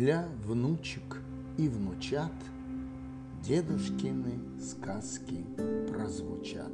для 0.00 0.26
внучек 0.46 1.20
и 1.58 1.68
внучат 1.68 2.32
Дедушкины 3.42 4.40
сказки 4.58 5.44
прозвучат. 5.90 6.72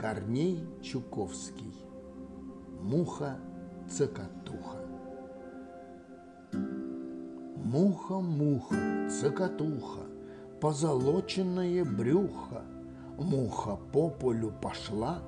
Корней 0.00 0.58
Чуковский. 0.82 1.72
Муха-цокотуха 2.80 4.78
Муха-муха, 7.56 9.08
цокотуха, 9.08 10.00
позолоченное 10.60 11.84
брюхо, 11.84 12.64
Муха 13.16 13.78
по 13.92 14.10
полю 14.10 14.52
пошла, 14.60 15.22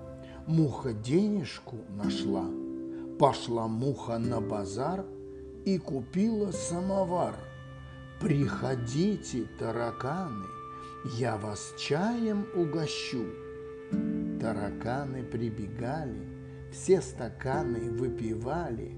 муха 0.49 0.93
денежку 0.93 1.77
нашла, 1.91 2.47
Пошла 3.17 3.69
муха 3.69 4.19
на 4.19 4.41
базар 4.41 5.05
и 5.65 5.79
купила 5.79 6.53
самовар. 6.53 7.35
Приходите, 8.21 9.47
тараканы, 9.59 10.47
я 11.19 11.37
вас 11.37 11.75
чаем 11.79 12.47
угощу. 12.55 13.25
Тараканы 14.41 15.23
прибегали, 15.23 16.29
все 16.73 17.01
стаканы 17.01 17.91
выпивали, 17.91 18.97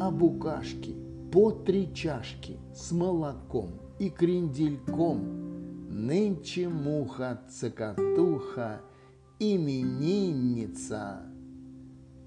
а 0.00 0.10
букашки 0.10 0.96
по 1.32 1.50
три 1.50 1.92
чашки 1.94 2.58
с 2.74 2.92
молоком 2.92 3.80
и 3.98 4.10
крендельком. 4.10 5.46
Нынче 5.88 6.68
муха-цокотуха, 6.68 8.82
именинница. 9.38 11.22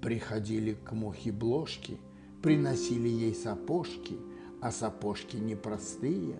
Приходили 0.02 0.74
к 0.74 0.92
мухе 0.92 1.30
бложки, 1.30 1.98
приносили 2.42 3.08
ей 3.08 3.34
сапожки, 3.34 4.18
а 4.60 4.70
сапожки 4.70 5.36
непростые, 5.36 6.36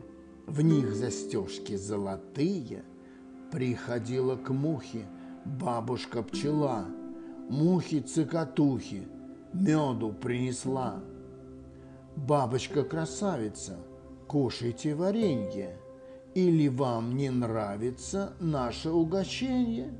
в 0.47 0.63
них 0.63 0.95
застежки 0.95 1.77
золотые. 1.77 2.85
Приходила 3.51 4.37
к 4.37 4.51
мухе 4.51 5.07
бабушка-пчела, 5.45 6.87
мухи-цокотухи, 7.49 9.09
меду 9.53 10.13
принесла. 10.13 11.03
Бабочка-красавица, 12.17 13.79
кушайте 14.29 14.95
варенье, 14.95 15.77
или 16.35 16.69
вам 16.69 17.17
не 17.17 17.31
нравится 17.31 18.35
наше 18.41 18.91
угощение? 18.91 19.93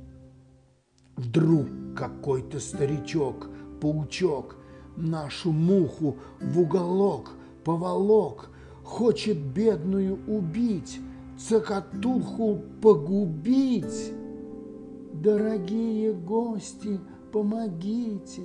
Вдруг 1.17 1.67
какой-то 1.95 2.59
старичок, 2.59 3.49
паучок, 3.81 4.55
нашу 4.95 5.51
муху 5.51 6.17
в 6.39 6.59
уголок 6.59 7.31
поволок, 7.63 8.49
хочет 8.83 9.37
бедную 9.37 10.19
убить, 10.27 10.99
цокотуху 11.37 12.61
погубить. 12.81 14.13
Дорогие 15.13 16.13
гости, 16.13 16.99
помогите, 17.31 18.43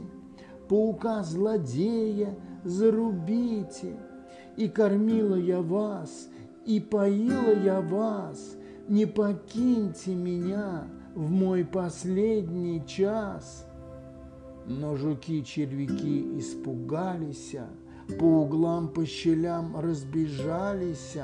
паука-злодея 0.69 2.36
зарубите. 2.64 3.97
И 4.56 4.69
кормила 4.69 5.36
я 5.36 5.61
вас, 5.61 6.28
и 6.64 6.80
поила 6.80 7.55
я 7.62 7.80
вас, 7.80 8.56
не 8.89 9.06
покиньте 9.06 10.14
меня 10.14 10.89
в 11.14 11.30
мой 11.30 11.64
последний 11.64 12.84
час. 12.86 13.66
Но 14.69 14.97
жуки-червяки 14.97 16.39
испугались, 16.39 17.55
по 18.19 18.42
углам, 18.42 18.89
по 18.89 19.06
щелям 19.06 19.78
разбежались, 19.78 21.17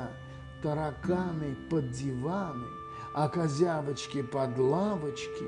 тараканы 0.61 1.55
под 1.69 1.91
диваны, 1.91 2.65
а 3.13 3.27
козявочки 3.27 4.21
под 4.21 4.57
лавочки, 4.57 5.45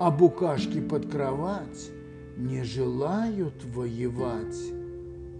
а 0.00 0.10
букашки 0.10 0.80
под 0.80 1.10
кровать 1.10 1.90
не 2.36 2.64
желают 2.64 3.64
воевать. 3.64 4.60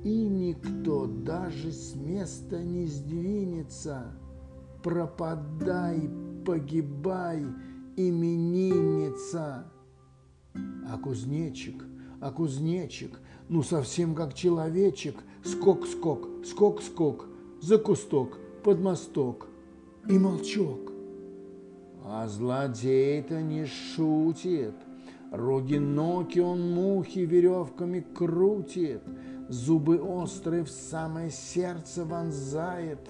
И 0.05 0.29
никто 0.29 1.07
даже 1.07 1.73
с 1.73 1.97
места 1.97 2.63
не 2.63 2.87
сдвинется. 2.87 4.13
Пропадай, 4.83 6.09
погибай, 6.45 7.45
именинница. 7.97 9.73
А 10.89 10.99
кузнечик, 10.99 11.85
а 12.21 12.31
кузнечик, 12.31 13.21
ну 13.49 13.63
совсем 13.63 14.15
как 14.15 14.35
человечек, 14.35 15.17
скок-скок, 15.45 16.29
скок-скок, 16.45 17.27
за 17.61 17.79
кусток, 17.79 18.39
под 18.63 18.81
мосток. 18.81 19.49
И 20.09 20.19
молчок. 20.19 20.93
А 22.05 22.29
злодей-то 22.29 23.43
не 23.43 23.67
шутит, 23.67 24.75
Роги-ноги 25.33 26.39
он 26.39 26.73
мухи 26.73 27.21
веревками 27.21 28.01
крутит, 28.01 29.03
Зубы 29.49 29.99
острые 29.99 30.65
в 30.65 30.71
самое 30.71 31.31
сердце 31.31 32.05
вонзает, 32.05 33.01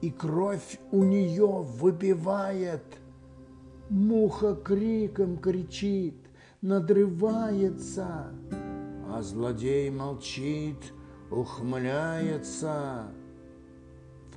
И 0.00 0.10
кровь 0.10 0.78
у 0.92 1.02
нее 1.02 1.62
выпивает. 1.62 2.84
Муха 3.88 4.54
криком 4.54 5.36
кричит, 5.38 6.25
надрывается, 6.66 8.26
А 9.08 9.22
злодей 9.22 9.88
молчит, 9.88 10.92
ухмыляется. 11.30 13.04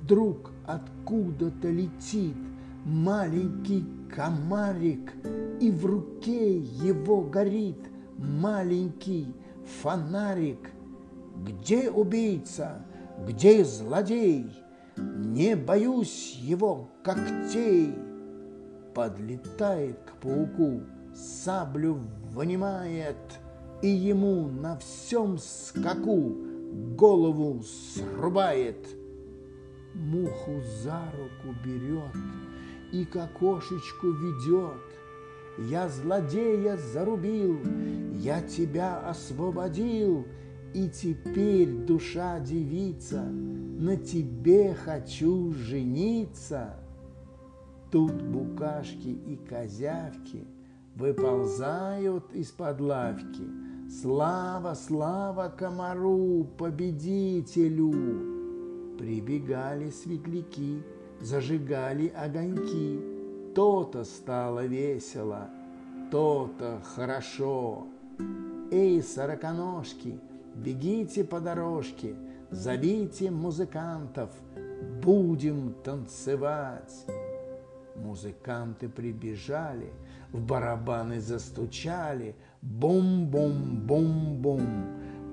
Вдруг 0.00 0.52
откуда-то 0.64 1.68
летит 1.68 2.36
маленький 2.84 3.84
комарик, 4.14 5.12
И 5.60 5.72
в 5.72 5.84
руке 5.84 6.58
его 6.58 7.20
горит 7.22 7.80
маленький 8.16 9.34
фонарик. 9.82 10.70
Где 11.44 11.90
убийца? 11.90 12.84
Где 13.26 13.64
злодей? 13.64 14.46
Не 14.96 15.56
боюсь 15.56 16.36
его 16.40 16.88
когтей. 17.02 17.92
Подлетает 18.94 19.98
к 20.06 20.12
пауку, 20.22 20.82
саблю 21.14 22.00
вынимает, 22.30 23.16
И 23.82 23.88
ему 23.88 24.48
на 24.48 24.76
всем 24.76 25.38
скаку 25.38 26.36
голову 26.96 27.62
срубает. 27.62 28.86
Муху 29.94 30.60
за 30.82 31.02
руку 31.16 31.56
берет 31.64 32.14
и 32.92 33.04
к 33.04 33.16
окошечку 33.16 34.10
ведет. 34.10 34.82
Я 35.58 35.88
злодея 35.88 36.76
зарубил, 36.76 37.58
я 38.14 38.40
тебя 38.42 38.98
освободил, 38.98 40.26
И 40.74 40.88
теперь, 40.88 41.68
душа 41.68 42.38
девица, 42.38 43.22
на 43.22 43.96
тебе 43.96 44.74
хочу 44.74 45.52
жениться. 45.52 46.76
Тут 47.90 48.22
букашки 48.22 49.08
и 49.08 49.36
козявки 49.36 50.46
выползают 51.00 52.30
из-под 52.34 52.80
лавки. 52.80 53.42
Слава, 53.90 54.74
слава 54.74 55.48
комару, 55.48 56.44
победителю! 56.58 57.90
Прибегали 58.98 59.88
светляки, 59.88 60.84
зажигали 61.20 62.08
огоньки. 62.08 63.00
То-то 63.54 64.04
стало 64.04 64.66
весело, 64.66 65.48
то-то 66.10 66.82
хорошо. 66.94 67.86
Эй, 68.70 69.02
сороконожки, 69.02 70.20
бегите 70.54 71.24
по 71.24 71.40
дорожке, 71.40 72.14
зовите 72.50 73.30
музыкантов, 73.30 74.30
будем 75.02 75.74
танцевать. 75.82 77.06
Музыканты 77.96 78.88
прибежали, 78.88 79.92
в 80.32 80.40
барабаны 80.40 81.20
застучали, 81.20 82.34
бум-бум-бум-бум. 82.62 84.62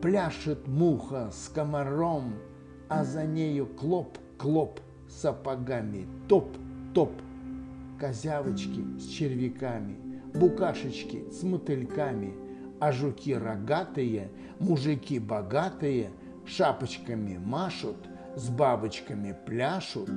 Пляшет 0.01 0.67
муха 0.67 1.29
с 1.31 1.47
комаром, 1.49 2.35
а 2.87 3.03
за 3.03 3.25
нею 3.25 3.65
клоп-клоп 3.65 4.79
сапогами, 5.09 6.05
топ-топ. 6.27 7.11
Козявочки 7.99 8.85
с 8.99 9.07
червяками, 9.07 10.21
букашечки 10.35 11.25
с 11.31 11.41
мотыльками, 11.43 12.33
а 12.79 12.91
жуки 12.91 13.33
рогатые, 13.33 14.29
мужики 14.59 15.19
богатые, 15.19 16.11
шапочками 16.45 17.39
машут, 17.43 17.97
с 18.35 18.49
бабочками 18.49 19.35
пляшут. 19.45 20.09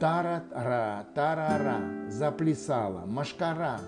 Тара-ра, 0.00 1.06
тара-ра, 1.14 2.08
заплясала 2.08 3.04
машкара, 3.04 3.80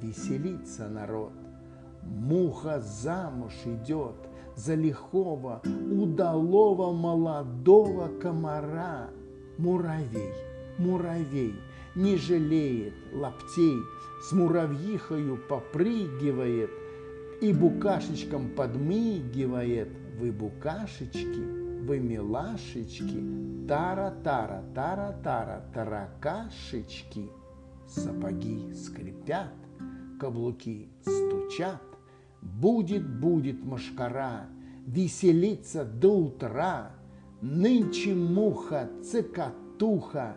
веселится 0.00 0.88
народ. 0.88 1.32
Муха 2.02 2.80
замуж 2.80 3.54
идет 3.64 4.16
за 4.54 4.74
лихого, 4.74 5.60
удалого 5.90 6.92
молодого 6.92 8.08
комара. 8.20 9.10
Муравей, 9.58 10.32
муравей, 10.78 11.54
не 11.94 12.16
жалеет 12.16 12.94
лаптей, 13.12 13.78
с 14.22 14.32
муравьихою 14.32 15.38
попрыгивает 15.48 16.70
и 17.40 17.52
букашечкам 17.52 18.50
подмигивает. 18.50 19.88
Вы 20.18 20.32
букашечки, 20.32 21.84
вы 21.84 21.98
милашечки, 21.98 23.66
тара-тара, 23.68 24.62
тара-тара, 24.74 25.64
таракашечки. 25.74 27.28
Сапоги 27.86 28.72
скрипят, 28.74 29.52
каблуки 30.18 30.88
стучат, 31.02 31.82
Будет, 32.42 33.20
будет 33.20 33.64
машкара, 33.64 34.46
веселиться 34.86 35.84
до 35.84 36.10
утра, 36.10 36.90
Нынче 37.42 38.14
муха, 38.14 38.88
цикатуха, 39.04 40.36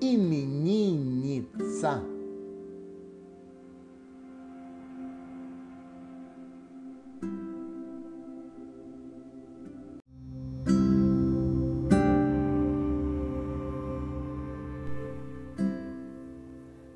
именинница. 0.00 2.02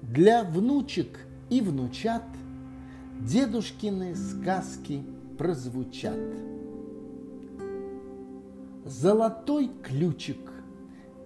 Для 0.02 0.44
внучек 0.44 1.18
и 1.50 1.60
внучат 1.60 2.22
дедушкины 3.20 4.14
сказки 4.14 5.02
прозвучат. 5.38 6.18
Золотой 8.84 9.70
ключик 9.82 10.52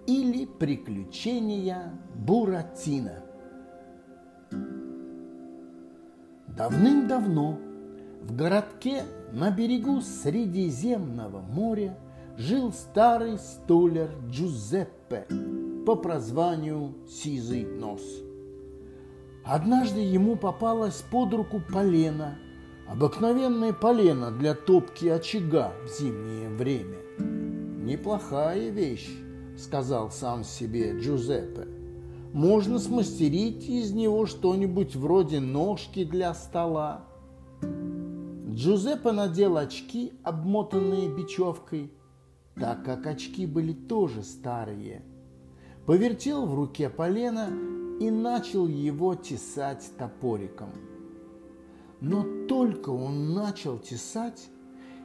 или 0.07 0.45
приключения 0.45 1.93
Буратино. 2.15 3.23
Давным-давно 6.47 7.57
в 8.21 8.35
городке 8.35 9.03
на 9.31 9.51
берегу 9.51 10.01
Средиземного 10.01 11.41
моря 11.41 11.97
жил 12.37 12.73
старый 12.73 13.37
столер 13.37 14.09
Джузеппе 14.29 15.25
по 15.85 15.95
прозванию 15.95 16.95
Сизый 17.07 17.65
Нос– 17.65 18.01
Однажды 19.43 20.01
ему 20.01 20.35
попалась 20.35 21.03
под 21.09 21.33
руку 21.33 21.61
полено, 21.71 22.37
обыкновенное 22.87 23.73
полено 23.73 24.31
для 24.31 24.53
топки 24.53 25.07
очага 25.07 25.73
в 25.85 25.99
зимнее 25.99 26.49
время. 26.49 26.97
«Неплохая 27.83 28.69
вещь»,— 28.69 29.09
сказал 29.57 30.11
сам 30.11 30.43
себе 30.43 30.99
Джузеппе. 30.99 31.67
«Можно 32.33 32.77
смастерить 32.77 33.67
из 33.67 33.91
него 33.91 34.25
что-нибудь 34.25 34.95
вроде 34.95 35.39
ножки 35.39 36.03
для 36.03 36.33
стола». 36.33 37.05
Джузеппе 38.49 39.11
надел 39.11 39.57
очки, 39.57 40.13
обмотанные 40.23 41.09
бечевкой, 41.09 41.91
так 42.55 42.83
как 42.83 43.07
очки 43.07 43.45
были 43.47 43.73
тоже 43.73 44.21
старые. 44.21 45.01
Повертел 45.85 46.45
в 46.45 46.53
руке 46.53 46.89
полено 46.89 47.49
и 47.99 48.09
начал 48.09 48.67
его 48.67 49.15
тесать 49.15 49.91
топориком. 49.97 50.69
Но 52.01 52.25
только 52.47 52.89
он 52.89 53.33
начал 53.33 53.77
тесать, 53.77 54.49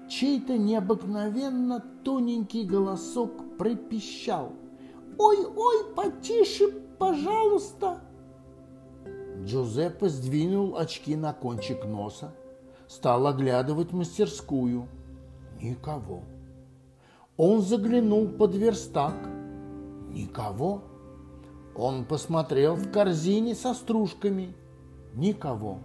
чей-то 0.08 0.56
необыкновенно 0.56 1.84
тоненький 2.04 2.64
голосок 2.64 3.56
пропищал. 3.58 4.52
«Ой-ой, 5.18 5.94
потише, 5.94 6.70
пожалуйста!» 6.98 8.00
Джузеппе 9.42 10.08
сдвинул 10.08 10.76
очки 10.76 11.16
на 11.16 11.32
кончик 11.32 11.84
носа, 11.84 12.32
стал 12.86 13.26
оглядывать 13.26 13.92
мастерскую. 13.92 14.88
Никого. 15.60 16.22
Он 17.36 17.60
заглянул 17.60 18.28
под 18.28 18.54
верстак. 18.54 19.16
Никого. 20.10 20.84
Он 21.76 22.04
посмотрел 22.04 22.76
в 22.76 22.90
корзине 22.90 23.54
со 23.54 23.74
стружками. 23.74 24.54
Никого. 25.14 25.78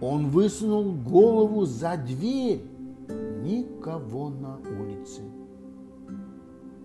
Он 0.00 0.28
высунул 0.28 0.92
голову 0.92 1.64
за 1.64 1.96
дверь. 1.96 2.64
Никого 3.42 4.28
на 4.28 4.56
улице. 4.56 5.22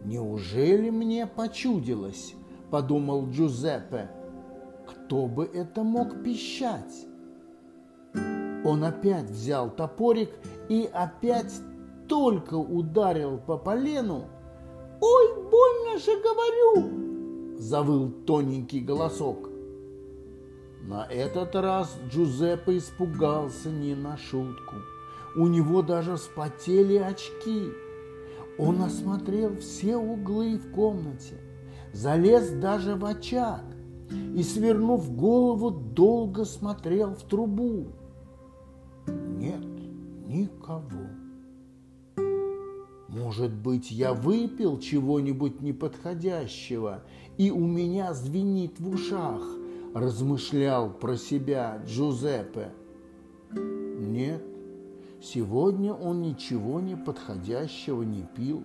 «Неужели 0.04 0.90
мне 0.90 1.28
почудилось?»– 1.28 2.34
подумал 2.72 3.30
Джузеппе. 3.30 4.10
«Кто 4.88 5.28
бы 5.28 5.46
это 5.46 5.84
мог 5.84 6.24
пищать?» 6.24 7.08
Он 8.64 8.84
опять 8.84 9.30
взял 9.30 9.70
топорик 9.70 10.30
и 10.70 10.90
опять 10.92 11.54
только 12.08 12.56
ударил 12.56 13.38
по 13.38 13.58
полену. 13.58 14.26
«Ой, 15.00 15.50
больно 15.50 16.00
же 16.00 16.12
говорю!» 16.22 17.11
Завыл 17.62 18.10
тоненький 18.26 18.80
голосок. 18.80 19.50
На 20.82 21.06
этот 21.06 21.56
раз 21.56 21.96
Джузеппе 22.10 22.80
испугался 22.80 23.70
не 23.70 23.94
на 23.94 24.18
шутку. 24.18 24.78
У 25.36 25.46
него 25.46 25.84
даже 25.84 26.16
вспотели 26.16 26.96
очки. 26.96 27.70
Он 28.58 28.82
осмотрел 28.82 29.56
все 29.58 29.96
углы 29.96 30.58
в 30.58 30.72
комнате, 30.72 31.36
залез 31.94 32.50
даже 32.50 32.96
в 32.96 33.06
очаг 33.06 33.62
и, 34.36 34.42
свернув 34.42 35.16
голову, 35.16 35.70
долго 35.70 36.46
смотрел 36.46 37.14
в 37.14 37.22
трубу. 37.22 37.90
Нет 39.08 39.64
никого. 40.26 41.12
Может 43.08 43.54
быть, 43.54 43.92
я 43.92 44.14
выпил 44.14 44.80
чего-нибудь 44.80 45.62
неподходящего 45.62 47.04
и 47.38 47.52
у 47.52 47.66
меня 47.66 48.14
звенит 48.14 48.80
в 48.80 48.90
ушах, 48.90 49.42
размышлял 49.94 50.90
про 50.90 51.18
себя 51.18 51.82
Джузеппе. 51.86 52.72
Нет, 53.54 54.44
сегодня 55.22 55.94
он 55.94 56.22
ничего 56.22 56.80
не 56.80 56.96
подходящего 56.96 58.04
не 58.04 58.24
пил. 58.36 58.64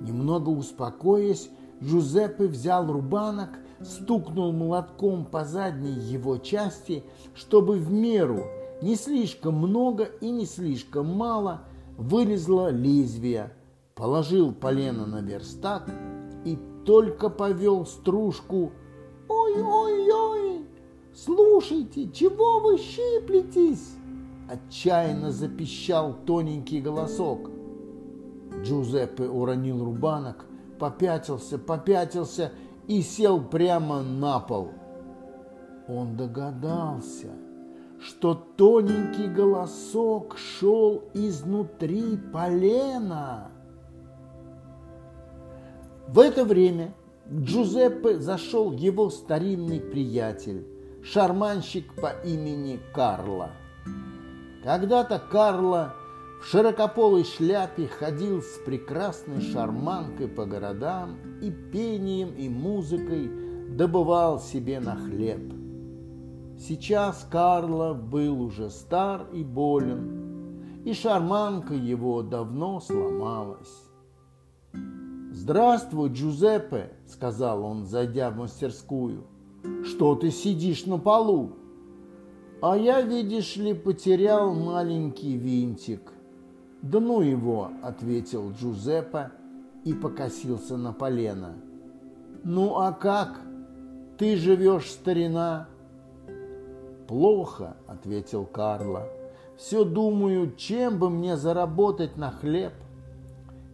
Немного 0.00 0.50
успокоясь, 0.50 1.50
Джузеппе 1.82 2.46
взял 2.46 2.90
рубанок, 2.90 3.50
стукнул 3.82 4.52
молотком 4.52 5.24
по 5.24 5.44
задней 5.44 5.98
его 5.98 6.36
части, 6.38 7.04
чтобы 7.34 7.76
в 7.76 7.90
меру 7.90 8.44
не 8.82 8.96
слишком 8.96 9.56
много 9.56 10.04
и 10.04 10.30
не 10.30 10.46
слишком 10.46 11.06
мало 11.06 11.62
вылезло 11.96 12.70
лезвие, 12.70 13.52
положил 13.94 14.52
полено 14.52 15.06
на 15.06 15.20
верстак 15.20 15.90
и 16.44 16.58
только 16.90 17.30
повел 17.30 17.86
стружку. 17.86 18.72
«Ой-ой-ой! 19.28 20.66
Слушайте, 21.14 22.10
чего 22.10 22.58
вы 22.58 22.78
щиплетесь?» 22.78 23.94
Отчаянно 24.48 25.30
запищал 25.30 26.16
тоненький 26.26 26.80
голосок. 26.80 27.48
Джузеппе 28.64 29.28
уронил 29.28 29.84
рубанок, 29.84 30.46
попятился, 30.80 31.60
попятился 31.60 32.50
и 32.88 33.02
сел 33.02 33.40
прямо 33.40 34.02
на 34.02 34.40
пол. 34.40 34.70
Он 35.86 36.16
догадался, 36.16 37.28
что 38.00 38.34
тоненький 38.34 39.28
голосок 39.28 40.36
шел 40.36 41.04
изнутри 41.14 42.16
полена. 42.32 43.49
В 46.12 46.18
это 46.18 46.44
время 46.44 46.92
к 47.24 47.42
Джузеппе 47.42 48.18
зашел 48.18 48.72
его 48.72 49.10
старинный 49.10 49.78
приятель, 49.78 50.66
шарманщик 51.04 51.94
по 51.94 52.08
имени 52.24 52.80
Карло. 52.92 53.52
Когда-то 54.64 55.22
Карло 55.30 55.94
в 56.42 56.46
широкополой 56.46 57.22
шляпе 57.22 57.86
ходил 57.86 58.42
с 58.42 58.58
прекрасной 58.66 59.40
шарманкой 59.40 60.26
по 60.26 60.46
городам 60.46 61.16
и 61.40 61.52
пением 61.52 62.34
и 62.34 62.48
музыкой 62.48 63.30
добывал 63.68 64.40
себе 64.40 64.80
на 64.80 64.96
хлеб. 64.96 65.54
Сейчас 66.58 67.24
Карло 67.30 67.94
был 67.94 68.42
уже 68.42 68.70
стар 68.70 69.28
и 69.32 69.44
болен, 69.44 70.82
и 70.84 70.92
шарманка 70.92 71.74
его 71.74 72.22
давно 72.22 72.80
сломалась. 72.80 73.90
«Здравствуй, 75.32 76.10
Джузеппе»,— 76.10 76.90
сказал 77.06 77.64
он, 77.64 77.86
зайдя 77.86 78.30
в 78.30 78.36
мастерскую. 78.36 79.24
«Что 79.84 80.16
ты 80.16 80.32
сидишь 80.32 80.86
на 80.86 80.98
полу?» 80.98 81.52
«А 82.60 82.76
я, 82.76 83.00
видишь 83.00 83.56
ли, 83.56 83.72
потерял 83.72 84.52
маленький 84.52 85.36
винтик». 85.36 86.12
«Да 86.82 86.98
ну 86.98 87.20
его!»– 87.20 87.70
ответил 87.82 88.50
Джузеппе 88.50 89.30
и 89.84 89.94
покосился 89.94 90.76
на 90.76 90.92
полено. 90.92 91.54
«Ну 92.42 92.78
а 92.78 92.92
как? 92.92 93.40
Ты 94.18 94.36
живешь, 94.36 94.90
старина?» 94.90 95.68
«Плохо»,– 97.06 97.76
ответил 97.86 98.46
Карло. 98.46 99.08
«Все 99.56 99.84
думаю, 99.84 100.54
чем 100.56 100.98
бы 100.98 101.08
мне 101.08 101.36
заработать 101.36 102.16
на 102.16 102.30
хлеб. 102.32 102.72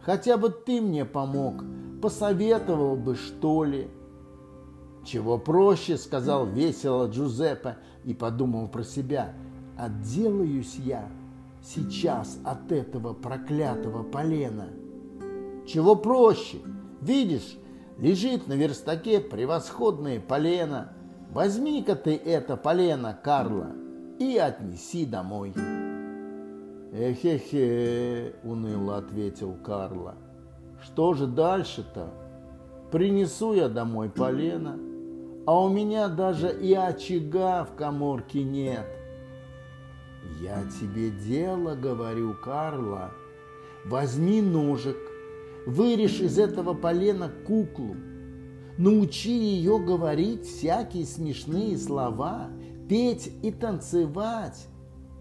Хотя 0.06 0.36
бы 0.36 0.50
ты 0.50 0.80
мне 0.80 1.04
помог, 1.04 1.64
посоветовал 2.00 2.94
бы, 2.94 3.16
что 3.16 3.64
ли». 3.64 3.88
«Чего 5.04 5.36
проще»,– 5.36 5.96
сказал 5.98 6.46
весело 6.46 7.08
Джузеппе 7.08 7.76
и 8.04 8.14
подумал 8.14 8.68
про 8.68 8.84
себя. 8.84 9.34
«Отделаюсь 9.76 10.76
я 10.76 11.08
сейчас 11.60 12.38
от 12.44 12.70
этого 12.70 13.14
проклятого 13.14 14.04
полена». 14.04 14.68
«Чего 15.66 15.96
проще? 15.96 16.58
Видишь, 17.00 17.58
лежит 17.98 18.46
на 18.46 18.52
верстаке 18.52 19.18
превосходное 19.18 20.20
полено. 20.20 20.92
Возьми-ка 21.32 21.96
ты 21.96 22.14
это 22.14 22.56
полено, 22.56 23.18
Карла, 23.20 23.72
и 24.20 24.36
отнеси 24.36 25.04
домой». 25.04 25.52
«Эхе-хе»,— 26.96 28.32
уныло 28.42 28.96
ответил 28.96 29.54
Карла. 29.62 30.14
«Что 30.82 31.12
же 31.12 31.26
дальше-то? 31.26 32.08
Принесу 32.90 33.52
я 33.52 33.68
домой 33.68 34.08
полено, 34.08 34.78
а 35.46 35.60
у 35.60 35.68
меня 35.68 36.08
даже 36.08 36.50
и 36.50 36.72
очага 36.72 37.64
в 37.64 37.74
коморке 37.74 38.42
нет. 38.42 38.86
Я 40.40 40.64
тебе 40.80 41.10
дело 41.10 41.74
говорю, 41.74 42.34
Карла. 42.34 43.10
Возьми 43.84 44.40
ножик, 44.40 44.96
вырежь 45.66 46.20
из 46.20 46.38
этого 46.38 46.72
полена 46.72 47.30
куклу, 47.46 47.94
научи 48.78 49.30
ее 49.30 49.78
говорить 49.78 50.46
всякие 50.46 51.04
смешные 51.04 51.76
слова, 51.76 52.48
петь 52.88 53.30
и 53.42 53.52
танцевать, 53.52 54.66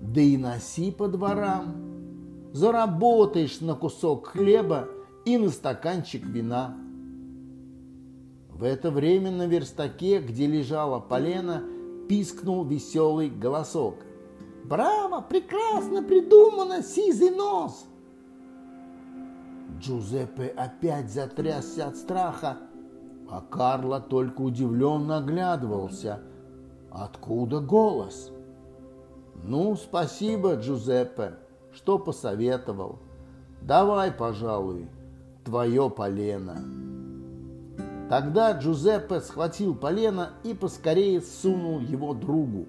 да 0.01 0.21
и 0.21 0.37
носи 0.37 0.91
по 0.91 1.07
дворам. 1.07 2.51
Заработаешь 2.53 3.61
на 3.61 3.75
кусок 3.75 4.27
хлеба 4.27 4.87
и 5.25 5.37
на 5.37 5.49
стаканчик 5.49 6.25
вина. 6.25 6.77
В 8.49 8.63
это 8.63 8.91
время 8.91 9.31
на 9.31 9.47
верстаке, 9.47 10.19
где 10.19 10.47
лежала 10.47 10.99
полена, 10.99 11.63
пискнул 12.07 12.63
веселый 12.63 13.29
голосок. 13.29 13.95
«Браво! 14.63 15.21
Прекрасно 15.21 16.01
придумано, 16.01 16.81
сизый 16.81 17.31
нос!» 17.31 17.85
Джузеппе 19.79 20.47
опять 20.47 21.11
затрясся 21.11 21.87
от 21.87 21.97
страха, 21.97 22.57
а 23.29 23.41
Карло 23.41 23.99
только 23.99 24.41
удивленно 24.41 25.17
оглядывался. 25.17 26.21
Откуда 26.91 27.59
голос? 27.59 28.31
«Ну, 29.43 29.75
спасибо, 29.75 30.55
Джузеппе, 30.55 31.33
что 31.73 31.99
посоветовал. 31.99 32.99
Давай, 33.61 34.11
пожалуй, 34.11 34.87
твое 35.43 35.89
полено». 35.89 36.57
Тогда 38.09 38.51
Джузеппе 38.51 39.19
схватил 39.19 39.75
полено 39.75 40.29
и 40.43 40.53
поскорее 40.53 41.21
сунул 41.21 41.79
его 41.79 42.13
другу. 42.13 42.67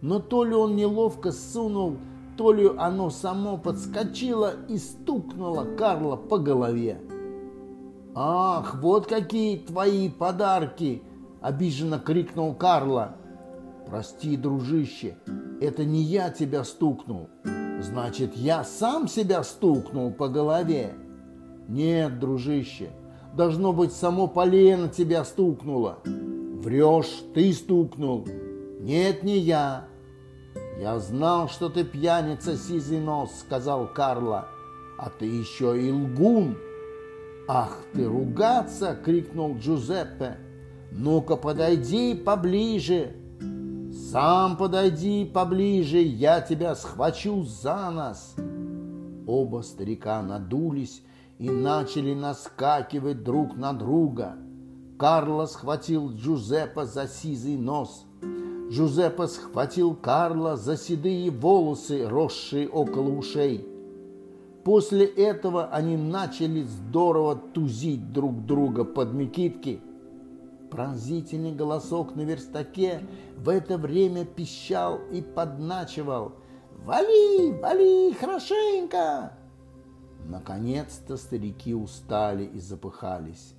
Но 0.00 0.18
то 0.18 0.44
ли 0.44 0.54
он 0.54 0.76
неловко 0.76 1.30
сунул, 1.30 1.98
то 2.36 2.52
ли 2.52 2.70
оно 2.78 3.10
само 3.10 3.58
подскочило 3.58 4.52
и 4.68 4.78
стукнуло 4.78 5.64
Карла 5.76 6.16
по 6.16 6.38
голове. 6.38 7.00
«Ах, 8.14 8.76
вот 8.80 9.06
какие 9.06 9.58
твои 9.58 10.08
подарки!»– 10.08 11.02
обиженно 11.40 11.98
крикнул 11.98 12.54
Карла. 12.54 13.16
«Прости, 13.92 14.38
дружище, 14.38 15.16
это 15.60 15.84
не 15.84 16.00
я 16.00 16.30
тебя 16.30 16.64
стукнул. 16.64 17.28
Значит, 17.78 18.34
я 18.34 18.64
сам 18.64 19.06
себя 19.06 19.42
стукнул 19.42 20.10
по 20.10 20.28
голове?» 20.28 20.94
«Нет, 21.68 22.18
дружище, 22.18 22.88
Должно 23.34 23.74
быть, 23.74 23.92
само 23.92 24.28
полено 24.28 24.88
тебя 24.88 25.26
стукнуло. 25.26 25.98
Врешь, 26.06 27.22
ты 27.34 27.52
стукнул. 27.52 28.26
Нет, 28.80 29.24
не 29.24 29.36
я. 29.36 29.84
Я 30.80 30.98
знал, 30.98 31.50
что 31.50 31.68
ты 31.68 31.84
пьяница, 31.84 32.56
сизый 32.56 32.98
нос, 32.98 33.30
сказал 33.40 33.92
Карла. 33.92 34.48
А 34.98 35.10
ты 35.10 35.26
еще 35.26 35.78
и 35.78 35.90
лгун. 35.90 36.56
Ах 37.46 37.76
ты, 37.92 38.06
ругаться, 38.06 38.98
крикнул 39.04 39.58
Джузеппе. 39.58 40.38
Ну-ка, 40.90 41.36
подойди 41.36 42.14
поближе. 42.14 43.16
Сам 44.12 44.58
подойди 44.58 45.24
поближе, 45.24 45.96
я 45.96 46.42
тебя 46.42 46.74
схвачу 46.74 47.44
за 47.44 47.90
нос. 47.90 48.34
Оба 49.26 49.62
старика 49.62 50.20
надулись 50.20 51.02
и 51.38 51.48
начали 51.48 52.12
наскакивать 52.12 53.24
друг 53.24 53.56
на 53.56 53.72
друга. 53.72 54.36
Карло 54.98 55.46
схватил 55.46 56.12
Джузеппе 56.12 56.84
за 56.84 57.08
сизый 57.08 57.56
нос. 57.56 58.04
Джузеппе 58.70 59.28
схватил 59.28 59.94
Карла 59.94 60.58
за 60.58 60.76
седые 60.76 61.30
волосы, 61.30 62.06
росшие 62.06 62.68
около 62.68 63.08
ушей. 63.16 63.66
После 64.62 65.06
этого 65.06 65.68
они 65.68 65.96
начали 65.96 66.64
здорово 66.64 67.36
тузить 67.54 68.12
друг 68.12 68.44
друга 68.44 68.84
под 68.84 69.14
мекитки. 69.14 69.80
Пронзительный 70.72 71.52
голосок 71.52 72.16
на 72.16 72.22
верстаке 72.22 73.02
в 73.36 73.50
это 73.50 73.76
время 73.76 74.24
пищал 74.24 75.00
и 75.12 75.20
подначивал. 75.20 76.32
«Вали, 76.86 77.52
вали, 77.60 78.14
хорошенько!» 78.14 79.34
Наконец-то 80.26 81.18
старики 81.18 81.74
устали 81.74 82.44
и 82.44 82.58
запыхались. 82.58 83.52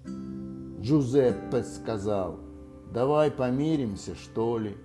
Джузеппе 0.81 1.61
сказал, 1.63 2.39
давай 2.91 3.29
помиримся, 3.29 4.15
что 4.15 4.57
ли? 4.57 4.75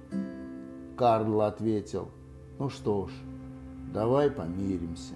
Карло 0.99 1.47
ответил, 1.47 2.11
ну 2.59 2.69
что 2.69 3.07
ж, 3.07 3.13
давай 3.95 4.31
помиримся. 4.31 5.15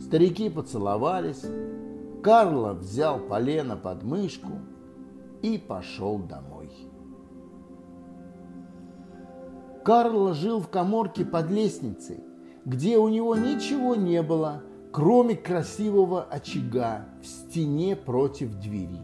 Старики 0.00 0.50
поцеловались, 0.50 1.44
Карло 2.24 2.72
взял 2.72 3.20
полено 3.20 3.76
под 3.76 4.02
мышку 4.02 4.58
и 5.42 5.58
пошел 5.58 6.18
домой. 6.18 6.70
Карло 9.84 10.34
жил 10.34 10.60
в 10.60 10.68
коморке 10.68 11.24
под 11.24 11.50
лестницей, 11.50 12.20
где 12.64 12.98
у 12.98 13.08
него 13.08 13.36
ничего 13.36 13.94
не 13.94 14.22
было, 14.22 14.62
кроме 14.92 15.34
красивого 15.34 16.22
очага 16.22 17.06
в 17.22 17.26
стене 17.26 17.96
против 17.96 18.54
двери. 18.56 19.00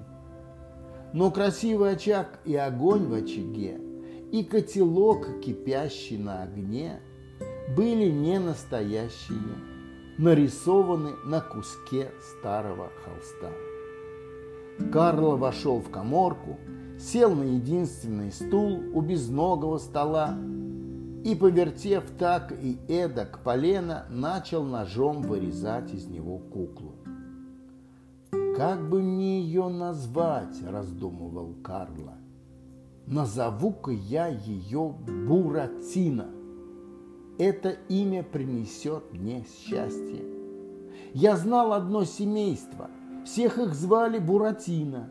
Но 1.12 1.30
красивый 1.30 1.92
очаг 1.92 2.40
и 2.44 2.54
огонь 2.56 3.06
в 3.06 3.14
очаге, 3.14 3.80
и 4.32 4.42
котелок, 4.42 5.40
кипящий 5.40 6.18
на 6.18 6.42
огне, 6.42 7.00
были 7.76 8.10
не 8.10 8.38
настоящие, 8.38 9.38
нарисованы 10.18 11.12
на 11.24 11.40
куске 11.40 12.10
старого 12.20 12.90
холста. 13.04 13.50
Карло 14.92 15.36
вошел 15.36 15.80
в 15.80 15.90
коморку, 15.90 16.58
сел 16.98 17.34
на 17.34 17.44
единственный 17.44 18.32
стул 18.32 18.80
у 18.92 19.00
безногого 19.00 19.78
стола 19.78 20.36
и, 21.24 21.34
повертев 21.34 22.04
так 22.18 22.52
и 22.52 22.78
эдак 22.88 23.40
полено, 23.44 24.04
начал 24.10 24.64
ножом 24.64 25.22
вырезать 25.22 25.92
из 25.92 26.06
него 26.06 26.38
куклу. 26.38 26.96
«Как 28.56 28.88
бы 28.88 29.02
мне 29.02 29.40
ее 29.40 29.68
назвать?»– 29.68 30.62
раздумывал 30.68 31.54
Карло. 31.62 32.14
«Назову-ка 33.06 33.90
я 33.90 34.28
ее 34.28 34.94
Буратино. 35.26 36.28
Это 37.38 37.70
имя 37.88 38.22
принесет 38.22 39.12
мне 39.12 39.44
счастье. 39.44 40.24
Я 41.12 41.36
знал 41.36 41.72
одно 41.72 42.04
семейство. 42.04 42.88
Всех 43.24 43.58
их 43.58 43.74
звали 43.74 44.18
Буратино. 44.18 45.10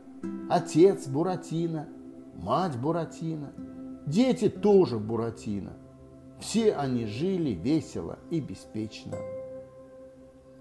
Отец 0.49 1.07
Буратино, 1.07 1.87
мать 2.35 2.77
Буратино, 2.77 3.51
дети 4.05 4.49
тоже 4.49 4.99
Буратино. 4.99 5.73
Все 6.39 6.73
они 6.73 7.05
жили 7.05 7.51
весело 7.51 8.19
и 8.29 8.39
беспечно. 8.39 9.17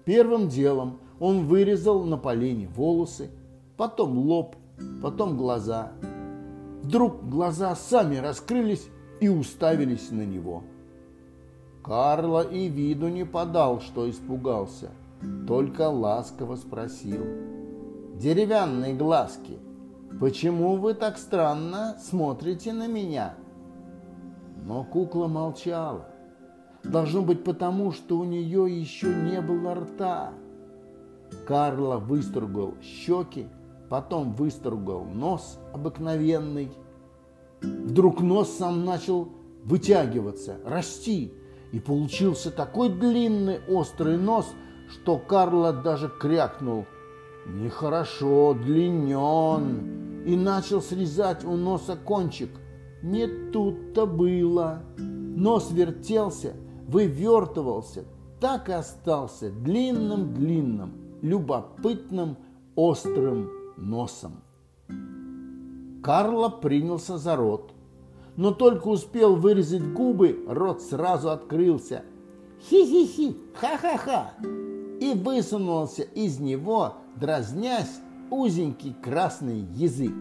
Первым 0.05 0.49
делом 0.49 0.99
он 1.19 1.45
вырезал 1.47 2.03
на 2.03 2.17
полене 2.17 2.67
волосы, 2.67 3.29
потом 3.77 4.17
лоб, 4.17 4.55
потом 5.01 5.37
глаза. 5.37 5.91
Вдруг 6.81 7.29
глаза 7.29 7.75
сами 7.75 8.17
раскрылись 8.17 8.87
и 9.21 9.29
уставились 9.29 10.09
на 10.11 10.25
него. 10.25 10.63
Карло 11.83 12.41
и 12.41 12.67
виду 12.67 13.09
не 13.09 13.25
подал, 13.25 13.79
что 13.79 14.09
испугался. 14.09 14.89
Только 15.47 15.89
ласково 15.89 16.55
спросил. 16.55 17.25
«Деревянные 18.15 18.93
глазки, 18.93 19.59
почему 20.19 20.77
вы 20.77 20.93
так 20.93 21.17
странно 21.17 21.97
смотрите 22.01 22.73
на 22.73 22.87
меня?» 22.87 23.35
Но 24.65 24.83
кукла 24.83 25.27
молчала. 25.27 26.07
Должно 26.83 27.21
быть 27.21 27.43
потому, 27.43 27.91
что 27.91 28.19
у 28.19 28.23
нее 28.23 28.67
еще 28.67 29.07
не 29.07 29.41
было 29.41 29.73
рта. 29.75 30.33
Карла 31.47 31.97
выстругал 31.97 32.75
щеки, 32.81 33.47
потом 33.89 34.33
выстругал 34.33 35.05
нос 35.05 35.59
обыкновенный. 35.73 36.71
Вдруг 37.61 38.21
нос 38.21 38.51
сам 38.51 38.83
начал 38.85 39.29
вытягиваться, 39.63 40.57
расти, 40.65 41.33
и 41.71 41.79
получился 41.79 42.51
такой 42.51 42.89
длинный 42.89 43.59
острый 43.67 44.17
нос, 44.17 44.45
что 44.93 45.17
Карла 45.17 45.73
даже 45.73 46.07
крякнул. 46.07 46.85
Нехорошо, 47.45 48.53
длиннен, 48.53 50.23
и 50.25 50.35
начал 50.35 50.81
срезать 50.81 51.43
у 51.43 51.55
носа 51.55 51.97
кончик. 51.97 52.49
Не 53.01 53.27
тут-то 53.51 54.05
было. 54.05 54.83
Нос 54.97 55.71
вертелся, 55.71 56.53
вывертывался, 56.87 58.05
так 58.39 58.69
и 58.69 58.73
остался 58.73 59.49
длинным-длинным, 59.49 60.93
любопытным, 61.21 62.37
острым 62.75 63.49
носом. 63.77 64.43
Карло 66.03 66.49
принялся 66.49 67.17
за 67.17 67.35
рот, 67.35 67.73
но 68.37 68.51
только 68.51 68.87
успел 68.87 69.35
вырезать 69.35 69.93
губы, 69.93 70.45
рот 70.47 70.81
сразу 70.81 71.31
открылся. 71.31 72.03
Хи-хи-хи, 72.69 73.35
ха-ха-ха! 73.55 74.33
И 75.03 75.13
высунулся 75.15 76.03
из 76.03 76.39
него, 76.39 76.93
дразнясь, 77.17 77.99
узенький 78.31 78.95
красный 79.03 79.59
язык. 79.59 80.13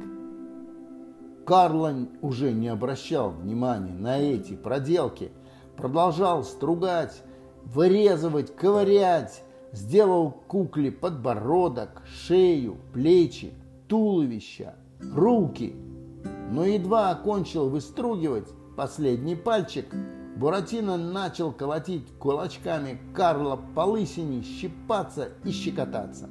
Карло 1.47 2.09
уже 2.21 2.51
не 2.51 2.67
обращал 2.67 3.31
внимания 3.31 3.95
на 3.95 4.19
эти 4.19 4.55
проделки, 4.55 5.31
продолжал 5.77 6.43
стругать, 6.43 7.23
вырезывать, 7.63 8.57
ковырять, 8.57 9.45
сделал 9.71 10.33
кукле 10.49 10.91
подбородок, 10.91 12.03
шею, 12.05 12.77
плечи, 12.93 13.53
туловище, 13.87 14.75
руки. 15.15 15.77
Но 16.51 16.65
едва 16.65 17.11
окончил 17.11 17.69
выстругивать 17.69 18.49
последний 18.77 19.37
пальчик, 19.37 19.87
Буратино 20.37 20.97
начал 20.97 21.53
колотить 21.53 22.07
кулачками 22.19 22.99
Карла 23.15 23.61
по 23.75 23.83
лысине, 23.83 24.43
щипаться 24.43 25.29
и 25.45 25.51
щекотаться. 25.51 26.31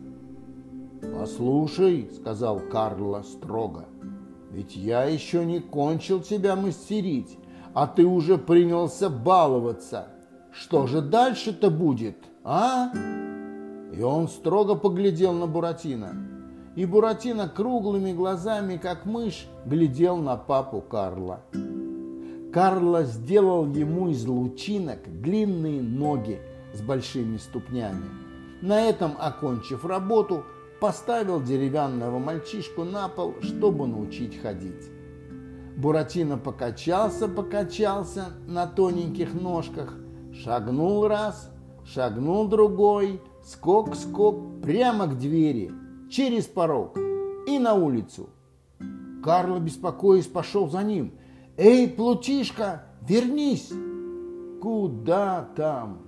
«Послушай»,— 1.18 2.10
сказал 2.20 2.60
Карло 2.60 3.22
строго,— 3.22 3.86
«ведь 4.52 4.76
я 4.76 5.04
еще 5.04 5.46
не 5.46 5.60
кончил 5.60 6.22
тебя 6.22 6.56
мастерить, 6.56 7.38
а 7.74 7.88
ты 7.88 8.06
уже 8.06 8.38
принялся 8.38 9.10
баловаться. 9.10 10.08
Что 10.52 10.88
же 10.88 11.02
дальше-то 11.02 11.70
будет, 11.70 12.18
а?» 12.44 12.92
И 13.94 14.02
он 14.02 14.28
строго 14.28 14.76
поглядел 14.76 15.34
на 15.34 15.48
Буратино. 15.48 16.16
И 16.76 16.86
Буратино 16.86 17.50
круглыми 17.50 18.14
глазами, 18.14 18.78
как 18.78 19.06
мышь, 19.06 19.48
глядел 19.66 20.18
на 20.18 20.38
папу 20.38 20.82
Карла. 20.82 21.42
Карло 22.54 23.04
сделал 23.04 23.66
ему 23.74 24.10
из 24.10 24.26
лучинок 24.26 25.00
длинные 25.22 25.82
ноги 25.82 26.42
с 26.74 26.82
большими 26.82 27.38
ступнями. 27.38 28.10
На 28.62 28.82
этом, 28.82 29.14
окончив 29.18 29.86
работу, 29.86 30.44
поставил 30.82 31.42
деревянного 31.42 32.20
мальчишку 32.20 32.84
на 32.84 33.08
пол, 33.08 33.36
чтобы 33.42 33.88
научить 33.88 34.42
ходить. 34.42 34.90
Буратино 35.78 36.38
покачался, 36.38 37.30
покачался 37.30 38.34
на 38.48 38.68
тоненьких 38.68 39.34
ножках, 39.34 39.96
шагнул 40.34 41.08
раз, 41.08 41.52
шагнул 41.86 42.48
другой, 42.50 43.22
скок-скок 43.46 44.62
прямо 44.62 45.08
к 45.08 45.18
двери, 45.18 45.72
через 46.10 46.48
порог 46.48 46.98
и 47.48 47.58
на 47.60 47.76
улицу. 47.76 48.30
Карло, 49.24 49.60
беспокоясь, 49.60 50.28
пошел 50.28 50.70
за 50.70 50.84
ним. 50.84 51.14
«Эй, 51.64 51.88
Плутишка, 51.88 52.86
вернись!» 53.08 53.72
«Куда 54.64 55.48
там?» 55.56 56.00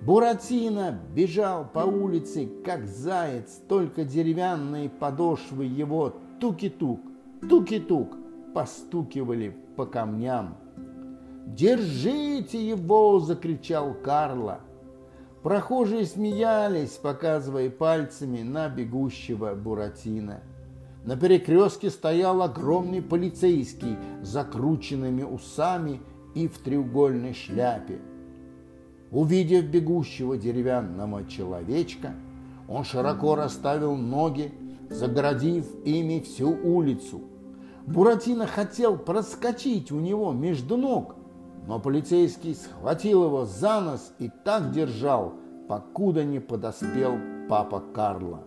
Буратино 0.00 0.98
бежал 1.14 1.64
по 1.64 1.78
улице, 1.78 2.50
как 2.64 2.88
заяц, 2.88 3.60
только 3.68 4.02
деревянные 4.02 4.88
подошвы 4.88 5.66
его 5.66 6.12
туки-тук, 6.40 7.00
туки-тук 7.48 8.16
постукивали 8.52 9.56
по 9.76 9.86
камням. 9.86 10.56
«Держите 11.46 12.68
его!»– 12.68 13.20
закричал 13.20 13.94
Карло. 13.94 14.58
Прохожие 15.44 16.04
смеялись, 16.04 16.98
показывая 17.00 17.70
пальцами 17.70 18.42
на 18.42 18.68
бегущего 18.68 19.54
Буратино. 19.54 20.42
На 21.06 21.16
перекрестке 21.16 21.88
стоял 21.88 22.42
огромный 22.42 23.00
полицейский 23.00 23.96
с 24.22 24.26
закрученными 24.26 25.22
усами 25.22 26.00
и 26.34 26.48
в 26.48 26.58
треугольной 26.58 27.32
шляпе. 27.32 28.00
Увидев 29.12 29.66
бегущего 29.66 30.36
деревянного 30.36 31.24
человечка, 31.24 32.12
он 32.68 32.82
широко 32.82 33.36
расставил 33.36 33.94
ноги, 33.94 34.52
загородив 34.90 35.64
ими 35.84 36.18
всю 36.18 36.50
улицу. 36.50 37.20
Буратино 37.86 38.48
хотел 38.48 38.98
проскочить 38.98 39.92
у 39.92 40.00
него 40.00 40.32
между 40.32 40.76
ног, 40.76 41.14
но 41.68 41.78
полицейский 41.78 42.56
схватил 42.56 43.26
его 43.26 43.44
за 43.44 43.80
нос 43.80 44.12
и 44.18 44.28
так 44.44 44.72
держал, 44.72 45.34
покуда 45.68 46.24
не 46.24 46.40
подоспел 46.40 47.16
папа 47.48 47.80
Карла. 47.94 48.40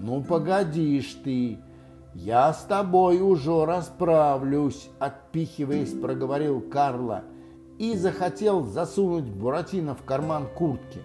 «Ну, 0.00 0.22
погодишь 0.22 1.16
ты, 1.24 1.58
я 2.14 2.52
с 2.52 2.64
тобой 2.64 3.20
уже 3.20 3.64
расправлюсь», 3.64 4.88
отпихиваясь, 4.98 5.92
проговорил 5.92 6.60
Карла 6.60 7.24
и 7.78 7.96
захотел 7.96 8.64
засунуть 8.64 9.24
Буратино 9.24 9.94
в 9.94 10.02
карман 10.02 10.46
куртки. 10.54 11.00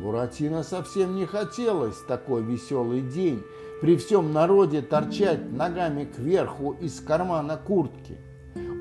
Буратино 0.00 0.62
совсем 0.62 1.14
не 1.14 1.26
хотелось 1.26 2.00
такой 2.08 2.42
веселый 2.42 3.02
день 3.02 3.42
при 3.80 3.96
всем 3.96 4.32
народе 4.32 4.82
торчать 4.82 5.52
ногами 5.52 6.04
кверху 6.04 6.72
из 6.72 7.00
кармана 7.00 7.56
куртки– 7.56 8.18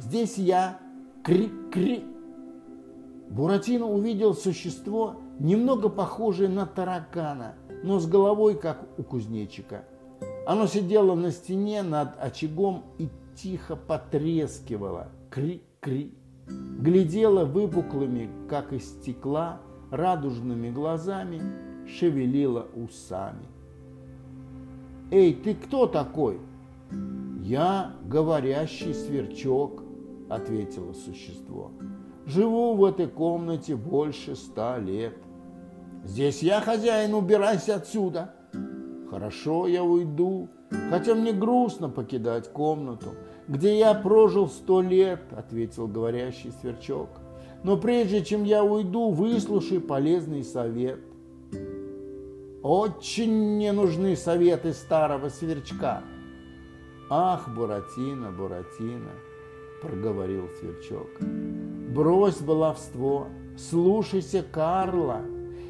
«Здесь 0.00 0.38
я!» 0.38 0.78
Крик-крик. 1.22 2.04
Буратино 3.28 3.86
увидел 3.86 4.34
существо, 4.34 5.16
немного 5.38 5.90
похожее 5.90 6.48
на 6.48 6.64
таракана, 6.64 7.54
но 7.84 7.98
с 7.98 8.06
головой, 8.06 8.58
как 8.58 8.86
у 8.96 9.02
кузнечика. 9.02 9.84
Оно 10.46 10.66
сидело 10.66 11.14
на 11.14 11.30
стене 11.30 11.82
над 11.82 12.18
очагом 12.18 12.84
и 12.98 13.08
тихо 13.36 13.76
потрескивало. 13.76 15.08
Крик-крик. 15.30 16.14
Глядело 16.48 17.44
выпуклыми, 17.44 18.30
как 18.48 18.72
из 18.72 18.88
стекла, 18.88 19.60
радужными 19.90 20.70
глазами, 20.70 21.42
шевелило 21.86 22.66
усами. 22.74 23.46
«Эй, 25.10 25.34
ты 25.34 25.54
кто 25.54 25.86
такой?» 25.86 26.40
«Я 27.42 27.92
говорящий 28.04 28.94
сверчок»,— 28.94 29.82
ответило 30.30 30.92
существо. 30.92 31.72
«Живу 32.24 32.74
в 32.74 32.84
этой 32.84 33.08
комнате 33.08 33.76
больше 33.76 34.36
ста 34.36 34.78
лет». 34.78 35.16
«Здесь 36.04 36.42
я 36.42 36.60
хозяин, 36.60 37.14
убирайся 37.14 37.76
отсюда!» 37.76 38.34
«Хорошо, 39.10 39.66
я 39.66 39.82
уйду, 39.82 40.48
хотя 40.88 41.14
мне 41.14 41.32
грустно 41.32 41.88
покидать 41.88 42.52
комнату, 42.52 43.08
где 43.48 43.78
я 43.78 43.92
прожил 43.92 44.48
сто 44.48 44.80
лет»,— 44.80 45.20
ответил 45.32 45.88
говорящий 45.88 46.52
сверчок. 46.60 47.08
«Но 47.64 47.76
прежде 47.76 48.24
чем 48.24 48.44
я 48.44 48.62
уйду, 48.62 49.10
выслушай 49.10 49.80
полезный 49.80 50.44
совет. 50.44 51.00
Очень 52.62 53.32
мне 53.56 53.72
нужны 53.72 54.16
советы 54.16 54.72
старого 54.74 55.28
сверчка. 55.28 56.02
Ах, 57.08 57.48
Буратино, 57.48 58.30
Буратино, 58.30 59.10
проговорил 59.80 60.48
сверчок. 60.58 61.08
Брось 61.94 62.38
баловство, 62.38 63.26
слушайся 63.56 64.42
Карла, 64.42 65.22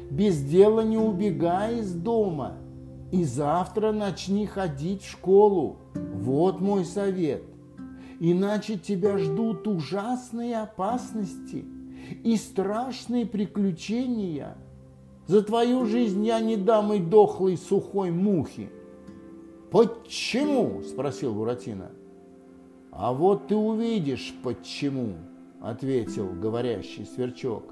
без 0.09 0.41
дела 0.41 0.81
не 0.81 0.97
убегай 0.97 1.79
из 1.79 1.93
дома, 1.93 2.57
и 3.11 3.23
завтра 3.23 3.91
начни 3.91 4.45
ходить 4.45 5.03
в 5.03 5.11
школу. 5.11 5.77
Вот 5.95 6.61
мой 6.61 6.85
совет. 6.85 7.43
Иначе 8.19 8.77
тебя 8.77 9.17
ждут 9.17 9.67
ужасные 9.67 10.61
опасности 10.61 11.65
и 12.23 12.35
страшные 12.35 13.25
приключения– 13.25 14.57
за 15.31 15.41
твою 15.43 15.85
жизнь 15.85 16.25
я 16.25 16.41
не 16.41 16.57
дам 16.57 16.91
и 16.91 16.99
дохлой 16.99 17.55
сухой 17.55 18.11
мухи. 18.11 18.69
Почему? 19.71 20.81
спросил 20.83 21.33
Буратино. 21.33 21.91
А 22.91 23.13
вот 23.13 23.47
ты 23.47 23.55
увидишь, 23.55 24.33
почему, 24.43 25.15
ответил 25.61 26.33
говорящий 26.33 27.05
сверчок. 27.05 27.63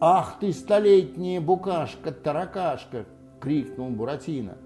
Ах 0.00 0.38
ты, 0.40 0.52
столетняя 0.52 1.40
букашка-таракашка, 1.40 3.06
крикнул 3.40 3.90
Буратино. 3.90 4.58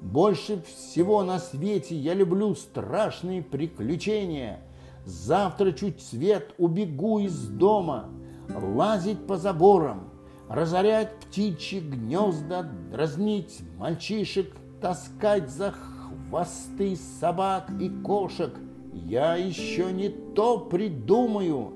Больше 0.00 0.62
всего 0.62 1.24
на 1.24 1.38
свете 1.38 1.96
я 1.96 2.14
люблю 2.14 2.54
страшные 2.54 3.42
приключения. 3.42 4.60
Завтра 5.04 5.72
чуть 5.72 6.00
свет 6.00 6.54
убегу 6.58 7.18
из 7.18 7.48
дома, 7.48 8.10
лазить 8.54 9.26
по 9.26 9.36
заборам, 9.36 10.10
разорять 10.48 11.18
птичьи 11.20 11.80
гнезда, 11.80 12.68
дразнить 12.90 13.60
мальчишек, 13.78 14.54
таскать 14.80 15.50
за 15.50 15.72
хвосты 15.72 16.96
собак 17.20 17.70
и 17.80 17.88
кошек. 17.88 18.54
Я 18.94 19.34
еще 19.34 19.92
не 19.92 20.08
то 20.08 20.58
придумаю. 20.58 21.72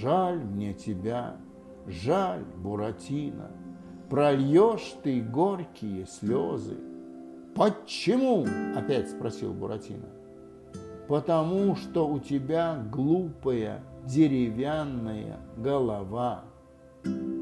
Жаль 0.00 0.38
мне 0.38 0.72
тебя, 0.72 1.36
жаль, 1.86 2.44
Буратино, 2.56 3.50
прольешь 4.08 4.94
ты 5.02 5.20
горькие 5.20 6.06
слезы. 6.06 6.76
Почему? 7.56 8.46
Опять 8.76 9.10
спросил 9.10 9.52
Буратино. 9.52 10.06
Потому 11.08 11.74
что 11.74 12.06
у 12.06 12.20
тебя 12.20 12.80
глупая 12.92 13.82
деревянная 14.06 15.40
голова. 15.56 16.44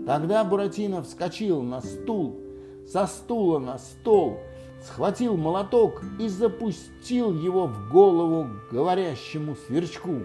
Тогда 0.07 0.43
Буратино 0.43 1.03
вскочил 1.03 1.63
на 1.63 1.83
стул, 1.83 2.41
со 2.87 3.07
стула 3.07 3.59
на 3.59 3.77
стол, 3.77 4.39
схватил 4.83 5.37
молоток 5.37 6.03
и 6.19 6.29
запустил 6.29 7.33
его 7.33 7.67
в 7.67 7.91
голову 7.91 8.49
говорящему 8.71 9.57
сверчку. 9.67 10.23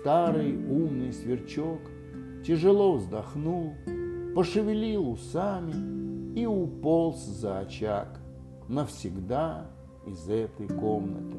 Старый 0.00 0.56
умный 0.56 1.12
сверчок 1.12 1.80
тяжело 2.46 2.94
вздохнул, 2.94 3.74
пошевелил 4.34 5.10
усами 5.10 6.34
и 6.38 6.46
уполз 6.46 7.20
за 7.20 7.60
очаг 7.60 8.20
навсегда 8.68 9.70
из 10.06 10.28
этой 10.28 10.66
комнаты. 10.68 11.36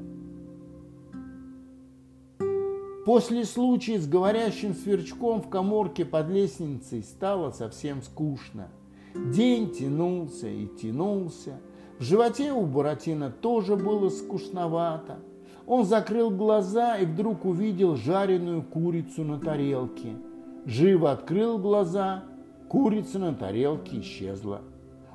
После 3.06 3.44
случая 3.44 4.00
с 4.00 4.08
говорящим 4.08 4.74
сверчком 4.74 5.42
в 5.42 5.50
коморке 5.50 6.06
под 6.06 6.30
лестницей 6.30 7.04
стало 7.04 7.52
совсем 7.52 8.02
скучно. 8.02 8.70
День 9.14 9.72
тянулся 9.72 10.48
и 10.48 10.68
тянулся. 10.68 11.60
В 12.00 12.04
животе 12.04 12.52
у 12.52 12.66
Буратино 12.66 13.32
тоже 13.32 13.76
было 13.76 14.10
скучновато. 14.10 15.20
Он 15.66 15.86
закрыл 15.86 16.30
глаза 16.30 16.98
и 16.98 17.06
вдруг 17.06 17.46
увидел 17.46 17.96
жареную 17.96 18.64
курицу 18.64 19.24
на 19.24 19.40
тарелке. 19.40 20.18
Живо 20.66 21.12
открыл 21.12 21.58
глаза, 21.58 22.24
курица 22.68 23.20
на 23.20 23.34
тарелке 23.34 24.02
исчезла. 24.02 24.62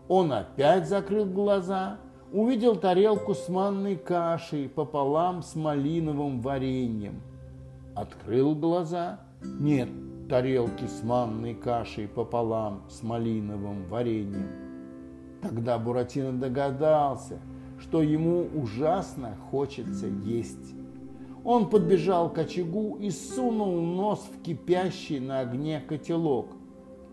Он 0.09 0.33
опять 0.33 0.88
закрыл 0.88 1.27
глаза, 1.27 1.99
увидел 2.33 2.77
тарелку 2.77 3.35
с 3.35 3.49
манной 3.49 3.97
кашей 3.97 4.69
пополам 4.69 5.43
с 5.43 5.55
малиновым 5.55 6.41
вареньем 6.41 7.23
открыл 8.01 8.55
глаза. 8.55 9.21
Нет 9.43 9.88
тарелки 10.29 10.87
с 10.87 11.03
манной 11.03 11.55
кашей 11.55 12.07
пополам 12.07 12.85
с 12.88 13.03
малиновым 13.03 13.88
вареньем. 13.88 14.67
Тогда 15.42 15.79
Буратино 15.79 16.33
догадался, 16.33 17.38
что 17.79 18.03
ему 18.03 18.48
ужасно 18.55 19.37
хочется 19.51 20.07
есть. 20.07 20.74
Он 21.44 21.70
подбежал 21.70 22.31
к 22.31 22.38
очагу 22.38 22.96
и 23.01 23.11
сунул 23.11 23.81
нос 23.81 24.29
в 24.33 24.42
кипящий 24.42 25.20
на 25.20 25.40
огне 25.40 25.81
котелок. 25.81 26.48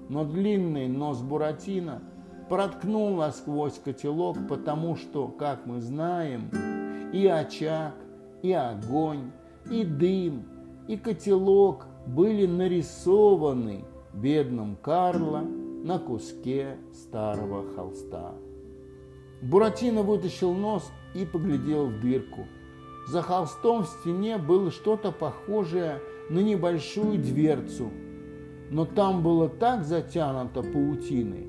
Но 0.09 0.23
длинный 0.23 0.87
нос 0.87 1.21
Буратино 1.21 2.01
проткнул 2.49 3.15
насквозь 3.15 3.79
котелок, 3.83 4.37
потому 4.47 4.95
что, 4.95 5.27
как 5.27 5.65
мы 5.65 5.79
знаем, 5.79 6.49
и 7.13 7.27
очаг, 7.27 7.93
и 8.41 8.51
огонь, 8.51 9.31
и 9.69 9.83
дым– 9.83 10.45
и 10.87 10.97
котелок 10.97 11.87
были 12.05 12.45
нарисованы 12.45 13.83
бедным 14.13 14.77
Карло 14.81 15.43
на 15.85 15.99
куске 15.99 16.77
старого 16.91 17.63
холста. 17.75 18.33
Буратино 19.43 20.01
вытащил 20.01 20.51
нос 20.51 20.91
и 21.13 21.25
поглядел 21.25 21.85
в 21.85 22.01
дырку. 22.01 22.47
За 23.07 23.21
холстом 23.21 23.83
в 23.83 23.87
стене 23.87 24.39
было 24.39 24.71
что-то 24.71 25.11
похожее 25.11 26.01
на 26.31 26.39
небольшую 26.39 27.19
дверцу, 27.19 27.91
но 28.71 28.85
там 28.85 29.21
было 29.21 29.47
так 29.47 29.83
затянуто 29.83 30.63
паутиной, 30.63 31.47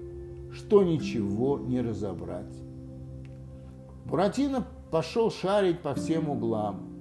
что 0.52 0.82
ничего 0.82 1.58
не 1.58 1.80
разобрать. 1.80 2.54
Буратино 4.04 4.66
пошел 4.90 5.30
шарить 5.30 5.80
по 5.80 5.94
всем 5.94 6.28
углам 6.28 6.92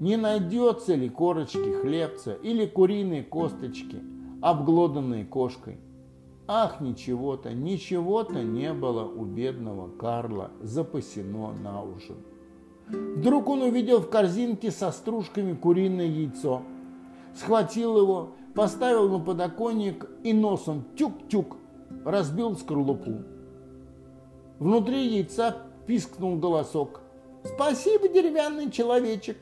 не 0.00 0.18
найдется 0.18 0.96
ли 0.96 1.08
корочки 1.08 1.80
хлебца 1.80 2.34
или 2.34 2.66
куриные 2.66 3.22
косточки, 3.22 4.02
обглоданные 4.42 5.24
кошкой. 5.24 5.78
Ах, 6.46 6.80
ничего-то, 6.80 7.52
ничего-то 7.54 8.42
не 8.42 8.72
было 8.72 9.04
у 9.04 9.24
бедного 9.24 9.88
Карла 9.88 10.50
запасено 10.60 11.52
на 11.52 11.82
ужин. 11.82 12.16
Вдруг 12.88 13.48
он 13.48 13.62
увидел 13.62 14.00
в 14.00 14.10
корзинке 14.10 14.70
со 14.70 14.90
стружками 14.90 15.54
куриное 15.54 16.06
яйцо, 16.06 16.62
схватил 17.34 17.96
его, 17.96 18.32
поставил 18.54 19.08
на 19.08 19.24
подоконник 19.24 20.06
и 20.22 20.34
носом 20.34 20.84
тюк-тюк 20.96 21.56
разбил 22.04 22.56
скорлупу. 22.56 23.22
Внутри 24.58 25.06
яйца 25.06 25.56
пискнул 25.86 26.36
голосок. 26.36 27.00
«Спасибо, 27.44 28.08
деревянный 28.08 28.70
человечек!» 28.70 29.38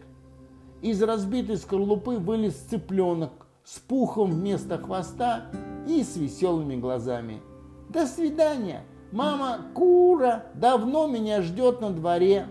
Из 0.81 1.01
разбитой 1.03 1.57
скорлупы 1.57 2.19
вылез 2.19 2.55
цыпленок 2.55 3.31
с 3.65 3.79
пухом 3.79 4.31
вместо 4.33 4.79
хвоста 4.79 5.47
и 5.87 6.03
с 6.03 6.17
веселыми 6.17 6.77
глазами. 6.77 7.43
«До 7.89 8.07
свидания! 8.07 8.85
Мама 9.11 9.59
Кура 9.75 10.47
давно 10.55 11.07
меня 11.07 11.43
ждет 11.43 11.81
на 11.81 11.91
дворе!» 11.91 12.47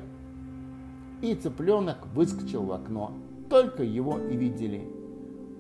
И 1.22 1.34
цыпленок 1.36 2.08
выскочил 2.14 2.64
в 2.64 2.72
окно. 2.72 3.14
Только 3.50 3.84
его 3.84 4.20
и 4.20 4.36
видели. 4.36 4.88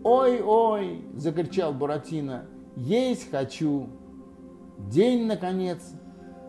«Ой-ой!»– 0.03 1.05
закричал 1.15 1.73
Буратино. 1.73 2.45
«Есть 2.75 3.29
хочу!» 3.29 3.89
День, 4.89 5.27
наконец, 5.27 5.93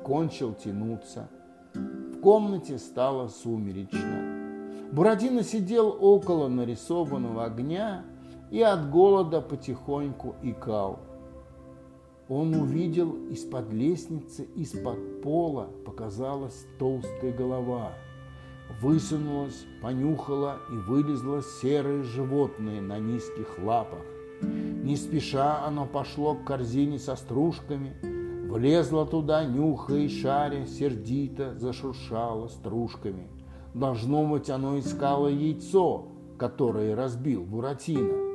кончил 0.03 0.55
тянуться. 0.55 1.29
В 1.75 2.21
комнате 2.21 2.79
стало 2.79 3.29
сумеречно. 3.29 4.91
Буратино 4.93 5.43
сидел 5.43 5.97
около 6.01 6.49
нарисованного 6.49 7.45
огня 7.45 8.05
и 8.51 8.61
от 8.61 8.91
голода 8.91 9.41
потихоньку 9.41 10.37
икал. 10.43 11.01
Он 12.29 12.55
увидел 12.55 13.17
из-под 13.31 13.73
лестницы, 13.73 14.45
из-под 14.57 15.23
пола 15.23 15.69
показалась 15.85 16.67
толстая 16.79 17.33
голова. 17.33 17.93
Высунулась, 18.81 19.67
понюхала 19.83 20.59
и 20.71 20.77
вылезло 20.89 21.43
серое 21.61 22.03
животное 22.03 22.81
на 22.81 22.99
низких 22.99 23.59
лапах. 23.59 24.05
Не 24.41 24.97
спеша 24.97 25.65
оно 25.65 25.87
пошло 25.87 26.35
к 26.35 26.45
корзине 26.45 26.99
со 26.99 27.17
стружками, 27.17 27.95
Влезла 28.53 29.07
туда, 29.07 29.47
нюхая 29.47 30.01
и 30.01 30.09
шаря, 30.11 30.67
сердито 30.67 31.55
зашуршала 31.59 32.49
стружками. 32.49 33.27
Должно 33.73 34.27
быть, 34.27 34.51
оно 34.51 34.79
искало 34.79 35.29
яйцо, 35.29 36.09
которое 36.37 36.95
разбил 36.95 37.45
Буратино. 37.45 38.32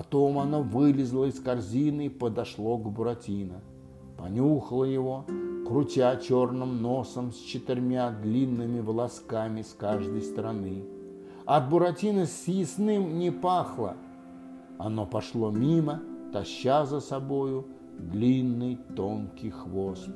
Потом 0.00 0.38
оно 0.38 0.62
вылезло 0.62 1.26
из 1.26 1.38
корзины 1.40 2.06
и 2.06 2.08
подошло 2.08 2.78
к 2.78 2.90
Буратино. 2.90 3.60
Понюхало 4.16 4.84
его, 4.84 5.26
крутя 5.68 6.16
черным 6.16 6.80
носом 6.80 7.32
с 7.32 7.36
четырьмя 7.36 8.10
длинными 8.10 8.80
волосками 8.80 9.60
с 9.60 9.74
каждой 9.74 10.22
стороны. 10.22 10.84
От 11.44 11.68
Буратино 11.68 12.24
с 12.24 12.48
ясным 12.48 13.18
не 13.18 13.30
пахло. 13.30 13.94
Оно 14.78 15.04
пошло 15.04 15.50
мимо, 15.50 16.00
таща 16.32 16.86
за 16.86 17.00
собою 17.00 17.66
длинный 17.98 18.78
тонкий 18.96 19.50
хвост. 19.50 20.08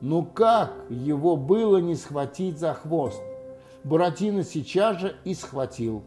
Ну 0.00 0.24
как 0.24 0.72
его 0.88 1.36
было 1.36 1.78
не 1.78 1.96
схватить 1.96 2.60
за 2.60 2.74
хвост? 2.74 3.20
Буратино 3.82 4.44
сейчас 4.44 5.00
же 5.00 5.16
и 5.24 5.34
схватил. 5.34 6.04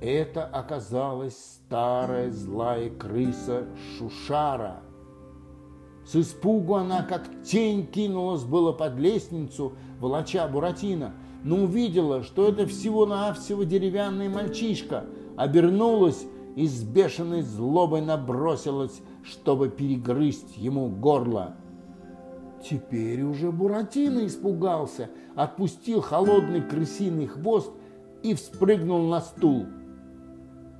Это 0.00 0.44
оказалась 0.44 1.36
старая 1.36 2.30
злая 2.30 2.90
крыса 2.90 3.66
Шушара. 3.98 4.82
С 6.06 6.16
испугу 6.16 6.74
она, 6.76 7.02
как 7.02 7.22
тень, 7.44 7.86
кинулась 7.86 8.44
было 8.44 8.72
под 8.72 8.96
лестницу, 8.98 9.74
волоча 10.00 10.48
Буратино, 10.48 11.14
но 11.44 11.56
увидела, 11.64 12.22
что 12.22 12.48
это 12.48 12.66
всего-навсего 12.66 13.64
деревянный 13.64 14.28
мальчишка, 14.28 15.04
обернулась 15.36 16.24
и 16.56 16.66
с 16.66 16.82
бешеной 16.82 17.42
злобой 17.42 18.00
набросилась 18.00 19.00
чтобы 19.22 19.68
перегрызть 19.68 20.56
ему 20.56 20.88
горло. 20.88 21.54
Теперь 22.62 23.22
уже 23.22 23.50
Буратино 23.50 24.26
испугался, 24.26 25.08
отпустил 25.34 26.00
холодный 26.00 26.62
крысиный 26.62 27.26
хвост 27.26 27.72
и 28.22 28.34
вспрыгнул 28.34 29.08
на 29.08 29.20
стул. 29.20 29.66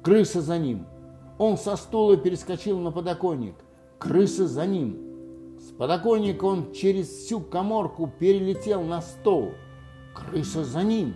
Крыса 0.03 0.41
за 0.41 0.59
ним. 0.59 0.87
Он 1.39 1.57
со 1.57 1.77
стула 1.77 2.17
перескочил 2.17 2.79
на 2.79 2.91
подоконник. 2.91 3.55
Крыса 3.99 4.47
за 4.47 4.67
ним. 4.67 5.59
С 5.59 5.73
подоконника 5.73 6.45
он 6.45 6.73
через 6.73 7.09
всю 7.09 7.41
коморку 7.41 8.11
перелетел 8.19 8.83
на 8.83 9.03
стол. 9.03 9.53
Крыса 10.15 10.65
за 10.65 10.83
ним. 10.83 11.15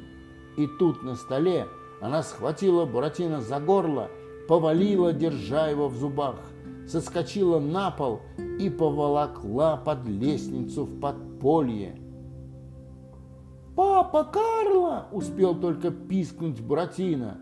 И 0.56 0.66
тут 0.78 1.02
на 1.02 1.16
столе 1.16 1.66
она 2.00 2.22
схватила 2.22 2.84
Буратино 2.84 3.40
за 3.40 3.58
горло, 3.60 4.10
повалила, 4.48 5.12
держа 5.12 5.68
его 5.68 5.88
в 5.88 5.96
зубах 5.96 6.36
соскочила 6.86 7.58
на 7.60 7.90
пол 7.90 8.20
и 8.58 8.70
поволокла 8.70 9.76
под 9.76 10.06
лестницу 10.06 10.84
в 10.84 11.00
подполье. 11.00 12.00
«Папа 13.74 14.24
Карло!»– 14.24 15.08
успел 15.12 15.54
только 15.54 15.90
пискнуть 15.90 16.60
Буратино. 16.60 17.38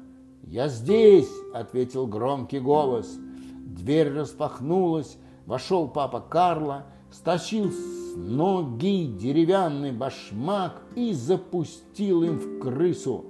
«Я 0.52 0.68
здесь!»– 0.68 1.32
ответил 1.54 2.06
громкий 2.06 2.60
голос. 2.60 3.18
Дверь 3.64 4.12
распахнулась, 4.12 5.16
вошел 5.46 5.88
папа 5.88 6.20
Карло, 6.20 6.84
стащил 7.10 7.70
с 7.70 8.16
ноги 8.16 9.06
деревянный 9.06 9.92
башмак 9.92 10.82
и 10.94 11.14
запустил 11.14 12.22
им 12.22 12.36
в 12.36 12.58
крысу. 12.60 13.24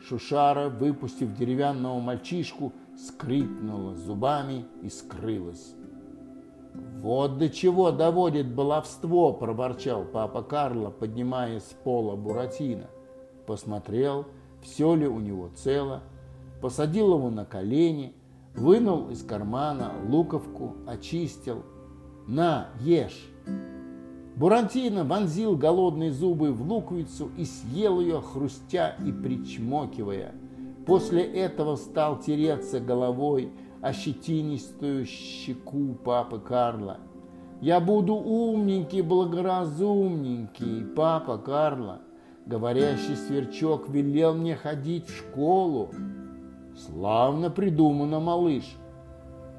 Шушара, 0.00 0.68
выпустив 0.70 1.36
деревянного 1.36 2.00
мальчишку, 2.00 2.72
скрипнула 2.98 3.94
зубами 3.94 4.66
и 4.82 4.88
скрылась. 4.88 5.76
«Вот 6.98 7.38
до 7.38 7.48
чего 7.48 7.92
доводит 7.92 8.52
баловство!»– 8.52 9.32
проворчал 9.34 10.04
папа 10.04 10.42
Карло, 10.42 10.90
поднимая 10.90 11.60
с 11.60 11.76
пола 11.84 12.16
Буратино. 12.16 12.88
Посмотрел, 13.46 14.26
все 14.62 14.94
ли 14.94 15.06
у 15.06 15.20
него 15.20 15.50
цело, 15.54 16.02
посадил 16.60 17.14
его 17.14 17.30
на 17.30 17.44
колени, 17.44 18.14
вынул 18.54 19.10
из 19.10 19.22
кармана 19.22 19.92
луковку, 20.08 20.76
очистил. 20.86 21.64
«На, 22.26 22.68
ешь!» 22.80 23.28
Буратино 24.36 25.04
вонзил 25.04 25.56
голодные 25.56 26.12
зубы 26.12 26.52
в 26.52 26.62
луковицу 26.62 27.30
и 27.36 27.44
съел 27.44 28.00
ее, 28.00 28.20
хрустя 28.20 28.96
и 29.04 29.12
причмокивая– 29.12 30.34
После 30.86 31.22
этого 31.22 31.76
стал 31.76 32.18
тереться 32.18 32.80
головой 32.80 33.52
о 33.80 33.92
щетинистую 33.92 35.06
щеку 35.06 35.94
папы 36.04 36.40
Карла. 36.40 36.98
«Я 37.60 37.78
буду 37.78 38.14
умненький, 38.14 39.02
благоразумненький, 39.02 40.84
папа 40.96 41.38
Карла!» 41.38 42.00
Говорящий 42.46 43.16
сверчок 43.16 43.88
велел 43.88 44.34
мне 44.34 44.56
ходить 44.56 45.06
в 45.06 45.16
школу. 45.16 45.90
Славно 46.76 47.50
придумано, 47.50 48.18
малыш. 48.18 48.64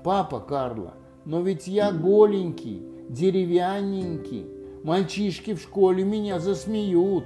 Папа 0.04 0.40
Карла, 0.42 0.96
но 1.24 1.42
ведь 1.42 1.68
я 1.68 1.92
голенький, 1.92 2.84
деревянненький. 3.08 4.48
Мальчишки 4.84 5.54
в 5.54 5.62
школе 5.62 6.04
меня 6.04 6.40
засмеют. 6.40 7.24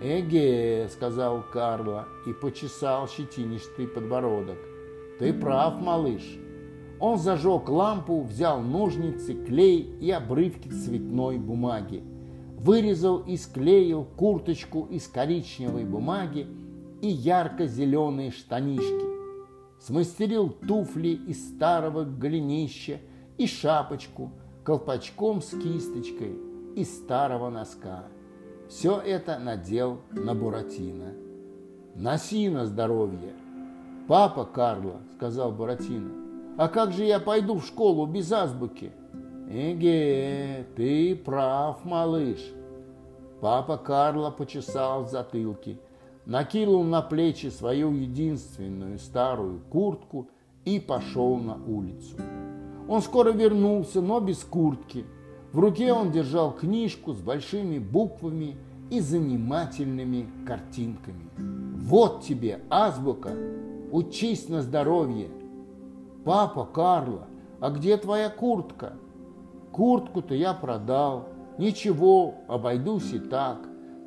«Эге»,— 0.00 0.88
сказал 0.92 1.42
Карло 1.52 2.06
и 2.26 2.32
почесал 2.32 3.08
щетинистый 3.08 3.88
подбородок. 3.88 4.58
«Ты 5.18 5.32
прав, 5.32 5.80
малыш». 5.80 6.22
Он 7.00 7.18
зажег 7.18 7.68
лампу, 7.68 8.22
взял 8.22 8.60
ножницы, 8.60 9.34
клей 9.34 9.80
и 10.00 10.10
обрывки 10.12 10.68
цветной 10.68 11.38
бумаги. 11.38 12.02
Вырезал 12.58 13.18
и 13.18 13.36
склеил 13.36 14.04
курточку 14.04 14.88
из 14.90 15.06
коричневой 15.06 15.84
бумаги 15.84 16.48
и 17.00 17.06
ярко-зеленые 17.06 18.32
штанишки. 18.32 19.06
Смастерил 19.80 20.48
туфли 20.48 21.10
из 21.10 21.54
старого 21.54 22.02
голенища 22.02 22.98
и 23.36 23.46
шапочку 23.46 24.32
колпачком 24.64 25.40
с 25.40 25.50
кисточкой 25.50 26.36
из 26.74 26.98
старого 26.98 27.48
носка. 27.48 28.06
Все 28.68 28.98
это 28.98 29.38
надел 29.38 30.00
на 30.10 30.34
Буратино. 30.34 31.14
«Носи 31.94 32.48
на 32.48 32.66
здоровье!» 32.66 33.34
«Папа 34.08 34.44
Карло»,— 34.44 35.00
сказал 35.16 35.52
Буратино,— 35.52 36.10
«а 36.58 36.66
как 36.66 36.92
же 36.92 37.04
я 37.04 37.20
пойду 37.20 37.58
в 37.58 37.66
школу 37.66 38.04
без 38.06 38.32
азбуки?» 38.32 38.90
«Эге, 39.50 40.66
ты 40.76 41.16
прав, 41.16 41.82
малыш!» 41.86 42.38
Папа 43.40 43.78
Карло 43.78 44.30
почесал 44.30 45.04
в 45.04 45.08
затылке, 45.08 45.78
накинул 46.26 46.84
на 46.84 47.00
плечи 47.00 47.46
свою 47.46 47.90
единственную 47.92 48.98
старую 48.98 49.60
куртку 49.70 50.28
и 50.66 50.78
пошел 50.78 51.36
на 51.36 51.54
улицу. 51.54 52.16
Он 52.88 53.00
скоро 53.00 53.30
вернулся, 53.30 54.02
но 54.02 54.20
без 54.20 54.44
куртки. 54.44 55.06
В 55.52 55.58
руке 55.60 55.94
он 55.94 56.10
держал 56.10 56.52
книжку 56.52 57.14
с 57.14 57.20
большими 57.20 57.78
буквами 57.78 58.54
и 58.90 59.00
занимательными 59.00 60.26
картинками. 60.46 61.30
Вот 61.78 62.20
тебе 62.22 62.60
азбука, 62.68 63.30
учись 63.92 64.50
на 64.50 64.60
здоровье. 64.60 65.30
Папа 66.24 66.66
Карла, 66.66 67.28
а 67.60 67.70
где 67.70 67.96
твоя 67.96 68.28
куртка? 68.28 68.92
Куртку-то 69.78 70.34
я 70.34 70.54
продал. 70.54 71.28
Ничего, 71.56 72.34
обойдусь 72.48 73.12
и 73.12 73.20
так. 73.20 73.60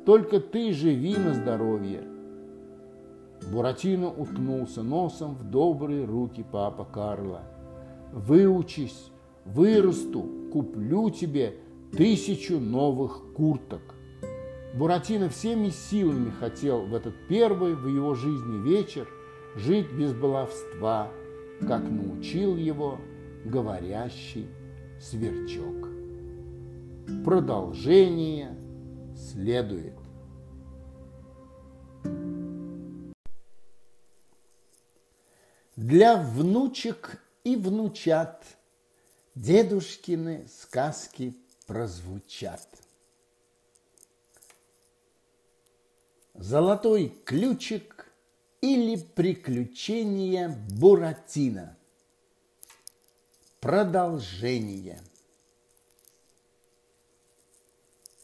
Только 0.04 0.38
ты 0.38 0.70
живи 0.74 1.16
на 1.16 1.32
здоровье. 1.32 2.02
Буратино 3.50 4.10
уткнулся 4.10 4.82
носом 4.82 5.34
в 5.34 5.44
добрые 5.44 6.04
руки 6.04 6.44
папа 6.44 6.84
Карла. 6.84 7.44
Выучись, 8.12 9.10
вырасту, 9.46 10.26
куплю 10.52 11.08
тебе 11.08 11.54
тысячу 11.96 12.60
новых 12.60 13.32
курток. 13.34 13.94
Буратино 14.74 15.30
всеми 15.30 15.70
силами 15.70 16.32
хотел 16.38 16.82
в 16.84 16.94
этот 16.94 17.14
первый 17.30 17.74
в 17.74 17.86
его 17.86 18.12
жизни 18.12 18.58
вечер 18.62 19.08
жить 19.56 19.90
без 19.90 20.12
баловства, 20.12 21.08
как 21.66 21.80
научил 21.90 22.56
его 22.56 22.98
говорящий 23.46 24.48
сверчок. 25.02 25.88
Продолжение 27.24 28.56
следует. 29.16 29.98
Для 35.74 36.16
внучек 36.16 37.20
и 37.42 37.56
внучат 37.56 38.44
дедушкины 39.34 40.46
сказки 40.48 41.34
прозвучат. 41.66 42.68
Золотой 46.34 47.08
ключик 47.24 48.06
или 48.60 48.96
приключения 48.96 50.56
Буратино. 50.70 51.76
Продолжение. 53.62 55.00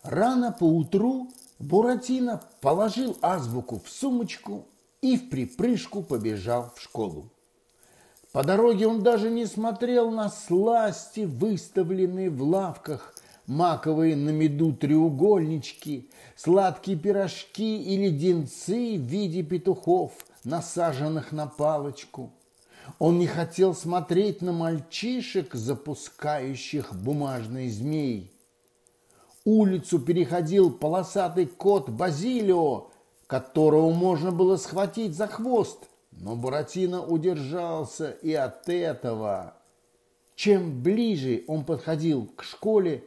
Рано 0.03 0.51
поутру 0.51 1.29
Буратино 1.61 2.43
положил 2.61 3.17
азбуку 3.23 3.79
в 3.79 3.89
сумочку 3.89 4.67
и 5.01 5.17
в 5.17 5.31
припрыжку 5.31 6.03
побежал 6.03 6.73
в 6.75 6.81
школу. 6.83 7.31
По 8.33 8.43
дороге 8.43 8.89
он 8.89 9.05
даже 9.05 9.31
не 9.31 9.47
смотрел 9.47 10.11
на 10.11 10.29
сласти, 10.29 11.21
выставленные 11.21 12.31
в 12.31 12.43
лавках, 12.43 13.15
маковые 13.47 14.17
на 14.17 14.31
меду 14.31 14.73
треугольнички, 14.73 16.11
сладкие 16.35 16.99
пирожки 16.99 17.81
и 17.81 17.97
леденцы 17.97 18.97
в 18.99 19.03
виде 19.03 19.45
петухов, 19.45 20.15
насаженных 20.43 21.31
на 21.31 21.47
палочку. 21.47 22.33
Он 22.99 23.19
не 23.19 23.27
хотел 23.27 23.75
смотреть 23.75 24.43
на 24.43 24.53
мальчишек, 24.53 25.55
запускающих 25.55 26.95
бумажные 26.95 27.71
змеи. 27.71 28.31
Улицу 29.45 29.99
переходил 29.99 30.71
полосатый 30.71 31.47
кот 31.47 31.89
Базилио, 31.89 32.91
которого 33.27 33.91
можно 33.91 34.33
было 34.33 34.57
схватить 34.57 35.17
за 35.17 35.27
хвост– 35.27 35.79
но 36.21 36.35
Буратино 36.35 37.05
удержался 37.05 38.11
и 38.11 38.33
от 38.33 38.69
этого. 38.69 39.55
Чем 40.35 40.83
ближе 40.83 41.45
он 41.47 41.65
подходил 41.65 42.29
к 42.37 42.43
школе, 42.43 43.05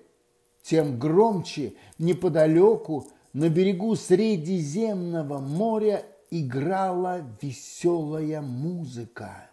тем 0.62 1.00
громче 1.00 1.74
неподалеку 1.98 3.08
на 3.34 3.50
берегу 3.50 3.96
Средиземного 3.96 5.40
моря 5.40 6.04
играла 6.30 7.22
веселая 7.42 8.42
музыка. 8.42 9.51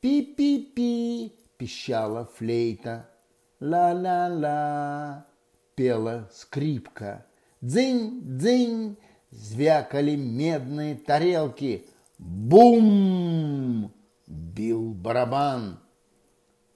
«Пи-пи-пи!»– 0.00 1.32
пищала 1.56 2.24
флейта. 2.24 3.08
«Ла-ла-ла!»– 3.60 5.26
пела 5.74 6.28
скрипка. 6.32 7.26
«Дзынь-дзынь!»– 7.60 8.96
звякали 9.30 10.16
медные 10.16 10.94
тарелки– 10.94 11.84
Бум! 12.18 13.92
Бил 14.26 14.92
барабан. 14.92 15.78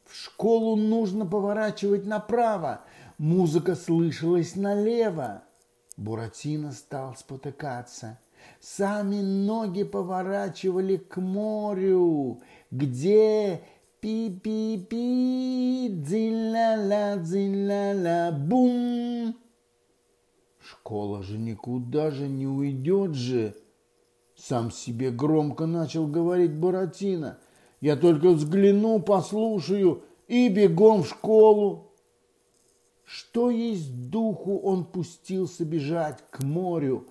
В 0.05 0.15
школу 0.15 0.77
нужно 0.77 1.27
поворачивать 1.27 2.07
направо. 2.07 2.83
Музыка 3.19 3.75
слышалась 3.75 4.55
налево. 4.55 5.43
Буратино 5.97 6.71
стал 6.73 7.17
спотыкаться. 7.17 8.21
Сами 8.61 9.21
ноги 9.21 9.83
поворачивали 9.83 10.97
к 10.97 11.17
морю, 11.21 12.41
где 12.71 13.63
пи-пи-пи, 14.01 15.89
дзин-ла-ла, 15.91 17.17
дзин-ла-ла, 17.17 18.33
бум. 18.33 19.37
Школа 20.61 21.23
же 21.23 21.39
никуда 21.39 22.11
же 22.11 22.29
не 22.29 22.47
уйдет 22.47 23.15
же, 23.15 23.55
сам 24.37 24.73
себе 24.73 25.11
громко 25.11 25.67
начал 25.67 26.07
говорить 26.07 26.53
Буратино. 26.53 27.39
Я 27.81 27.97
только 27.97 28.31
взгляну, 28.31 29.01
послушаю 29.01 30.03
и 30.27 30.49
бегом 30.49 31.05
в 31.05 31.09
школу. 31.09 31.93
Что 33.05 33.51
есть 33.51 34.11
духу, 34.11 34.59
он 34.59 34.85
пустился 34.85 35.65
бежать 35.65 36.25
к 36.31 36.43
морю. 36.43 37.07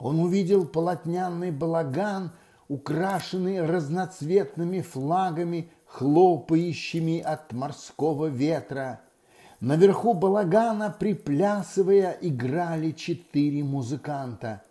Он 0.00 0.18
увидел 0.18 0.66
полотняный 0.66 1.52
балаган, 1.52 2.32
украшенный 2.66 3.64
разноцветными 3.64 4.80
флагами, 4.80 5.70
хлопающими 5.86 7.20
от 7.20 7.52
морского 7.52 8.26
ветра. 8.26 9.00
Наверху 9.60 10.14
балагана, 10.14 10.94
приплясывая, 10.98 12.16
играли 12.20 12.90
четыре 12.90 13.62
музыканта. 13.62 14.62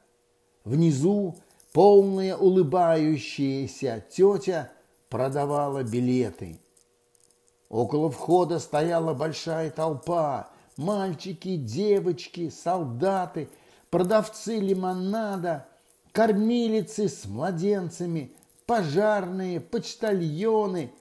Внизу 0.65 1.35
Полная 1.71 2.35
улыбающаяся 2.35 4.03
тетя 4.09 4.71
продавала 5.07 5.83
билеты. 5.83 6.59
Около 7.69 8.09
входа 8.09 8.57
стояла 8.57 9.13
большая 9.13 9.69
толпа. 9.69 10.49
Мальчики, 10.77 11.57
девочки, 11.57 12.49
солдаты, 12.49 13.49
продавцы 13.89 14.59
лимонада, 14.59 15.67
кормилицы 16.11 17.09
с 17.09 17.25
младенцами, 17.25 18.31
пожарные, 18.65 19.59
почтальоны. 19.59 20.91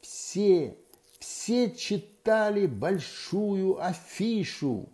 Все, 0.00 0.76
все 1.18 1.70
читали 1.70 2.66
большую 2.66 3.84
афишу. 3.84 4.88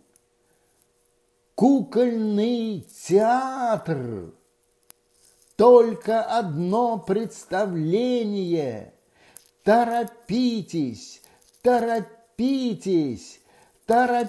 Кукольный 1.55 2.87
театр! 3.07 4.33
только 5.61 6.23
одно 6.23 6.97
представление. 6.97 8.95
Торопитесь, 9.63 11.21
торопитесь, 11.61 13.39
торопитесь. 13.85 14.23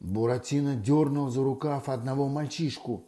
Буратино 0.00 0.76
дернул 0.76 1.30
за 1.30 1.42
рукав 1.42 1.88
одного 1.88 2.28
мальчишку. 2.28 3.04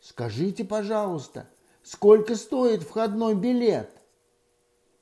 «Скажите, 0.00 0.64
пожалуйста, 0.64 1.48
сколько 1.82 2.34
стоит 2.36 2.82
входной 2.82 3.34
билет?» 3.34 3.90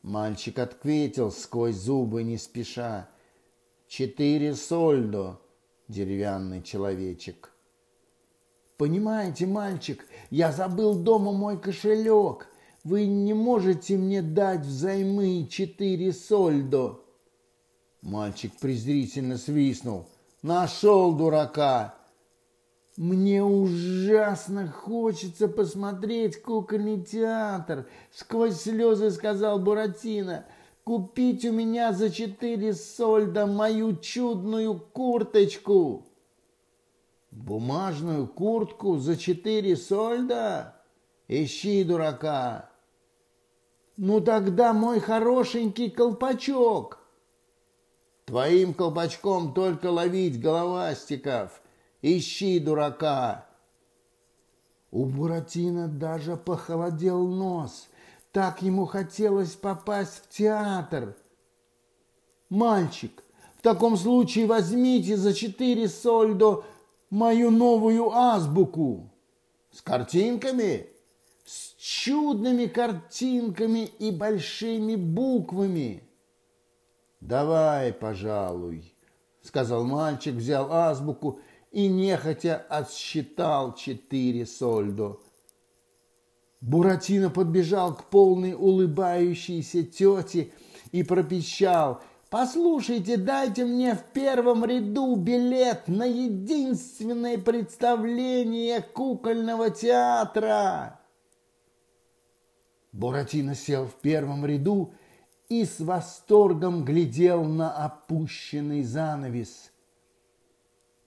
Мальчик 0.03 0.59
ответил 0.59 1.30
сквозь 1.30 1.76
зубы 1.76 2.22
не 2.22 2.36
спеша. 2.36 3.09
«Четыре 3.88 4.55
сольдо, 4.55 5.41
деревянный 5.88 6.62
человечек». 6.62 7.51
Понимаете, 8.80 9.45
мальчик, 9.45 10.07
я 10.30 10.53
забыл 10.53 10.95
дома 10.95 11.32
мой 11.32 11.61
кошелек. 11.61 12.49
Вы 12.82 13.05
не 13.05 13.34
можете 13.34 13.99
мне 13.99 14.22
дать 14.22 14.64
взаймы 14.64 15.47
четыре 15.51 16.14
сольдо. 16.14 16.99
Мальчик 18.01 18.51
презрительно 18.59 19.36
свистнул. 19.36 20.07
Нашел 20.43 21.12
дурака. 21.12 21.95
Мне 22.97 23.45
ужасно 23.45 24.68
хочется 24.68 25.49
посмотреть 25.49 26.41
кукольный 26.41 27.03
театр, 27.03 27.86
сквозь 28.12 28.62
слезы 28.62 29.11
сказал 29.11 29.59
Буратино. 29.59 30.47
Купить 30.84 31.45
у 31.45 31.53
меня 31.53 31.93
за 31.93 32.11
четыре 32.11 32.72
сольда 32.72 33.47
мою 33.47 33.97
чудную 33.97 34.78
курточку. 34.78 36.07
Бумажную 37.30 38.26
куртку 38.26 38.97
за 38.97 39.16
четыре 39.16 39.76
сольда? 39.76 40.82
Ищи 41.28 41.84
дурака. 41.84 42.70
Ну 43.99 44.20
тогда 44.20 44.72
мой 44.72 45.01
хорошенький 45.01 45.91
колпачок. 45.91 46.99
Твоим 48.31 48.74
колпачком 48.74 49.53
только 49.53 49.91
ловить 49.91 50.41
головастиков. 50.41 51.61
Ищи 52.01 52.61
дурака. 52.61 53.45
У 54.93 55.05
Буратино 55.05 55.89
даже 55.89 56.37
похолодел 56.37 57.26
нос. 57.26 57.89
Так 58.31 58.62
ему 58.62 58.87
хотелось 58.87 59.57
попасть 59.57 60.22
в 60.22 60.28
театр. 60.28 61.16
Мальчик, 62.51 63.20
в 63.59 63.62
таком 63.62 63.97
случае 63.97 64.47
возьмите 64.47 65.16
за 65.16 65.35
четыре 65.35 65.89
сольдо 65.89 66.64
мою 67.11 67.51
новую 67.51 68.12
азбуку. 68.12 69.11
С 69.72 69.83
картинками? 69.83 70.87
С 71.45 71.74
чудными 71.81 72.66
картинками 72.66 73.87
и 73.99 74.12
большими 74.12 74.95
буквами. 74.95 76.05
Давай, 77.21 77.93
пожалуй, 77.93 78.95
сказал 79.43 79.85
мальчик, 79.85 80.35
взял 80.35 80.73
азбуку 80.73 81.41
и 81.71 81.87
нехотя 81.87 82.57
отсчитал 82.57 83.75
четыре 83.75 84.47
сольдо. 84.47 85.18
Буратино 86.61 87.31
подбежал 87.31 87.95
к 87.95 88.05
полной 88.05 88.55
улыбающейся 88.55 89.83
тете 89.83 90.53
и 90.93 91.03
пропищал 91.03 92.03
«Послушайте, 92.29 93.16
дайте 93.16 93.64
мне 93.64 93.95
в 93.95 94.03
первом 94.12 94.64
ряду 94.64 95.16
билет 95.16 95.89
на 95.89 96.05
единственное 96.05 97.39
представление 97.39 98.83
кукольного 98.83 99.71
театра!» 99.71 101.01
Буратино 102.93 103.55
сел 103.55 103.87
в 103.87 103.95
первом 103.95 104.45
ряду 104.45 104.93
и 105.51 105.64
с 105.64 105.80
восторгом 105.80 106.84
глядел 106.84 107.44
на 107.44 107.72
опущенный 107.84 108.84
занавес. 108.84 109.72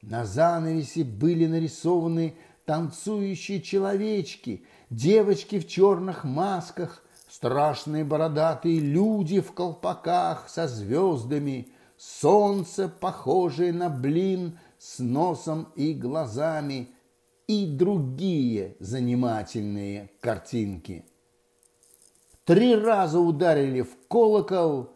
На 0.02 0.26
занавесе 0.26 1.06
были 1.06 1.48
нарисованы 1.48 2.36
танцующие 2.66 3.62
человечки, 3.62 4.66
девочки 4.90 5.60
в 5.60 5.68
черных 5.68 6.26
масках, 6.26 7.02
страшные 7.30 8.04
бородатые 8.04 8.80
люди 8.80 9.40
в 9.40 9.54
колпаках 9.54 10.50
со 10.50 10.68
звездами, 10.68 11.70
солнце, 11.98 12.90
похожее 12.90 13.72
на 13.72 13.90
блин 13.90 14.60
с 14.78 15.00
носом 15.00 15.70
и 15.78 15.94
глазами 15.94 16.90
и 17.48 17.66
другие 17.66 18.76
занимательные 18.82 20.12
картинки. 20.20 21.06
Три 22.46 22.76
раза 22.76 23.20
ударили 23.20 23.82
в 23.82 23.96
колокол, 24.10 24.90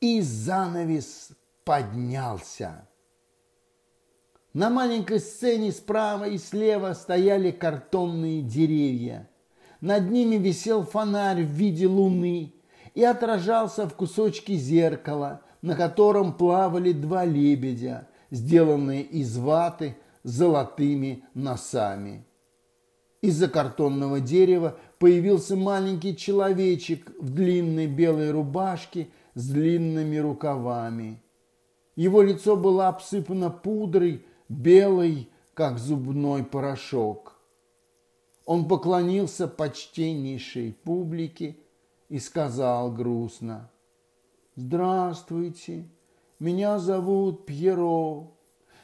и 0.00 0.20
занавес 0.20 1.30
поднялся. 1.64 2.86
На 4.52 4.68
маленькой 4.68 5.18
сцене 5.20 5.72
справа 5.72 6.24
и 6.24 6.36
слева 6.36 6.92
стояли 6.92 7.50
картонные 7.50 8.42
деревья. 8.42 9.30
Над 9.80 10.10
ними 10.10 10.36
висел 10.36 10.84
фонарь 10.84 11.42
в 11.42 11.48
виде 11.48 11.86
луны 11.86 12.54
и 12.94 13.02
отражался 13.02 13.88
в 13.88 13.94
кусочке 13.94 14.54
зеркала, 14.54 15.40
на 15.62 15.74
котором 15.74 16.34
плавали 16.34 16.92
два 16.92 17.24
лебедя, 17.24 18.08
сделанные 18.30 19.02
из 19.02 19.36
ваты 19.38 19.96
золотыми 20.22 21.24
носами. 21.32 22.26
Из-за 23.22 23.48
картонного 23.48 24.20
дерева 24.20 24.76
появился 25.04 25.54
маленький 25.54 26.16
человечек 26.16 27.12
в 27.20 27.28
длинной 27.28 27.86
белой 27.86 28.30
рубашке 28.30 29.08
с 29.34 29.50
длинными 29.50 30.16
рукавами. 30.16 31.20
Его 31.94 32.22
лицо 32.22 32.56
было 32.56 32.88
обсыпано 32.88 33.50
пудрой, 33.50 34.24
белый, 34.48 35.28
как 35.52 35.78
зубной 35.78 36.42
порошок. 36.42 37.34
Он 38.46 38.66
поклонился 38.66 39.46
почтеннейшей 39.46 40.72
публике 40.72 41.58
и 42.08 42.18
сказал 42.18 42.90
грустно, 42.90 43.70
«Здравствуйте, 44.56 45.86
меня 46.38 46.78
зовут 46.78 47.44
Пьеро. 47.44 48.30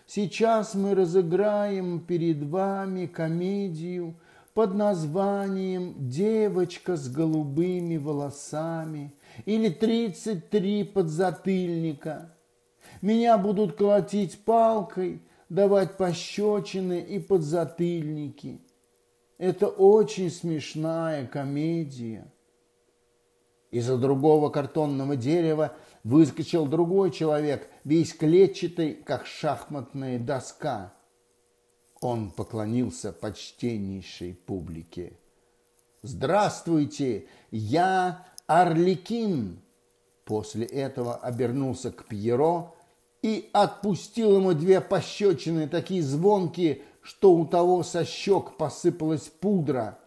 Сейчас 0.06 0.74
мы 0.74 0.94
разыграем 0.94 1.98
перед 1.98 2.42
вами 2.42 3.06
комедию 3.06 4.16
под 4.54 4.74
названием 4.74 6.08
«Девочка 6.08 6.96
с 6.96 7.08
голубыми 7.08 7.96
волосами» 7.96 9.12
или 9.44 9.68
«Тридцать 9.68 10.50
три 10.50 10.84
подзатыльника». 10.84 12.34
Меня 13.02 13.38
будут 13.38 13.76
колотить 13.76 14.44
палкой, 14.44 15.22
давать 15.48 15.96
пощечины 15.96 17.00
и 17.00 17.18
подзатыльники. 17.18 18.60
Это 19.38 19.68
очень 19.68 20.30
смешная 20.30 21.26
комедия. 21.26 22.30
Из-за 23.70 23.96
другого 23.96 24.50
картонного 24.50 25.16
дерева 25.16 25.76
выскочил 26.02 26.66
другой 26.66 27.10
человек, 27.10 27.68
весь 27.84 28.12
клетчатый, 28.12 28.94
как 28.94 29.26
шахматная 29.26 30.18
доска. 30.18 30.92
Он 32.00 32.30
поклонился 32.30 33.12
почтеннейшей 33.12 34.32
публике. 34.32 35.12
«Здравствуйте, 36.02 37.26
я 37.50 38.26
Орликин!» 38.46 39.60
После 40.24 40.64
этого 40.64 41.16
обернулся 41.16 41.92
к 41.92 42.06
Пьеро 42.06 42.72
и 43.20 43.50
отпустил 43.52 44.36
ему 44.36 44.54
две 44.54 44.80
пощечины, 44.80 45.68
такие 45.68 46.02
звонкие, 46.02 46.80
что 47.02 47.32
у 47.32 47.44
того 47.44 47.82
со 47.82 48.06
щек 48.06 48.56
посыпалась 48.56 49.28
пудра. 49.28 49.98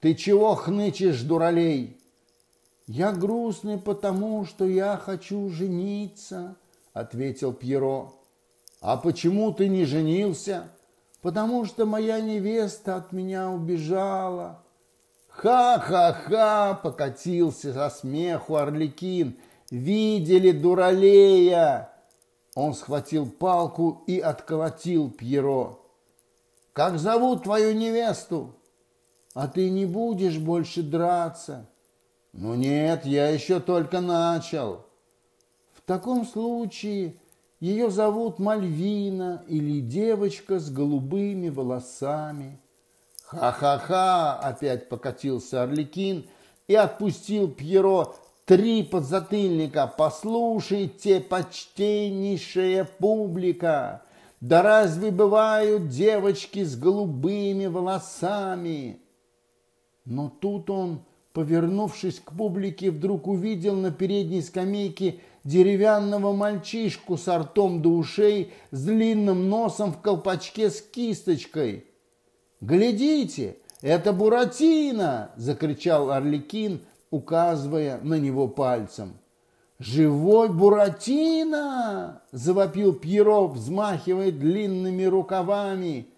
«Ты 0.00 0.14
чего 0.14 0.54
хнычешь, 0.54 1.22
дуралей?» 1.22 2.00
«Я 2.86 3.12
грустный, 3.12 3.78
потому 3.78 4.46
что 4.46 4.64
я 4.64 4.96
хочу 4.96 5.50
жениться»,— 5.50 6.56
ответил 6.94 7.52
Пьеро. 7.52 8.12
«А 8.80 8.96
почему 8.96 9.52
ты 9.52 9.68
не 9.68 9.84
женился?» 9.84 10.70
«Потому 11.26 11.64
что 11.64 11.86
моя 11.86 12.20
невеста 12.20 12.94
от 12.94 13.10
меня 13.10 13.50
убежала». 13.50 14.62
«Ха-ха-ха!»— 15.28 16.78
покатился 16.84 17.72
со 17.72 17.90
смеху 17.90 18.54
Орликин. 18.54 19.36
«Видели 19.68 20.52
дуралея?» 20.52 21.90
Он 22.54 22.74
схватил 22.74 23.28
палку 23.28 24.04
и 24.06 24.20
отколотил 24.20 25.10
Пьеро. 25.10 25.80
«Как 26.72 26.96
зовут 26.96 27.42
твою 27.42 27.74
невесту?» 27.74 28.54
«А 29.34 29.48
ты 29.48 29.68
не 29.68 29.84
будешь 29.84 30.38
больше 30.38 30.84
драться?» 30.84 31.68
«Ну 32.34 32.54
нет, 32.54 33.04
я 33.04 33.30
еще 33.30 33.58
только 33.58 34.00
начал». 34.00 34.86
«В 35.72 35.80
таком 35.80 36.24
случае 36.24 37.16
ее 37.60 37.90
зовут 37.90 38.38
Мальвина 38.38 39.44
или 39.48 39.80
девочка 39.80 40.58
с 40.58 40.70
голубыми 40.70 41.48
волосами». 41.48 42.58
«Ха-ха-ха!»– 43.24 44.38
опять 44.42 44.88
покатился 44.88 45.62
Орликин 45.62 46.26
и 46.68 46.74
отпустил 46.74 47.48
Пьеро 47.48 48.14
Три 48.46 48.84
подзатыльника, 48.84 49.92
послушайте, 49.98 51.18
почтеннейшая 51.18 52.84
публика. 52.84 54.02
Да 54.40 54.62
разве 54.62 55.10
бывают 55.10 55.88
девочки 55.88 56.62
с 56.62 56.76
голубыми 56.76 57.66
волосами? 57.66 59.00
Но 60.04 60.28
тут 60.28 60.70
он, 60.70 61.00
повернувшись 61.32 62.20
к 62.20 62.30
публике, 62.34 62.92
вдруг 62.92 63.26
увидел 63.26 63.74
на 63.74 63.90
передней 63.90 64.42
скамейке 64.42 65.18
деревянного 65.46 66.32
мальчишку 66.32 67.16
с 67.16 67.28
ртом 67.28 67.80
до 67.80 67.90
ушей, 67.90 68.52
с 68.72 68.84
длинным 68.84 69.48
носом 69.48 69.92
в 69.92 70.00
колпачке 70.00 70.70
с 70.70 70.82
кисточкой. 70.82 71.86
«Глядите, 72.60 73.56
это 73.80 74.12
Буратино!»– 74.12 75.30
закричал 75.36 76.10
Орликин, 76.10 76.80
указывая 77.10 78.00
на 78.02 78.18
него 78.18 78.48
пальцем. 78.48 79.18
«Живой 79.78 80.48
Буратино!»– 80.48 82.22
завопил 82.32 82.92
Пьеро, 82.94 83.46
взмахивая 83.46 84.32
длинными 84.32 85.04
рукавами. 85.04 86.08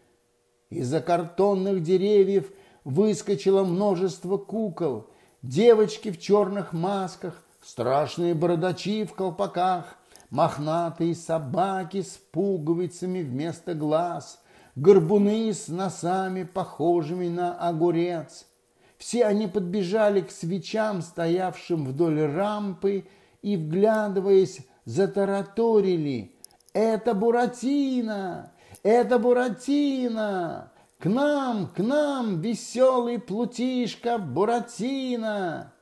Из-за 0.71 1.01
картонных 1.01 1.83
деревьев 1.83 2.51
выскочило 2.85 3.65
множество 3.65 4.39
кукол, 4.39 5.07
девочки 5.43 6.11
в 6.11 6.19
черных 6.19 6.73
масках, 6.73 7.43
страшные 7.69 8.33
бородачи 8.35 9.05
в 9.05 9.13
колпаках, 9.13 9.99
мохнатые 10.31 11.15
собаки 11.15 12.01
с 12.01 12.17
пуговицами 12.33 13.21
вместо 13.21 13.75
глаз, 13.75 14.41
горбуны 14.75 15.53
с 15.53 15.69
носами, 15.69 16.45
похожими 16.45 17.29
на 17.29 17.55
огурец– 17.55 18.47
Все 18.99 19.25
они 19.27 19.47
подбежали 19.47 20.23
к 20.23 20.33
свечам, 20.33 21.03
стоявшим 21.03 21.85
вдоль 21.85 22.21
рампы, 22.23 23.07
и, 23.43 23.57
вглядываясь, 23.57 24.67
затараторили. 24.85 26.35
«Это 26.73 27.15
Буратино! 27.15 28.51
Это 28.83 29.21
Буратино! 29.21 30.73
К 30.99 31.05
нам, 31.05 31.69
к 31.69 31.79
нам, 31.79 32.41
веселый 32.41 33.21
плутишка 33.21 34.19
Буратино!» 34.19 35.73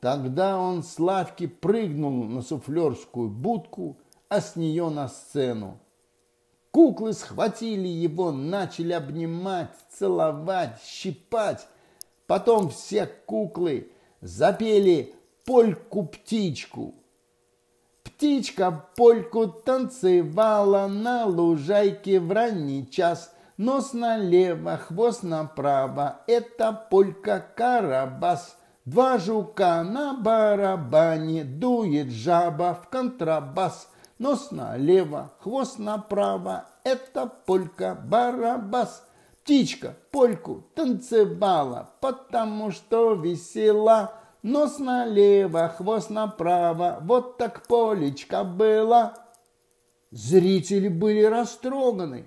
Тогда 0.00 0.58
он 0.58 0.82
с 0.82 0.98
лавки 0.98 1.46
прыгнул 1.46 2.24
на 2.24 2.42
суфлерскую 2.42 3.28
будку, 3.28 3.98
а 4.28 4.40
с 4.40 4.54
нее 4.54 4.88
на 4.90 5.08
сцену. 5.08 5.78
Куклы 6.70 7.12
схватили 7.12 7.88
его, 7.88 8.30
начали 8.30 8.92
обнимать, 8.92 9.70
целовать, 9.90 10.80
щипать. 10.84 11.66
Потом 12.26 12.68
все 12.68 13.06
куклы 13.06 13.90
запели 14.20 15.14
польку-птичку. 15.44 16.94
Птичка 18.04 18.84
польку 18.96 19.48
танцевала 19.48 20.86
на 20.86 21.24
лужайке 21.24 22.20
в 22.20 22.30
ранний 22.30 22.88
час. 22.88 23.34
Нос 23.56 23.92
налево, 23.92 24.76
хвост 24.76 25.24
направо, 25.24 26.20
это 26.28 26.72
полька-карабас. 26.90 28.56
Два 28.90 29.18
жука 29.18 29.82
на 29.82 30.14
барабане, 30.14 31.44
дует 31.44 32.08
жаба 32.08 32.72
в 32.72 32.88
контрабас. 32.88 33.90
Нос 34.18 34.50
налево, 34.50 35.30
хвост 35.40 35.78
направо, 35.78 36.64
это 36.84 37.30
полька-барабас. 37.44 39.04
Птичка 39.42 39.94
польку 40.10 40.64
танцевала, 40.74 41.90
потому 42.00 42.70
что 42.70 43.12
весела. 43.12 44.14
Нос 44.42 44.78
налево, 44.78 45.68
хвост 45.68 46.08
направо, 46.08 46.98
вот 47.02 47.36
так 47.36 47.66
полечка 47.66 48.42
была. 48.42 49.18
Зрители 50.10 50.88
были 50.88 51.24
растроганы. 51.24 52.24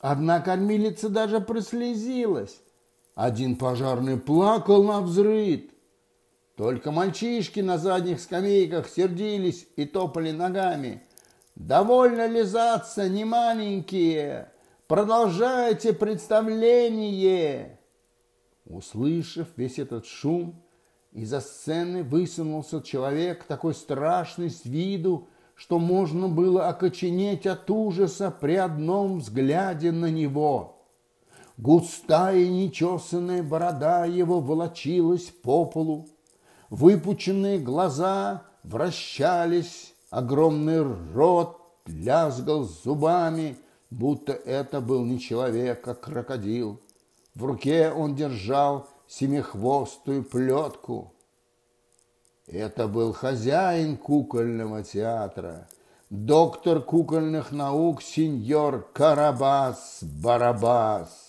Одна 0.00 0.40
кормилица 0.40 1.08
даже 1.08 1.40
прослезилась. 1.40 2.60
Один 3.14 3.56
пожарный 3.56 4.18
плакал 4.18 4.84
на 4.84 5.00
взрыд. 5.00 5.72
Только 6.58 6.90
мальчишки 6.90 7.60
на 7.60 7.78
задних 7.78 8.20
скамейках 8.20 8.88
сердились 8.88 9.68
и 9.76 9.84
топали 9.84 10.32
ногами. 10.32 11.04
«Довольно 11.54 12.26
лизаться, 12.26 13.08
не 13.08 13.24
маленькие! 13.24 14.50
Продолжайте 14.88 15.92
представление!» 15.92 17.78
Услышав 18.64 19.46
весь 19.54 19.78
этот 19.78 20.04
шум, 20.04 20.60
из-за 21.12 21.40
сцены 21.40 22.02
высунулся 22.02 22.82
человек 22.82 23.44
такой 23.44 23.72
страшный 23.72 24.50
с 24.50 24.64
виду, 24.64 25.28
что 25.54 25.78
можно 25.78 26.26
было 26.26 26.66
окоченеть 26.66 27.46
от 27.46 27.70
ужаса 27.70 28.32
при 28.32 28.56
одном 28.56 29.20
взгляде 29.20 29.92
на 29.92 30.10
него. 30.10 30.76
Густая 31.56 32.48
нечесанная 32.48 33.44
борода 33.44 34.06
его 34.06 34.40
волочилась 34.40 35.26
по 35.26 35.64
полу, 35.64 36.08
Выпученные 36.70 37.58
глаза 37.58 38.44
вращались, 38.62 39.94
огромный 40.10 40.82
рот 41.14 41.60
лязгал 41.86 42.64
зубами, 42.64 43.56
будто 43.90 44.32
это 44.32 44.82
был 44.82 45.04
не 45.04 45.18
человек, 45.18 45.88
а 45.88 45.94
крокодил. 45.94 46.78
В 47.34 47.44
руке 47.44 47.90
он 47.90 48.14
держал 48.14 48.86
семихвостую 49.06 50.24
плетку. 50.24 51.14
Это 52.46 52.86
был 52.86 53.14
хозяин 53.14 53.96
кукольного 53.96 54.82
театра, 54.82 55.66
доктор 56.10 56.82
кукольных 56.82 57.50
наук 57.52 58.02
сеньор 58.02 58.86
Карабас-Барабас. 58.94 61.27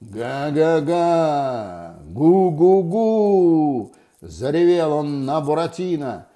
«Га-га-га! 0.00 1.98
Гу-гу-гу!»– 2.06 3.92
заревел 4.20 4.92
он 4.92 5.24
на 5.24 5.40
Буратино. 5.40 6.28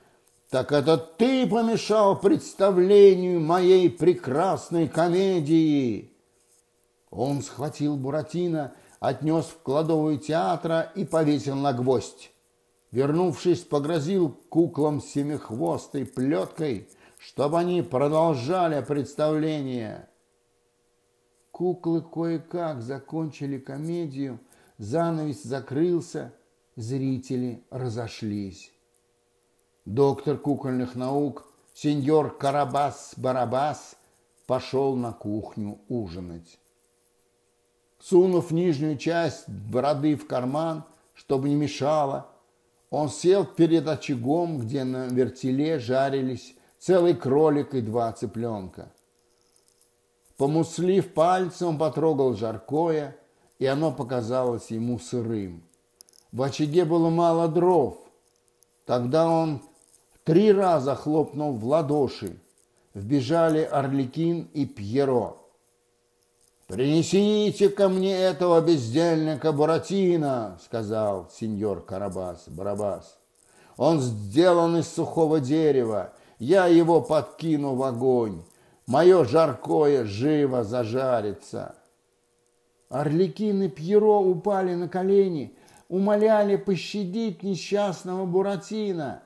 «Так 0.51 0.73
это 0.73 0.97
ты 0.97 1.47
помешал 1.47 2.19
представлению 2.19 3.41
моей 3.41 3.91
прекрасной 3.91 4.89
комедии!» 4.89 6.13
Он 7.11 7.43
схватил 7.43 7.97
Буратино, 7.97 8.73
отнес 9.01 9.45
в 9.47 9.63
кладовую 9.63 10.19
театра 10.19 10.91
и 10.95 11.05
повесил 11.05 11.57
на 11.57 11.73
гвоздь. 11.73 12.31
Вернувшись, 12.91 13.61
погрозил 13.61 14.35
куклам 14.49 15.03
семихвостой 15.03 16.07
плеткой, 16.07 16.89
чтобы 17.19 17.59
они 17.59 17.83
продолжали 17.83 18.83
представление. 18.83 20.08
Куклы 21.59 22.03
кое-как 22.03 22.83
закончили 22.83 23.59
комедию, 23.59 24.39
занавес 24.79 25.43
закрылся, 25.43 26.33
зрители 26.77 27.65
разошлись. 27.71 28.71
Доктор 29.85 30.39
кукольных 30.39 30.95
наук, 30.95 31.49
сеньор 31.75 32.39
Карабас-Барабас, 32.41 33.97
пошел 34.47 34.95
на 34.95 35.13
кухню 35.13 35.81
ужинать. 35.89 36.61
Сунув 37.99 38.53
нижнюю 38.53 38.97
часть 38.97 39.49
бороды 39.49 40.15
в 40.15 40.29
карман, 40.29 40.85
чтобы 41.13 41.49
не 41.49 41.57
мешало, 41.57 42.29
он 42.89 43.09
сел 43.09 43.45
перед 43.45 43.89
очагом, 43.89 44.61
где 44.61 44.85
на 44.85 45.09
вертеле 45.09 45.81
жарились 45.81 46.55
целый 46.79 47.17
кролик 47.17 47.75
и 47.75 47.81
два 47.81 48.13
цыпленка. 48.13 48.93
Помуслив 50.39 51.15
пальцем, 51.15 51.69
он 51.71 51.79
потрогал 51.79 52.35
жаркое, 52.35 53.17
и 53.59 53.67
оно 53.67 53.91
показалось 53.91 54.71
ему 54.71 55.01
сырым. 55.01 55.65
В 56.31 56.43
очаге 56.43 56.85
было 56.85 57.11
мало 57.11 57.49
дров. 57.49 57.99
Тогда 58.87 59.29
он 59.29 59.61
три 60.23 60.53
раза 60.53 60.95
хлопнул 60.95 61.55
в 61.55 61.65
ладоши. 61.65 62.39
Вбежали 62.95 63.63
Орликин 63.63 64.49
и 64.55 64.65
Пьеро. 64.65 65.37
«Принесите 66.69 67.69
ко 67.69 67.89
мне 67.89 68.17
этого 68.17 68.61
бездельника 68.61 69.53
Буратино»,— 69.53 70.59
сказал 70.65 71.29
сеньор 71.33 71.85
Карабас-Барабас. 71.85 73.17
«Он 73.77 74.01
сделан 74.01 74.77
из 74.77 74.89
сухого 74.89 75.41
дерева. 75.41 76.13
Я 76.39 76.67
его 76.67 77.01
подкину 77.01 77.75
в 77.75 77.83
огонь 77.83 78.43
мое 78.89 79.25
жаркое 79.25 80.05
живо 80.05 80.65
зажарится. 80.65 81.77
Орликин 82.89 83.63
и 83.65 83.69
Пьеро 83.69 84.19
упали 84.19 84.75
на 84.75 84.89
колени, 84.89 85.55
умоляли 85.89 86.57
пощадить 86.57 87.43
несчастного 87.43 88.25
Буратино. 88.25 89.23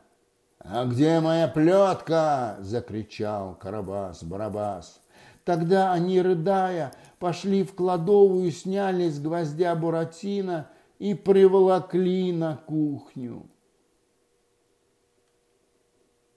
«А 0.59 0.85
где 0.85 1.21
моя 1.21 1.49
плетка?»– 1.49 2.57
закричал 2.61 3.57
Карабас-Барабас. 3.61 5.01
Тогда 5.45 5.93
они, 5.93 6.21
рыдая, 6.21 6.93
пошли 7.19 7.65
в 7.65 7.75
кладовую, 7.75 8.51
сняли 8.53 9.09
с 9.09 9.21
гвоздя 9.21 9.75
Буратино 9.75 10.69
и 10.99 11.15
приволокли 11.15 12.33
на 12.33 12.57
кухню. 12.57 13.47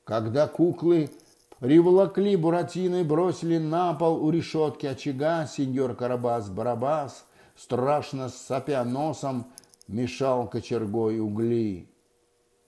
Когда 0.03 0.47
куклы 0.47 1.11
Приволокли 1.59 2.35
Буратино 2.35 3.03
бросили 3.03 3.57
на 3.57 3.93
пол 3.93 4.23
у 4.25 4.29
решетки 4.29 4.85
очага. 4.85 5.47
Сеньор 5.47 5.91
Карабас-Барабас, 5.91 7.23
страшно 7.55 8.29
сопя 8.29 8.83
носом, 8.83 9.45
мешал 9.87 10.49
кочергой 10.49 11.19
угли. 11.19 11.89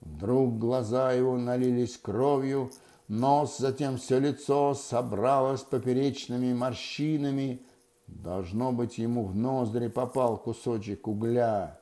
Вдруг 0.00 0.58
глаза 0.58 1.12
его 1.12 1.36
налились 1.36 1.98
кровью, 1.98 2.70
нос, 3.08 3.58
затем 3.58 3.98
все 3.98 4.20
лицо 4.20 4.74
собралось 4.74 5.62
поперечными 5.62 6.54
морщинами. 6.54 7.60
Должно 8.06 8.72
быть, 8.72 8.96
ему 8.96 9.26
в 9.26 9.36
ноздри 9.36 9.88
попал 9.88 10.38
кусочек 10.38 11.06
угля. 11.08 11.78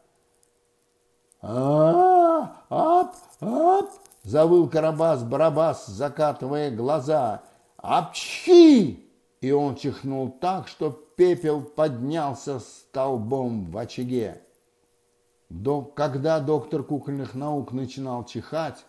а 1.41 2.65
ап, 2.69 3.15
ап, 3.41 3.91
Завыл 4.27 4.69
Карабас-Барабас, 4.69 5.87
закатывая 5.87 6.73
глаза. 6.73 7.45
«Апчхи!» 7.77 9.09
И 9.41 9.53
он 9.53 9.77
чихнул 9.77 10.33
так, 10.33 10.67
что 10.67 10.91
пепел 10.91 11.63
поднялся 11.63 12.59
столбом 12.59 13.71
в 13.71 13.79
очаге. 13.79 14.43
До, 15.49 15.83
когда 15.83 16.41
доктор 16.41 16.83
кукольных 16.83 17.37
наук 17.37 17.71
начинал 17.71 18.25
чихать, 18.25 18.85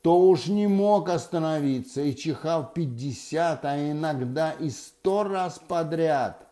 то 0.00 0.20
уж 0.20 0.48
не 0.48 0.66
мог 0.66 1.10
остановиться 1.10 2.00
и 2.00 2.16
чихал 2.16 2.72
пятьдесят, 2.72 3.64
а 3.64 3.78
иногда 3.88 4.50
и 4.50 4.68
сто 4.68 5.22
раз 5.22 5.60
подряд. 5.60 6.44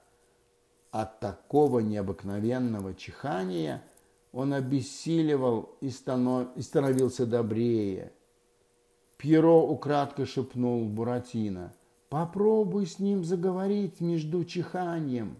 От 0.92 1.18
такого 1.18 1.80
необыкновенного 1.80 2.94
чихания 2.94 3.82
он 4.30 4.52
обессиливал 4.52 5.70
и, 5.80 5.90
становился 5.90 7.26
добрее. 7.26 8.12
Пьеро 9.20 9.60
украдкой 9.60 10.24
шепнул 10.24 10.86
Буратино. 10.86 11.74
«Попробуй 12.08 12.86
с 12.86 12.98
ним 12.98 13.22
заговорить 13.22 14.00
между 14.00 14.46
чиханием». 14.46 15.36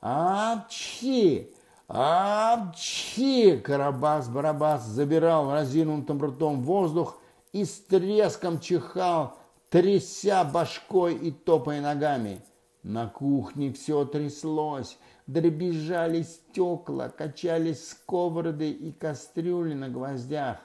«Апчхи! 0.00 1.50
Апчхи!» 1.88 3.56
Карабас-барабас 3.56 4.86
забирал 4.86 5.50
разинутым 5.50 6.24
ртом 6.24 6.60
воздух 6.60 7.18
и 7.52 7.64
с 7.64 7.80
треском 7.80 8.60
чихал, 8.60 9.36
тряся 9.68 10.44
башкой 10.44 11.16
и 11.16 11.32
топая 11.32 11.80
ногами. 11.80 12.40
На 12.84 13.08
кухне 13.08 13.72
все 13.72 14.04
тряслось, 14.04 14.96
дребезжали 15.26 16.22
стекла, 16.22 17.08
качались 17.08 17.88
сковороды 17.90 18.70
и 18.70 18.92
кастрюли 18.92 19.74
на 19.74 19.88
гвоздях. 19.88 20.58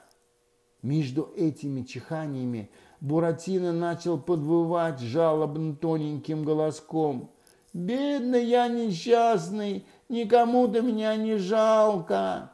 Между 0.84 1.32
этими 1.38 1.84
чиханиями 1.84 2.70
Буратино 3.00 3.72
начал 3.72 4.20
подвывать 4.20 5.00
жалобно 5.00 5.76
тоненьким 5.76 6.44
голоском. 6.44 7.32
«Бедный 7.72 8.46
я 8.46 8.68
несчастный, 8.68 9.86
никому 10.10 10.68
до 10.68 10.82
меня 10.82 11.16
не 11.16 11.38
жалко!» 11.38 12.52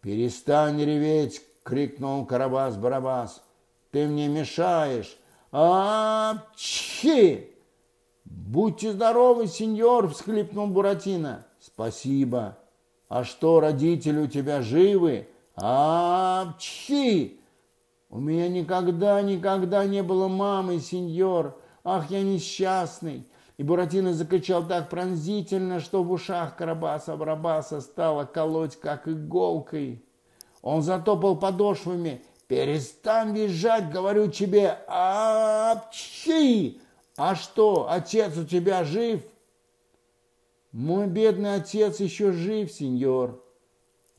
«Перестань 0.00 0.80
реветь!»— 0.80 1.42
крикнул 1.64 2.24
Карабас-Барабас. 2.24 3.42
«Ты 3.90 4.06
мне 4.06 4.28
мешаешь!» 4.28 5.18
«А-чи!» 5.50 7.48
«Будьте 8.24 8.92
здоровы, 8.92 9.48
сеньор!»— 9.48 10.08
всхлипнул 10.10 10.68
Буратино. 10.68 11.44
«Спасибо! 11.58 12.58
А 13.08 13.24
что, 13.24 13.58
родители 13.58 14.20
у 14.20 14.26
тебя 14.28 14.62
живы?» 14.62 15.26
«А-чи!» 15.56 17.39
У 18.10 18.18
меня 18.18 18.48
никогда, 18.48 19.22
никогда 19.22 19.84
не 19.84 20.02
было 20.02 20.26
мамы, 20.26 20.80
сеньор. 20.80 21.56
Ах, 21.84 22.10
я 22.10 22.22
несчастный. 22.22 23.24
И 23.56 23.62
Буратино 23.62 24.12
закричал 24.14 24.66
так 24.66 24.88
пронзительно, 24.88 25.78
что 25.80 26.02
в 26.02 26.10
ушах 26.10 26.56
Карабаса-Барабаса 26.56 27.80
стало 27.80 28.24
колоть, 28.24 28.76
как 28.76 29.06
иголкой. 29.06 30.04
Он 30.62 30.82
затопал 30.82 31.36
подошвами. 31.36 32.22
«Перестань 32.48 33.32
визжать, 33.36 33.92
говорю 33.92 34.26
тебе! 34.26 34.78
Апчи! 34.88 36.80
А 37.16 37.36
что, 37.36 37.86
отец 37.88 38.36
у 38.36 38.44
тебя 38.44 38.82
жив?» 38.82 39.22
«Мой 40.72 41.06
бедный 41.06 41.54
отец 41.54 42.00
еще 42.00 42.32
жив, 42.32 42.72
сеньор. 42.72 43.40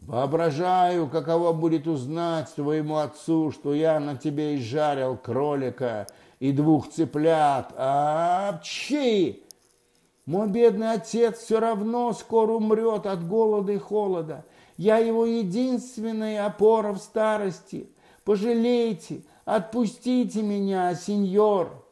Воображаю, 0.02 1.08
каково 1.08 1.54
будет 1.54 1.88
узнать 1.88 2.54
твоему 2.56 2.98
отцу, 2.98 3.52
что 3.52 3.74
я 3.74 4.00
на 4.00 4.18
тебе 4.18 4.58
изжарил 4.58 5.16
кролика 5.16 6.08
и 6.40 6.52
двух 6.52 6.90
цыплят. 6.90 7.72
А 7.78 8.60
чьи? 8.64 9.44
Мой 10.26 10.50
бедный 10.50 10.94
отец 10.94 11.38
все 11.40 11.60
равно 11.60 12.14
скоро 12.14 12.54
умрет 12.54 13.06
от 13.06 13.28
голода 13.28 13.74
и 13.74 13.78
холода. 13.78 14.46
Я 14.76 14.98
его 14.98 15.28
единственная 15.28 16.48
опора 16.48 16.94
в 16.94 16.98
старости. 16.98 17.92
Пожалейте, 18.24 19.22
отпустите 19.46 20.42
меня, 20.42 20.96
сеньор. 20.96 21.86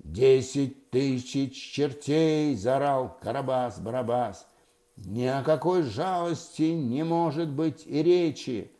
Десять 0.00 0.90
тысяч 0.90 1.72
чертей, 1.72 2.56
зарал 2.56 3.16
Карабас-Барабас. 3.22 4.45
Ни 4.96 5.24
о 5.24 5.42
какой 5.42 5.82
жалости 5.82 6.72
не 6.72 7.04
может 7.04 7.48
быть 7.48 7.86
и 7.86 8.02
речи. 8.02 8.70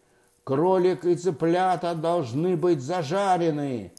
Кролик 0.45 1.05
и 1.05 1.15
цыплята 1.15 1.95
должны 1.95 2.57
быть 2.57 2.81
зажарены. 2.81 3.93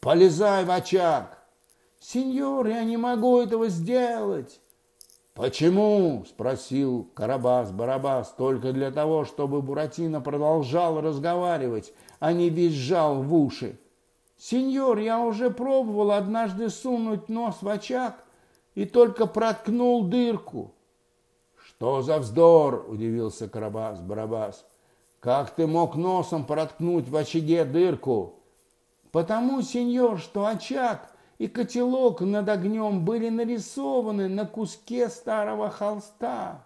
Полезай 0.00 0.64
в 0.64 0.70
очаг. 0.70 1.38
Сеньор, 1.98 2.66
я 2.66 2.84
не 2.84 2.96
могу 2.96 3.40
этого 3.40 3.68
сделать. 3.68 4.60
«Почему?»– 5.34 6.24
спросил 6.28 7.10
Карабас-Барабас 7.16 8.34
только 8.38 8.72
для 8.72 8.92
того, 8.92 9.24
чтобы 9.24 9.62
Буратино 9.62 10.20
продолжал 10.20 11.00
разговаривать, 11.00 11.92
а 12.20 12.32
не 12.32 12.50
визжал 12.50 13.20
в 13.20 13.34
уши. 13.34 13.76
«Сеньор, 14.38 14.98
я 14.98 15.18
уже 15.18 15.50
пробовал 15.50 16.12
однажды 16.12 16.68
сунуть 16.68 17.28
нос 17.28 17.56
в 17.62 17.68
очаг 17.68 18.22
и 18.76 18.84
только 18.84 19.26
проткнул 19.26 20.04
дырку. 20.04 20.72
«Что 21.76 22.02
за 22.02 22.18
вздор?»– 22.18 22.86
удивился 22.88 23.46
Карабас-Барабас. 23.46 24.64
«Как 25.18 25.50
ты 25.50 25.66
мог 25.66 25.96
носом 25.96 26.46
проткнуть 26.46 27.08
в 27.08 27.16
очаге 27.16 27.64
дырку?» 27.64 28.36
«Потому, 29.10 29.60
сеньор, 29.60 30.18
что 30.18 30.46
очаг 30.46 31.10
и 31.38 31.48
котелок 31.48 32.20
над 32.20 32.48
огнем 32.48 33.04
были 33.04 33.28
нарисованы 33.28 34.28
на 34.28 34.46
куске 34.46 35.08
старого 35.08 35.68
холста». 35.68 36.64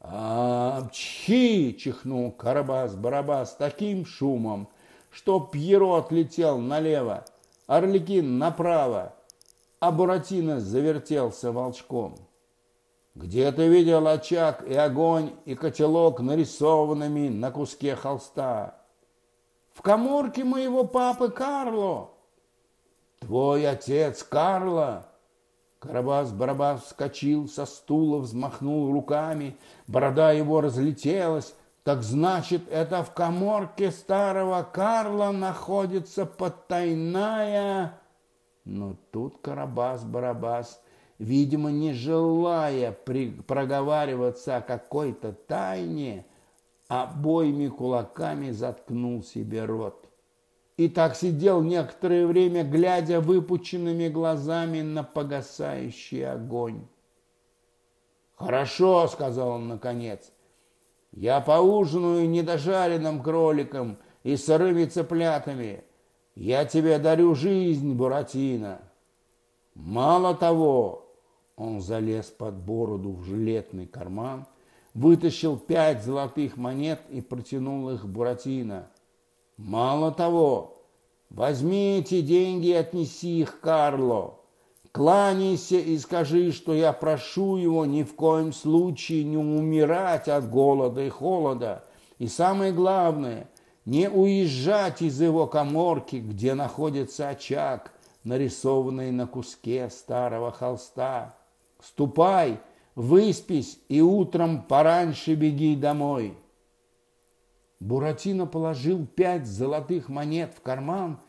«А, 0.00 0.88
чхи!»– 0.92 1.76
чихнул 1.78 2.34
Карабас-Барабас 2.38 3.56
таким 3.58 4.04
шумом, 4.04 4.68
что 5.10 5.40
Пьеро 5.40 5.96
отлетел 5.96 6.58
налево, 6.58 7.24
Орликин 7.66 8.38
направо, 8.38 9.14
а 9.80 9.90
Буратино 9.90 10.60
завертелся 10.60 11.50
волчком. 11.50 12.27
Где 13.18 13.50
ты 13.50 13.66
видел 13.66 14.06
очаг 14.06 14.64
и 14.64 14.74
огонь 14.74 15.32
и 15.44 15.56
котелок 15.56 16.20
нарисованными 16.20 17.28
на 17.28 17.50
куске 17.50 17.96
холста? 17.96 18.76
В 19.72 19.82
коморке 19.82 20.44
моего 20.44 20.84
папы 20.84 21.28
Карло. 21.28 22.10
Твой 23.18 23.68
отец 23.68 24.22
Карло? 24.22 25.08
Карабас-Барабас 25.80 26.84
вскочил 26.84 27.48
со 27.48 27.66
стула, 27.66 28.18
взмахнул 28.18 28.92
руками, 28.92 29.56
борода 29.88 30.30
его 30.30 30.60
разлетелась. 30.60 31.56
Так 31.82 32.04
значит, 32.04 32.68
это 32.70 33.02
в 33.02 33.12
коморке 33.14 33.90
старого 33.90 34.62
Карла 34.62 35.32
находится 35.32 36.24
потайная... 36.24 37.98
Но 38.64 38.94
тут 39.10 39.40
Карабас-Барабас 39.42 40.78
видимо, 41.18 41.70
не 41.70 41.92
желая 41.92 42.92
при, 42.92 43.30
проговариваться 43.30 44.56
о 44.56 44.60
какой-то 44.60 45.32
тайне, 45.32 46.24
обоими 46.88 47.68
кулаками 47.68 48.50
заткнул 48.50 49.22
себе 49.22 49.64
рот. 49.64 50.08
И 50.76 50.88
так 50.88 51.16
сидел 51.16 51.62
некоторое 51.62 52.26
время, 52.26 52.62
глядя 52.62 53.20
выпученными 53.20 54.08
глазами 54.08 54.80
на 54.80 55.02
погасающий 55.02 56.24
огонь. 56.24 56.86
«Хорошо»,— 58.36 59.08
сказал 59.12 59.50
он 59.50 59.66
наконец,— 59.66 60.30
«я 61.12 61.40
поужинаю 61.40 62.30
недожаренным 62.30 63.20
кроликом 63.24 63.98
и 64.22 64.36
сырыми 64.36 64.84
цыплятами. 64.84 65.82
Я 66.36 66.64
тебе 66.64 67.00
дарю 67.00 67.34
жизнь, 67.34 67.94
Буратино. 67.94 68.80
Мало 69.74 70.36
того, 70.36 71.07
он 71.58 71.80
залез 71.80 72.26
под 72.26 72.54
бороду 72.54 73.10
в 73.10 73.24
жилетный 73.24 73.86
карман, 73.86 74.46
вытащил 74.94 75.56
пять 75.56 76.04
золотых 76.04 76.56
монет 76.56 77.00
и 77.10 77.20
протянул 77.20 77.90
их 77.90 78.06
Буратино. 78.06 78.88
Мало 79.56 80.12
того, 80.12 80.82
возьми 81.30 81.98
эти 81.98 82.20
деньги 82.20 82.68
и 82.68 82.74
отнеси 82.74 83.40
их 83.40 83.60
Карло. 83.60 84.38
Кланяйся 84.92 85.76
и 85.76 85.98
скажи, 85.98 86.52
что 86.52 86.72
я 86.74 86.92
прошу 86.92 87.56
его 87.56 87.84
ни 87.84 88.04
в 88.04 88.14
коем 88.14 88.52
случае 88.52 89.24
не 89.24 89.36
умирать 89.36 90.28
от 90.28 90.48
голода 90.48 91.04
и 91.04 91.08
холода. 91.08 91.84
И 92.18 92.28
самое 92.28 92.72
главное, 92.72 93.48
не 93.84 94.08
уезжать 94.08 95.02
из 95.02 95.20
его 95.20 95.46
коморки, 95.46 96.16
где 96.16 96.54
находится 96.54 97.28
очаг, 97.28 97.92
нарисованный 98.24 99.10
на 99.10 99.26
куске 99.26 99.90
старого 99.90 100.52
холста. 100.52 101.37
Ступай, 101.82 102.60
выспись 102.94 103.78
и 103.88 104.00
утром 104.00 104.62
пораньше 104.62 105.34
беги 105.34 105.76
домой. 105.76 106.36
Буратино 107.80 108.46
положил 108.46 109.06
пять 109.06 109.46
золотых 109.46 110.08
монет 110.08 110.52
в 110.56 110.60
карман 110.62 111.20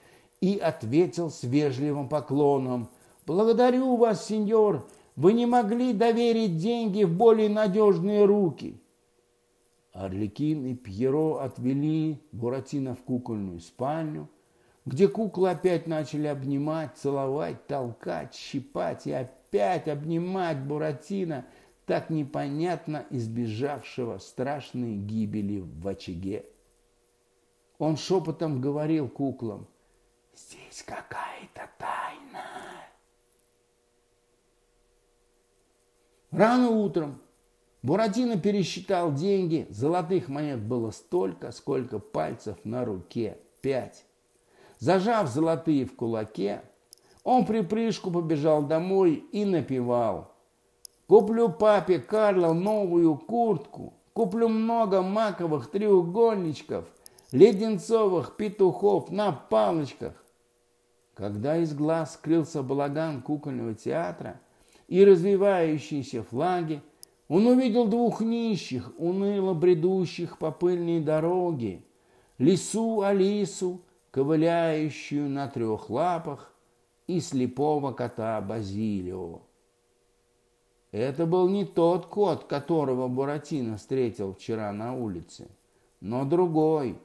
и 0.41 0.57
ответил 0.57 1.29
с 1.29 1.43
вежливым 1.43 2.09
поклоном. 2.09 2.89
«Благодарю 3.27 3.97
вас, 3.97 4.25
сеньор, 4.25 4.87
вы 5.15 5.33
не 5.33 5.45
могли 5.45 5.93
доверить 5.93 6.57
деньги 6.57 7.03
в 7.03 7.15
более 7.15 7.49
надежные 7.49 8.25
руки». 8.25 8.81
Орликин 9.93 10.65
и 10.65 10.73
Пьеро 10.73 11.41
отвели 11.43 12.19
Буратино 12.31 12.95
в 12.95 13.03
кукольную 13.03 13.59
спальню, 13.59 14.27
где 14.85 15.07
куклы 15.07 15.51
опять 15.51 15.85
начали 15.85 16.25
обнимать, 16.25 16.97
целовать, 16.97 17.67
толкать, 17.67 18.33
щипать 18.33 19.05
и 19.05 19.11
опять 19.11 19.38
опять 19.49 19.87
обнимать 19.87 20.59
Буратино, 20.59 21.45
так 21.85 22.09
непонятно 22.11 23.05
избежавшего 23.09 24.19
страшной 24.19 24.95
гибели 24.95 25.59
в 25.59 25.87
очаге. 25.87 26.45
Он 27.79 27.97
шепотом 27.97 28.61
говорил 28.61 29.07
куклам, 29.09 29.67
«Здесь 30.35 30.83
какая-то 30.83 31.67
тайна». 31.79 32.45
Рано 36.29 36.69
утром 36.69 37.19
Буратино 37.81 38.39
пересчитал 38.39 39.13
деньги. 39.13 39.65
Золотых 39.69 40.27
монет 40.27 40.61
было 40.61 40.91
столько, 40.91 41.51
сколько 41.51 41.97
пальцев 41.97 42.57
на 42.63 42.85
руке. 42.85 43.39
Пять. 43.61 44.05
Зажав 44.77 45.27
золотые 45.27 45.85
в 45.85 45.95
кулаке, 45.95 46.61
он 47.29 47.45
припрыжку 47.45 48.09
побежал 48.09 48.63
домой 48.63 49.23
и 49.31 49.45
напевал. 49.45 50.33
Куплю 51.05 51.49
папе 51.49 51.99
Карло 51.99 52.53
новую 52.53 53.17
куртку, 53.17 53.93
куплю 54.13 54.49
много 54.49 55.03
маковых 55.03 55.69
треугольничков, 55.69 56.85
леденцовых 57.31 58.35
петухов 58.35 59.11
на 59.11 59.31
палочках. 59.31 60.25
Когда 61.13 61.57
из 61.57 61.75
глаз 61.75 62.15
скрылся 62.15 62.63
балаган 62.63 63.21
кукольного 63.21 63.75
театра 63.75 64.39
и 64.87 65.05
развивающиеся 65.05 66.23
флаги, 66.23 66.81
он 67.27 67.45
увидел 67.45 67.87
двух 67.87 68.21
нищих, 68.21 68.91
уныло 68.97 69.53
бредущих 69.53 70.39
по 70.39 70.49
пыльной 70.49 70.99
дороге, 70.99 71.83
лису 72.39 73.01
Алису, 73.01 73.81
ковыляющую 74.09 75.29
на 75.29 75.47
трех 75.47 75.91
лапах, 75.91 76.55
и 77.09 77.21
слепого 77.21 77.91
кота 77.91 78.39
Базилио. 78.39 79.41
Это 80.91 81.25
был 81.25 81.49
не 81.49 81.65
тот 81.65 82.05
кот, 82.05 82.43
которого 82.43 83.07
Буратино 83.07 83.77
встретил 83.77 84.35
вчера 84.35 84.71
на 84.71 84.93
улице, 84.93 85.47
но 86.01 86.23
другой, 86.23 86.99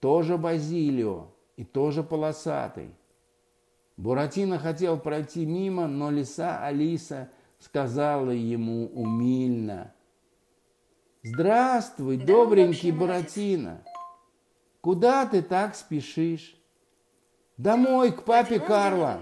тоже 0.00 0.38
Базилио 0.38 1.26
и 1.56 1.64
тоже 1.64 2.02
полосатый. 2.02 2.90
Буратино 3.98 4.58
хотел 4.58 4.98
пройти 4.98 5.44
мимо, 5.44 5.88
но 5.88 6.10
лиса 6.10 6.64
Алиса 6.64 7.30
сказала 7.60 8.30
ему 8.30 8.86
умильно. 8.94 9.92
«Здравствуй, 11.22 12.16
добренький 12.16 12.92
Буратино! 12.92 13.82
Куда 14.80 15.26
ты 15.26 15.42
так 15.42 15.74
спешишь?» 15.74 16.56
«Домой, 17.58 18.10
к 18.10 18.24
папе 18.24 18.58
Карла!» 18.58 19.20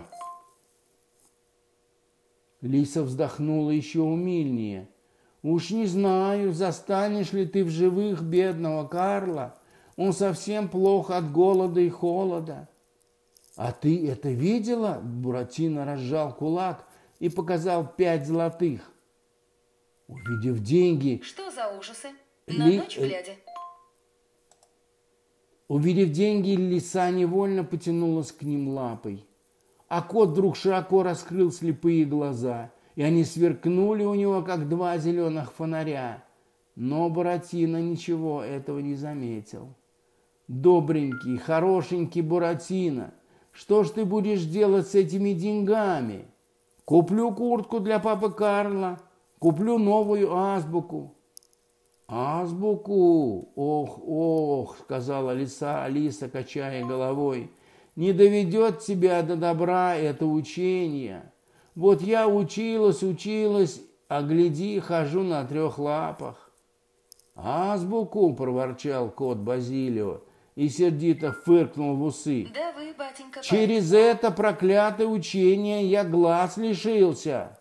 Лиса 2.63 3.03
вздохнула 3.03 3.71
еще 3.71 4.01
умильнее. 4.01 4.89
«Уж 5.43 5.71
не 5.71 5.87
знаю, 5.87 6.53
застанешь 6.53 7.33
ли 7.33 7.45
ты 7.45 7.65
в 7.65 7.69
живых 7.69 8.23
бедного 8.23 8.87
Карла. 8.87 9.59
Он 9.97 10.13
совсем 10.13 10.69
плох 10.69 11.11
от 11.11 11.31
голода 11.33 11.81
и 11.81 11.91
холода». 11.91 12.69
«А 13.57 13.73
ты 13.73 14.09
это 14.09 14.31
видела?» 14.31 15.01
Буратино 15.03 15.85
разжал 15.85 16.35
кулак 16.35 16.87
и 17.19 17.29
показал 17.29 17.87
пять 17.87 18.27
золотых. 18.27 18.93
Увидев 20.09 20.61
деньги... 20.61 21.21
Что 21.25 21.51
за 21.51 21.69
ужасы? 21.69 22.09
На 22.47 22.69
Ли... 22.69 22.79
ночь 22.79 22.99
глядя. 22.99 23.33
Увидев 25.69 26.11
деньги, 26.11 26.51
лиса 26.51 27.11
невольно 27.11 27.65
потянулась 27.65 28.31
к 28.31 28.43
ним 28.43 28.69
лапой. 28.69 29.25
А 29.93 30.01
кот 30.01 30.31
вдруг 30.31 30.57
широко 30.57 31.03
раскрыл 31.03 31.53
слепые 31.53 32.07
глаза, 32.07 32.71
и 32.95 33.03
они 33.03 33.25
сверкнули 33.25 34.05
у 34.05 34.15
него, 34.15 34.41
как 34.41 34.67
два 34.67 34.97
зеленых 34.97 35.53
фонаря. 35.53 36.25
Но 36.77 37.11
Буратино 37.11 37.77
ничего 37.77 38.43
этого 38.43 38.79
не 38.79 38.95
заметил. 38.95 39.69
«Добренький, 40.49 41.37
хорошенький 41.37 42.23
Буратино!» 42.23 43.13
Что 43.53 43.85
ж 43.85 43.91
ты 43.91 44.07
будешь 44.07 44.45
делать 44.45 44.89
с 44.89 44.95
этими 44.95 45.35
деньгами? 45.35 46.25
Куплю 46.87 47.31
куртку 47.31 47.79
для 47.79 47.99
папы 47.99 48.31
Карла, 48.31 48.99
куплю 49.39 49.77
новую 49.77 50.35
азбуку. 50.35 51.15
Азбуку? 52.09 53.51
Ох, 53.55 53.99
ох, 54.03 54.79
сказала 54.79 55.33
лиса 55.33 55.85
Алиса, 55.85 56.31
качая 56.31 56.83
головой. 56.83 57.51
Не 57.97 58.13
доведет 58.13 58.81
тебя 58.81 59.23
до 59.23 59.37
добра 59.37 59.95
это 59.97 60.25
учение. 60.27 61.31
Вот 61.75 62.01
я 62.01 62.27
училась, 62.27 63.03
училась, 63.03 63.83
а 64.09 64.23
гляди, 64.23 64.81
хожу 64.81 65.23
на 65.23 65.45
трех 65.45 65.79
лапах. 65.79 66.51
Азбуку, 67.35 68.33
проворчал 68.35 69.11
кот 69.11 69.39
Базилио 69.39 70.21
и 70.55 70.69
сердито 70.69 71.33
фыркнул 71.33 71.97
в 71.97 72.03
усы. 72.05 72.49
Да 72.53 72.73
вы, 72.73 72.95
батенька, 72.97 73.41
Через 73.43 73.93
это 73.93 74.31
проклятое 74.31 75.07
учение 75.07 75.87
я 75.87 76.05
глаз 76.05 76.57
лишился. 76.57 77.59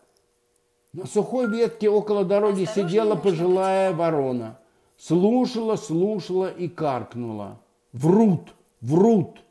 На 0.94 1.08
сухой 1.08 1.50
ветке 1.50 1.90
около 1.90 2.26
дороги 2.26 2.66
сидела 2.66 3.16
пожилая 3.16 3.94
ворона. 3.94 4.60
Слушала, 4.98 5.78
слушала 5.78 6.52
и 6.52 6.68
каркнула. 6.68 7.62
Врут, 7.94 8.54
врут. 8.82 9.42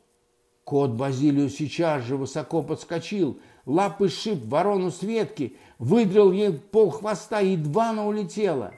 Кот 0.71 0.91
Базилио 0.91 1.49
сейчас 1.49 2.05
же 2.05 2.15
высоко 2.15 2.63
подскочил, 2.63 3.37
лапы 3.65 4.07
шип 4.07 4.45
ворону 4.45 4.89
с 4.89 5.01
ветки, 5.01 5.57
выдрал 5.79 6.31
ей 6.31 6.53
пол 6.53 6.91
хвоста, 6.91 7.41
едва 7.41 7.89
она 7.89 8.07
улетела. 8.07 8.71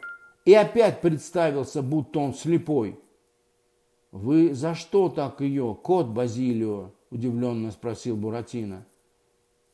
И 0.44 0.56
опять 0.56 1.02
представился, 1.02 1.84
будто 1.84 2.18
он 2.18 2.34
слепой. 2.34 3.00
«Вы 4.12 4.56
за 4.56 4.74
что 4.74 5.08
так 5.08 5.42
ее, 5.42 5.78
кот 5.84 6.08
Базилио?»– 6.08 6.90
удивленно 7.12 7.70
спросил 7.70 8.16
Буратино. 8.16 8.88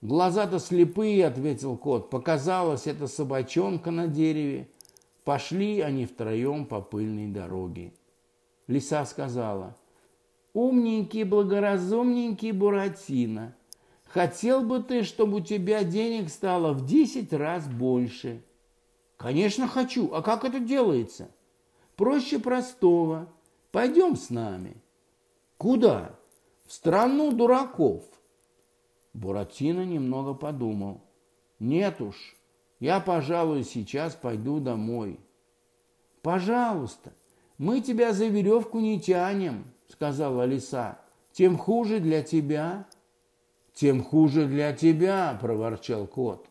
«Глаза-то 0.01 0.59
слепые»,– 0.59 1.25
ответил 1.25 1.77
кот. 1.77 2.09
«Показалось, 2.09 2.85
это 2.85 3.07
собачонка 3.07 3.91
на 3.91 4.07
дереве». 4.07 4.67
Пошли 5.23 5.79
они 5.79 6.05
втроем 6.05 6.65
по 6.65 6.81
пыльной 6.81 7.27
дороге. 7.27 7.93
Лиса 8.67 9.05
сказала, 9.05 9.77
«Умненький, 10.53 11.23
благоразумненький 11.23 12.51
Буратино, 12.51 13.55
хотел 14.05 14.61
бы 14.63 14.81
ты, 14.81 15.03
чтобы 15.03 15.37
у 15.37 15.41
тебя 15.41 15.83
денег 15.83 16.29
стало 16.29 16.73
в 16.73 16.85
десять 16.85 17.33
раз 17.33 17.67
больше?» 17.67 18.43
«Конечно 19.17 19.67
хочу. 19.67 20.11
А 20.13 20.21
как 20.21 20.45
это 20.45 20.59
делается?» 20.59 21.29
«Проще 21.95 22.39
простого. 22.39 23.27
Пойдем 23.71 24.15
с 24.15 24.29
нами. 24.29 24.77
Куда? 25.57 26.15
В 26.65 26.73
страну 26.73 27.31
дураков. 27.31 28.03
Буратино 29.13 29.85
немного 29.85 30.33
подумал. 30.33 31.01
Нет 31.59 31.99
уж, 32.01 32.37
я, 32.79 32.99
пожалуй, 32.99 33.63
сейчас 33.63 34.15
пойду 34.15 34.59
домой. 34.59 35.19
Пожалуйста, 36.21 37.11
мы 37.57 37.81
тебя 37.81 38.13
за 38.13 38.27
веревку 38.27 38.79
не 38.79 38.99
тянем, 38.99 39.65
сказала 39.89 40.45
лиса. 40.45 40.99
Тем 41.33 41.57
хуже 41.57 41.99
для 41.99 42.23
тебя. 42.23 42.85
Тем 43.73 44.03
хуже 44.03 44.45
для 44.45 44.73
тебя, 44.73 45.37
проворчал 45.41 46.07
кот. 46.07 46.47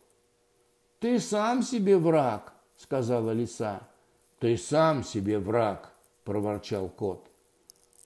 Ты 0.98 1.20
сам 1.20 1.62
себе 1.62 1.96
враг, 1.98 2.52
сказала 2.76 3.30
лиса. 3.30 3.88
Ты 4.38 4.56
сам 4.56 5.04
себе 5.04 5.38
враг, 5.38 5.92
проворчал 6.24 6.88
кот. 6.88 7.28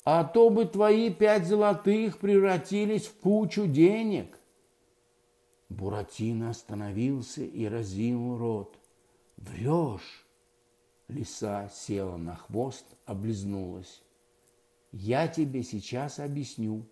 А 0.04 0.24
то 0.24 0.50
бы 0.50 0.64
твои 0.64 1.10
пять 1.10 1.46
золотых 1.46 2.18
превратились 2.18 3.06
в 3.06 3.14
кучу 3.20 3.66
денег. 3.66 4.38
Буратино 5.68 6.50
остановился 6.50 7.42
и 7.42 7.66
разинул 7.66 8.36
рот. 8.38 8.76
Врешь? 9.36 10.26
Лиса 11.08 11.70
села 11.72 12.16
на 12.16 12.36
хвост, 12.36 12.86
облизнулась. 13.06 14.01
Я 14.92 15.26
тебе 15.28 15.62
сейчас 15.62 16.18
объясню. 16.18 16.86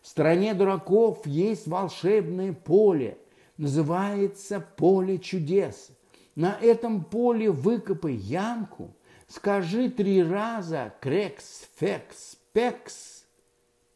В 0.00 0.08
стране 0.08 0.54
дураков 0.54 1.26
есть 1.26 1.66
волшебное 1.66 2.52
поле. 2.52 3.18
Называется 3.58 4.60
поле 4.60 5.18
чудес. 5.18 5.90
На 6.34 6.58
этом 6.60 7.04
поле 7.04 7.50
выкопай 7.50 8.14
ямку– 8.14 8.94
Скажи 9.30 9.88
три 9.90 10.24
раза 10.24 10.92
крекс, 11.00 11.68
фекс, 11.76 12.36
пекс. 12.52 13.24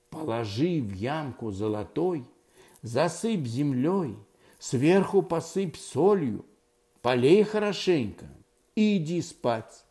Положи 0.08 0.80
в 0.80 0.92
ямку 0.92 1.50
золотой, 1.50 2.24
засыпь 2.82 3.44
землей, 3.44 4.16
сверху 4.60 5.22
посыпь 5.22 5.76
солью, 5.76 6.44
полей 7.02 7.42
хорошенько 7.42 8.26
и 8.76 8.98
иди 8.98 9.20
спать. 9.22 9.83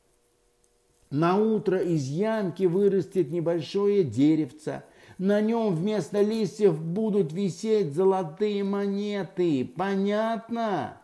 На 1.14 1.38
утро 1.38 1.78
из 1.78 2.08
ямки 2.08 2.64
вырастет 2.64 3.30
небольшое 3.30 4.04
деревце. 4.04 4.84
На 5.20 5.42
нем 5.42 5.76
вместо 5.76 6.24
листьев 6.24 6.82
будут 6.84 7.32
висеть 7.32 7.94
золотые 7.94 8.64
монеты. 8.64 9.64
Понятно? 9.78 11.00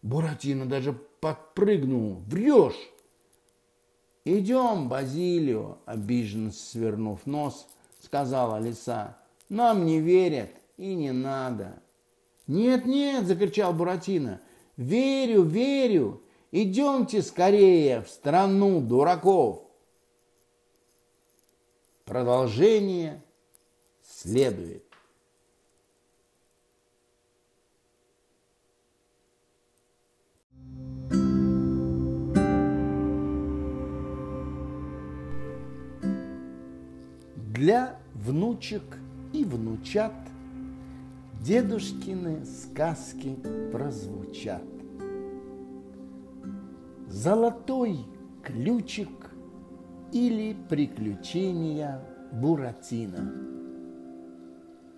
Буратино 0.00 0.64
даже 0.64 0.94
подпрыгнул. 1.20 2.22
Врешь! 2.26 2.88
«Идем, 4.24 4.88
Базилио!»– 4.88 5.78
обиженно 5.84 6.50
свернув 6.50 7.26
нос, 7.26 7.66
сказала 8.00 8.60
лиса. 8.60 9.18
«Нам 9.50 9.84
не 9.84 10.00
верят 10.00 10.50
и 10.78 10.94
не 10.94 11.12
надо». 11.12 11.82
«Нет, 12.46 12.86
нет!»– 12.86 13.26
закричал 13.26 13.74
Буратино. 13.74 14.40
«Верю, 14.78 15.42
верю! 15.42 16.22
Идемте 16.52 17.22
скорее 17.22 18.02
в 18.02 18.08
страну 18.08 18.80
дураков!» 18.82 19.62
Продолжение 22.04 23.22
следует. 24.02 24.84
Для 37.54 37.98
внучек 38.14 38.82
и 39.32 39.44
внучат 39.44 40.12
Дедушкины 41.40 42.44
сказки 42.44 43.36
прозвучат. 43.72 44.71
Золотой 47.12 47.98
ключик 48.42 49.34
или 50.12 50.56
приключения 50.70 52.02
Буратино. 52.32 53.30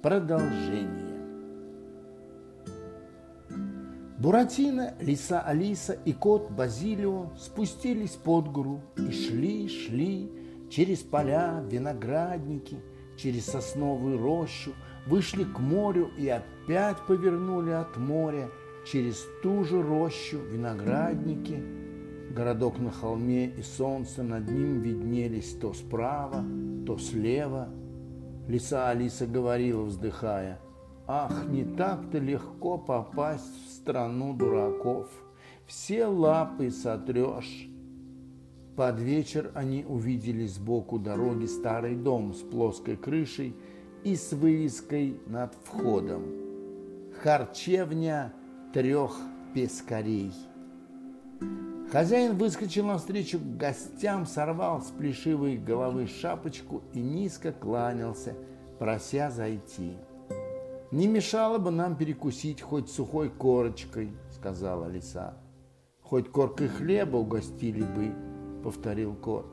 Продолжение. 0.01 1.21
Буратино, 4.17 4.95
лиса 5.01 5.41
Алиса 5.41 5.95
и 6.05 6.12
кот 6.12 6.53
Базилио 6.53 7.33
спустились 7.37 8.12
под 8.12 8.47
гору 8.47 8.81
и 8.97 9.11
шли, 9.11 9.69
шли 9.69 10.31
через 10.71 11.01
поля, 11.01 11.65
виноградники, 11.69 12.77
через 13.17 13.47
сосновую 13.47 14.19
рощу, 14.19 14.73
вышли 15.09 15.43
к 15.43 15.59
морю 15.59 16.12
и 16.17 16.29
опять 16.29 16.99
повернули 17.09 17.73
от 17.73 17.97
моря 17.97 18.49
через 18.87 19.27
ту 19.43 19.65
же 19.65 19.83
рощу, 19.83 20.39
виноградники. 20.39 21.84
Городок 22.35 22.78
на 22.80 22.91
холме 22.91 23.47
и 23.47 23.62
солнце 23.62 24.22
над 24.22 24.51
ним 24.51 24.80
виднелись 24.80 25.55
то 25.61 25.72
справа, 25.72 26.45
то 26.85 26.99
слева. 26.99 27.68
Лиса 28.49 28.89
Алиса 28.89 29.26
говорила, 29.26 29.85
вздыхая, 29.85 30.59
«Ах, 31.07 31.47
не 31.49 31.64
так-то 31.64 32.18
легко 32.18 32.76
попасть 32.76 33.66
в 33.66 33.70
страну 33.70 34.35
дураков. 34.35 35.09
Все 35.66 36.07
лапы 36.07 36.70
сотрешь, 36.70 37.68
под 38.76 38.99
вечер 39.01 39.53
они 39.55 39.85
увидели 39.89 40.47
сбоку 40.47 40.99
дороги 40.99 41.47
старый 41.47 41.95
дом 41.95 42.35
с 42.35 42.39
плоской 42.39 42.97
крышей 42.97 43.55
и 44.03 44.16
с 44.16 44.32
вывеской 44.32 45.20
над 45.26 45.55
входом. 45.62 46.24
Харчевня 47.22 48.32
трех 48.72 49.16
пескарей. 49.55 50.32
Хозяин 51.95 52.36
выскочил 52.36 52.86
навстречу 52.86 53.38
к 53.38 53.57
гостям, 53.57 54.26
сорвал 54.26 54.82
с 54.82 54.86
плешивой 54.86 55.57
головы 55.57 56.09
шапочку 56.09 56.82
и 56.92 56.99
низко 56.99 57.53
кланялся, 57.53 58.34
прося 58.80 59.30
зайти. 59.30 59.97
«Не 60.90 61.07
мешало 61.07 61.59
бы 61.59 61.70
нам 61.70 61.95
перекусить 61.95 62.61
хоть 62.61 62.90
сухой 62.90 63.30
корочкой»,— 63.30 64.11
сказала 64.32 64.88
лиса. 64.88 65.34
«Хоть 66.03 66.32
коркой 66.32 66.66
хлеба 66.66 67.18
угостили 67.18 67.82
бы, 67.82 68.12
повторил 68.64 69.14
кот. 69.14 69.47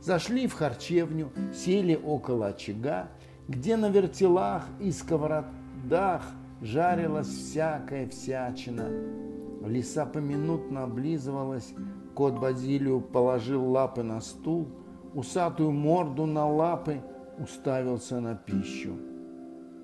Зашли 0.00 0.46
в 0.46 0.54
харчевню, 0.54 1.32
сели 1.52 1.96
около 1.96 2.46
очага, 2.46 3.08
где 3.48 3.76
на 3.76 3.88
вертелах 3.90 4.68
и 4.78 4.92
сковородах 4.92 6.22
жарилась 6.60 7.26
всякая 7.26 8.08
всячина. 8.08 9.31
Лиса 9.66 10.06
поминутно 10.06 10.84
облизывалась, 10.84 11.72
кот 12.14 12.38
Базилио 12.38 13.00
положил 13.00 13.64
лапы 13.70 14.02
на 14.02 14.20
стул, 14.20 14.68
усатую 15.14 15.70
морду 15.70 16.26
на 16.26 16.48
лапы 16.48 17.00
уставился 17.38 18.20
на 18.20 18.34
пищу. 18.34 18.96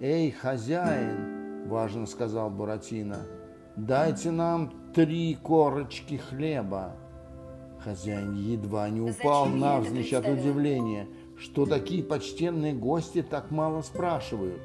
«Эй, 0.01 0.31
хозяин!»– 0.31 1.68
важно 1.68 2.07
сказал 2.07 2.51
Буратино. 2.51 3.18
«Дайте 3.76 4.31
нам 4.31 4.72
три 4.95 5.35
корочки 5.35 6.16
хлеба». 6.16 6.97
Хозяин 7.81 8.35
едва 8.35 8.89
не 8.89 9.01
упал 9.01 9.47
навзничь 9.47 10.12
от 10.12 10.26
удивления, 10.26 11.07
что 11.37 11.64
такие 11.66 12.03
почтенные 12.03 12.74
гости 12.74 13.22
так 13.22 13.51
мало 13.51 13.83
спрашивают. 13.83 14.61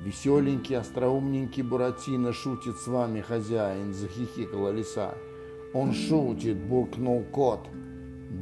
Веселенький, 0.00 0.78
остроумненький 0.78 1.62
Буратино 1.62 2.32
шутит 2.32 2.76
с 2.76 2.86
вами, 2.86 3.20
хозяин, 3.20 3.92
захихикала 3.92 4.70
лиса. 4.70 5.14
Он 5.74 5.92
шутит, 5.92 6.56
буркнул 6.56 7.22
кот. 7.30 7.68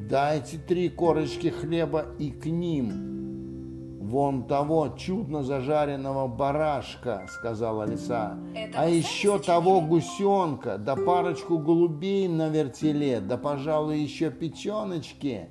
Дайте 0.09 0.59
три 0.59 0.89
корочки 0.89 1.49
хлеба 1.49 2.07
и 2.19 2.31
к 2.31 2.47
ним. 2.47 3.99
Вон 4.01 4.47
того 4.47 4.95
чудно 4.97 5.43
зажаренного 5.43 6.29
барашка, 6.29 7.27
сказала 7.29 7.85
лиса. 7.91 8.39
Это 8.55 8.81
А 8.81 8.89
еще 8.89 9.39
того 9.41 9.81
гусенка, 9.81 10.79
да 10.79 10.95
парочку 10.95 11.59
голубей 11.59 12.29
на 12.29 12.49
вертеле, 12.49 13.21
да, 13.21 13.37
пожалуй, 13.37 13.99
еще 13.99 14.31
печеночки. 14.31 15.49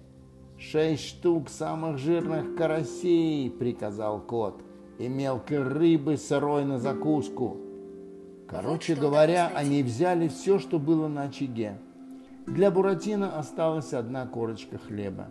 Шесть 0.57 1.05
штук 1.05 1.49
самых 1.49 1.99
жирных 1.99 2.55
карасей, 2.55 3.51
приказал 3.51 4.21
кот, 4.21 4.63
и 4.99 5.07
мелкой 5.07 5.61
рыбы 5.63 6.17
сырой 6.17 6.65
на 6.65 6.79
закуску. 6.79 7.57
Короче 8.47 8.95
говоря, 8.95 9.51
они 9.53 9.83
взяли 9.83 10.27
все, 10.27 10.59
что 10.59 10.79
было 10.79 11.07
на 11.07 11.23
очаге. 11.23 11.77
Для 12.45 12.71
Буратино 12.71 13.37
осталась 13.37 13.93
одна 13.93 14.25
корочка 14.25 14.77
хлеба. 14.77 15.27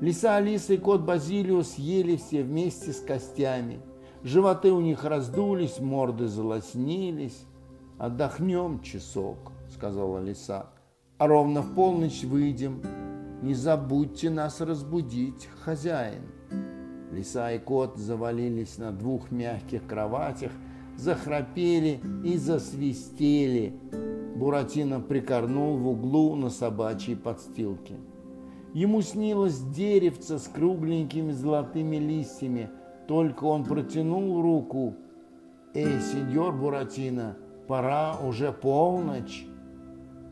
Лиса 0.00 0.36
Алиса 0.36 0.74
и 0.74 0.76
кот 0.76 1.00
Базилио 1.00 1.62
съели 1.62 2.16
все 2.16 2.42
вместе 2.42 2.92
с 2.92 3.00
костями. 3.00 3.80
Животы 4.22 4.72
у 4.72 4.80
них 4.80 5.04
раздулись, 5.04 5.78
морды 5.80 6.28
залоснились. 6.28 7.46
«Отдохнем 7.98 8.80
часок»,— 8.82 9.52
сказала 9.74 10.18
лиса. 10.18 10.66
«А 11.18 11.26
ровно 11.26 11.62
в 11.62 11.74
полночь 11.74 12.24
выйдем. 12.24 12.82
Не 13.40 13.54
забудьте 13.54 14.30
нас 14.30 14.60
разбудить, 14.60 15.48
хозяин». 15.64 16.33
Лиса 17.12 17.52
и 17.52 17.58
кот 17.58 17.96
завалились 17.96 18.78
на 18.78 18.92
двух 18.92 19.30
мягких 19.30 19.86
кроватях, 19.86 20.52
захрапели 20.96 22.00
и 22.24 22.36
засвистели. 22.36 23.74
Буратино 24.36 25.00
прикорнул 25.00 25.76
в 25.76 25.88
углу 25.88 26.34
на 26.34 26.50
собачьей 26.50 27.16
подстилке. 27.16 27.94
Ему 28.72 29.02
снилось 29.02 29.60
деревце 29.60 30.38
с 30.38 30.48
кругленькими 30.48 31.30
золотыми 31.30 31.96
листьями, 31.96 32.68
только 33.06 33.44
он 33.44 33.64
протянул 33.64 34.42
руку. 34.42 34.96
«Эй, 35.74 36.00
сеньор 36.00 36.54
Буратино, 36.56 37.36
пора 37.68 38.16
уже 38.18 38.52
полночь!» 38.52 39.46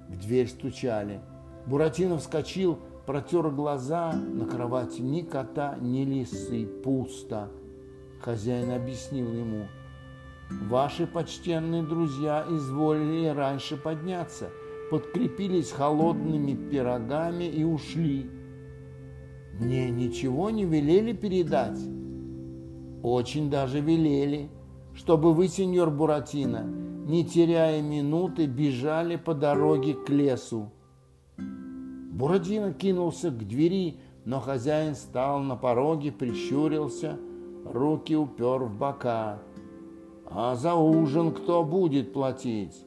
В 0.09 0.19
дверь 0.19 0.49
стучали. 0.49 1.21
Буратино 1.67 2.19
вскочил, 2.19 2.79
протер 3.13 3.51
глаза. 3.51 4.13
На 4.13 4.47
кровати 4.47 5.03
ни 5.03 5.21
кота, 5.21 5.77
ни 5.83 6.03
лисы, 6.03 6.67
пусто. 6.83 7.51
Хозяин 8.23 8.71
объяснил 8.71 9.31
ему. 9.35 9.67
Ваши 10.71 11.07
почтенные 11.07 11.83
друзья 11.83 12.47
изволили 12.49 13.27
раньше 13.27 13.77
подняться, 13.77 14.49
подкрепились 14.91 15.73
холодными 15.73 16.55
пирогами 16.71 17.45
и 17.45 17.65
ушли. 17.65 18.31
Мне 19.61 19.91
ничего 19.91 20.49
не 20.49 20.65
велели 20.65 21.13
передать. 21.13 21.81
Очень 23.03 23.51
даже 23.51 23.81
велели, 23.81 24.49
чтобы 24.95 25.35
вы, 25.35 25.49
сеньор 25.49 25.91
Буратино, 25.91 26.63
не 26.65 27.27
теряя 27.27 27.83
минуты, 27.83 28.47
бежали 28.47 29.17
по 29.17 29.35
дороге 29.35 29.93
к 29.93 30.09
лесу. 30.09 30.71
Буратино 32.13 32.75
кинулся 32.75 33.31
к 33.31 33.39
двери, 33.39 33.97
но 34.27 34.39
хозяин 34.39 34.95
стал 34.95 35.41
на 35.41 35.57
пороге, 35.57 36.13
прищурился, 36.13 37.19
руки 37.65 38.15
упер 38.15 38.65
в 38.65 38.77
бока. 38.77 39.39
«А 40.27 40.55
за 40.55 40.75
ужин 40.75 41.33
кто 41.33 41.65
будет 41.65 42.13
платить?» 42.13 42.85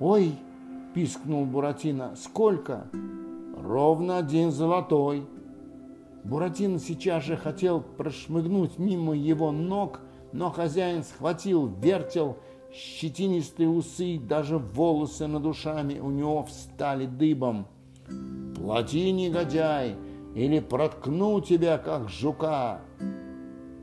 «Ой!»– 0.00 0.32
пискнул 0.94 1.44
Буратино. 1.44 2.16
«Сколько?» 2.16 2.88
«Ровно 3.56 4.18
один 4.18 4.50
золотой». 4.50 5.24
Буратино 6.24 6.80
сейчас 6.80 7.22
же 7.22 7.36
хотел 7.36 7.80
прошмыгнуть 7.80 8.78
мимо 8.78 9.14
его 9.14 9.52
ног, 9.52 10.00
но 10.32 10.50
хозяин 10.50 11.04
схватил 11.04 11.68
вертел 11.68 12.36
щетинистые 12.72 13.68
усы, 13.68 14.18
даже 14.18 14.58
волосы 14.58 15.28
над 15.28 15.46
ушами 15.46 16.00
у 16.00 16.10
него 16.10 16.42
встали 16.42 17.06
дыбом. 17.06 17.66
«Плати, 18.56 19.10
негодяй, 19.12 19.96
или 20.34 20.60
проткну 20.60 21.40
тебя, 21.40 21.78
как 21.78 22.08
жука!» 22.08 22.80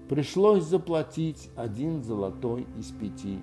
Пришлось 0.10 0.64
заплатить 0.64 1.50
один 1.56 2.04
золотой 2.04 2.66
из 2.78 2.92
пяти. 2.92 3.40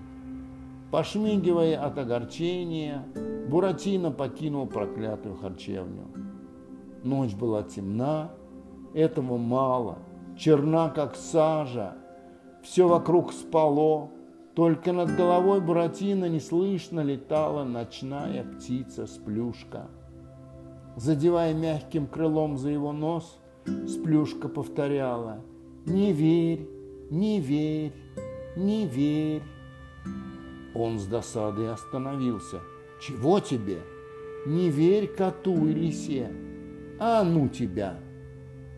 Пошмигивая 0.90 1.84
от 1.84 1.98
огорчения, 1.98 3.04
Буратино 3.48 4.10
покинул 4.10 4.66
проклятую 4.66 5.36
харчевню. 5.36 6.04
Ночь 7.02 7.34
была 7.34 7.62
темна, 7.62 8.30
этого 8.94 9.36
мало, 9.36 9.98
черна, 10.38 10.88
как 10.88 11.16
сажа. 11.16 11.96
Все 12.62 12.88
вокруг 12.88 13.32
спало, 13.32 14.10
только 14.54 14.92
над 14.92 15.14
головой 15.16 15.60
Буратино 15.60 16.28
неслышно 16.28 17.00
летала 17.00 17.64
ночная 17.64 18.44
птица-сплюшка. 18.44 19.88
Задевая 20.96 21.54
мягким 21.54 22.06
крылом 22.06 22.56
за 22.56 22.70
его 22.70 22.92
нос, 22.92 23.38
сплюшка 23.88 24.48
повторяла 24.48 25.40
«Не 25.86 26.12
верь, 26.12 26.68
не 27.10 27.40
верь, 27.40 27.92
не 28.56 28.86
верь». 28.86 29.42
Он 30.74 30.98
с 30.98 31.06
досадой 31.06 31.72
остановился. 31.72 32.60
«Чего 33.00 33.40
тебе? 33.40 33.78
Не 34.46 34.70
верь 34.70 35.08
коту 35.08 35.66
и 35.66 35.74
лисе! 35.74 36.30
А 37.00 37.24
ну 37.24 37.48
тебя!» 37.48 37.98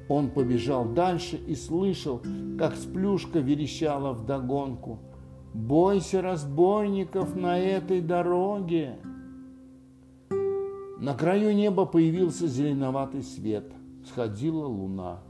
Он 0.09 0.31
побежал 0.31 0.87
дальше 0.87 1.37
и 1.37 1.55
слышал, 1.55 2.23
как 2.59 2.77
сплюшка 2.77 3.41
верещала 3.41 4.12
вдогонку. 4.12 5.01
«Бойся 5.53 6.23
разбойников 6.23 7.37
на 7.37 7.59
этой 7.59 8.01
дороге!» 8.01 8.99
На 11.07 11.14
краю 11.14 11.54
неба 11.54 11.86
появился 11.86 12.48
зеленоватый 12.48 13.22
свет. 13.22 13.72
Сходила 14.04 14.66
луна. 14.66 15.20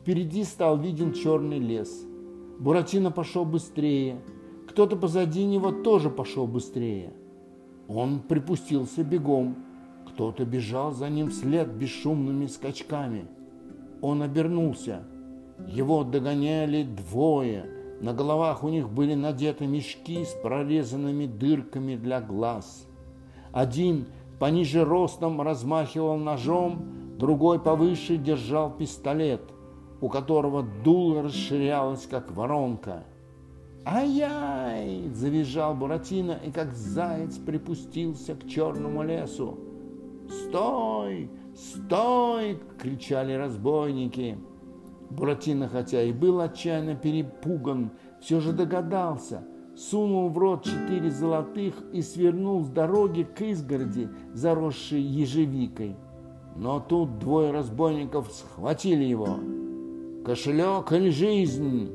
Впереди 0.00 0.44
стал 0.44 0.78
виден 0.78 1.14
черный 1.14 1.58
лес. 1.58 2.04
Буратино 2.58 3.10
пошел 3.10 3.44
быстрее– 3.44 4.20
кто-то 4.70 4.94
позади 4.94 5.44
него 5.44 5.72
тоже 5.72 6.10
пошел 6.10 6.46
быстрее. 6.46 7.12
Он 7.88 8.20
припустился 8.20 9.02
бегом. 9.02 9.56
Кто-то 10.06 10.44
бежал 10.44 10.92
за 10.92 11.08
ним 11.08 11.30
вслед 11.30 11.68
бесшумными 11.72 12.46
скачками. 12.46 13.26
Он 14.00 14.22
обернулся. 14.22 15.02
Его 15.66 16.04
догоняли 16.04 16.84
двое. 16.84 17.66
На 18.00 18.14
головах 18.14 18.62
у 18.62 18.68
них 18.68 18.88
были 18.88 19.14
надеты 19.14 19.66
мешки 19.66 20.24
с 20.24 20.34
прорезанными 20.40 21.26
дырками 21.26 21.96
для 21.96 22.20
глаз. 22.20 22.86
Один 23.50 24.06
пониже 24.40 24.84
ростом 24.84 25.40
размахивал 25.42 26.16
ножом, 26.16 27.16
другой 27.18 27.60
повыше 27.60 28.16
держал 28.16 28.74
пистолет, 28.74 29.42
у 30.00 30.08
которого 30.08 30.64
дуло 30.82 31.22
расширялось, 31.22 32.06
как 32.10 32.32
воронка. 32.32 33.04
«Ай-яй!»– 33.84 35.10
завизжал 35.14 35.74
Буратино 35.74 36.38
и 36.44 36.50
как 36.50 36.72
заяц 36.72 37.36
припустился 37.36 38.34
к 38.34 38.46
черному 38.48 39.02
лесу. 39.02 39.58
«Стой! 40.28 41.30
Стой!»– 41.54 42.58
кричали 42.78 43.34
разбойники. 43.34 44.38
Буратино, 45.10 45.68
хотя 45.68 46.02
и 46.02 46.12
был 46.12 46.40
отчаянно 46.40 46.94
перепуган, 46.94 47.90
все 48.20 48.40
же 48.40 48.52
догадался, 48.52 49.42
сунул 49.80 50.28
в 50.28 50.36
рот 50.36 50.64
четыре 50.64 51.10
золотых 51.10 51.74
и 51.92 52.02
свернул 52.02 52.62
с 52.62 52.68
дороги 52.68 53.22
к 53.22 53.40
изгороди, 53.40 54.08
заросшей 54.34 55.00
ежевикой. 55.00 55.96
Но 56.54 56.80
тут 56.80 57.18
двое 57.18 57.50
разбойников 57.50 58.30
схватили 58.30 59.04
его. 59.04 59.38
«Кошелек 60.24 60.92
или 60.92 61.08
жизнь?» 61.08 61.94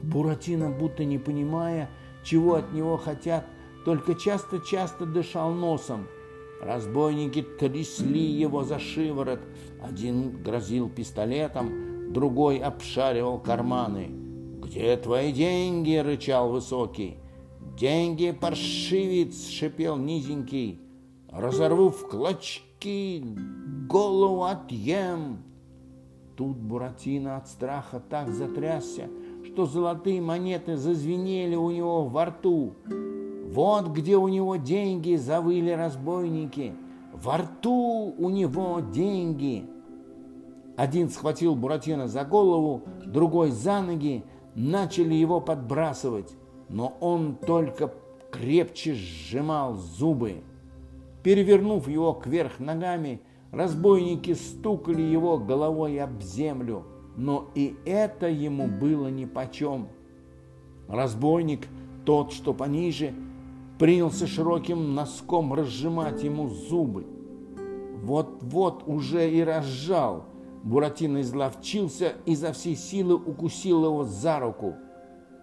Буратино, 0.00 0.70
будто 0.70 1.04
не 1.04 1.18
понимая, 1.18 1.90
чего 2.24 2.54
от 2.54 2.72
него 2.72 2.96
хотят, 2.96 3.44
только 3.84 4.14
часто-часто 4.14 5.04
дышал 5.04 5.52
носом. 5.52 6.06
Разбойники 6.62 7.42
трясли 7.42 8.24
его 8.24 8.64
за 8.64 8.78
шиворот. 8.78 9.40
Один 9.82 10.42
грозил 10.42 10.88
пистолетом, 10.88 12.12
другой 12.12 12.58
обшаривал 12.58 13.38
карманы. 13.38 14.23
«Где 14.64 14.96
твои 14.96 15.30
деньги?»— 15.30 15.96
рычал 16.04 16.50
высокий. 16.50 17.18
«Деньги, 17.78 18.30
паршивец!»— 18.30 19.48
шипел 19.50 19.96
низенький. 19.98 20.80
«Разорву 21.30 21.90
в 21.90 22.08
клочки, 22.08 23.22
голову 23.88 24.44
отъем!» 24.44 25.42
Тут 26.34 26.56
Буратино 26.56 27.36
от 27.36 27.46
страха 27.46 28.02
так 28.08 28.30
затрясся, 28.30 29.08
что 29.44 29.66
золотые 29.66 30.22
монеты 30.22 30.76
зазвенели 30.76 31.56
у 31.56 31.70
него 31.70 32.06
во 32.06 32.24
рту. 32.26 32.72
Вот 33.50 33.88
где 33.88 34.16
у 34.16 34.28
него 34.28 34.56
деньги, 34.56 35.16
завыли 35.16 35.70
разбойники. 35.70 36.72
Во 37.12 37.36
рту 37.36 38.14
у 38.16 38.30
него 38.30 38.80
деньги. 38.80 39.68
Один 40.76 41.10
схватил 41.10 41.54
Буратино 41.54 42.08
за 42.08 42.24
голову, 42.24 42.82
другой 43.06 43.50
за 43.50 43.80
ноги, 43.80 44.24
начали 44.54 45.14
его 45.14 45.40
подбрасывать, 45.40 46.34
но 46.68 46.96
он 47.00 47.36
только 47.36 47.92
крепче 48.30 48.94
сжимал 48.94 49.74
зубы. 49.74 50.42
Перевернув 51.22 51.88
его 51.88 52.12
кверх 52.12 52.58
ногами, 52.58 53.20
разбойники 53.50 54.34
стукали 54.34 55.02
его 55.02 55.38
головой 55.38 55.98
об 56.00 56.20
землю– 56.20 56.84
но 57.16 57.50
и 57.54 57.76
это 57.84 58.28
ему 58.28 58.66
было 58.66 59.08
нипочем. 59.08 59.88
Разбойник, 60.88 61.66
тот, 62.04 62.32
что 62.32 62.52
пониже, 62.52 63.14
принялся 63.78 64.26
широким 64.26 64.94
носком 64.94 65.54
разжимать 65.54 66.22
ему 66.22 66.48
зубы. 66.48 67.06
Вот-вот 68.02 68.82
уже 68.86 69.30
и 69.30 69.42
разжал. 69.42 70.24
Буратино 70.64 71.20
изловчился 71.20 72.14
и 72.26 72.34
за 72.34 72.52
всей 72.52 72.74
силы 72.74 73.14
укусил 73.14 73.84
его 73.84 74.02
за 74.02 74.40
руку. 74.40 74.74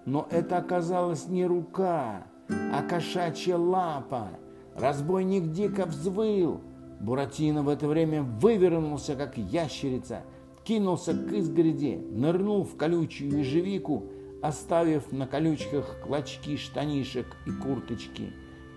Но 0.05 0.27
это 0.29 0.57
оказалась 0.57 1.27
не 1.27 1.45
рука, 1.45 2.25
а 2.49 2.81
кошачья 2.83 3.55
лапа. 3.55 4.31
Разбойник 4.75 5.51
дико 5.53 5.85
взвыл. 5.85 6.59
Буратино 6.99 7.63
в 7.63 7.69
это 7.69 7.87
время 7.87 8.23
вывернулся, 8.23 9.15
как 9.15 9.37
ящерица– 9.37 10.23
кинулся 10.63 11.13
к 11.13 11.31
изгороди, 11.31 11.99
нырнул 12.11 12.63
в 12.63 12.75
колючую 12.77 13.39
ежевику, 13.39 14.05
оставив 14.41 15.11
на 15.11 15.27
колючках 15.27 16.01
клочки 16.03 16.57
штанишек 16.57 17.25
и 17.45 17.51
курточки, 17.51 18.33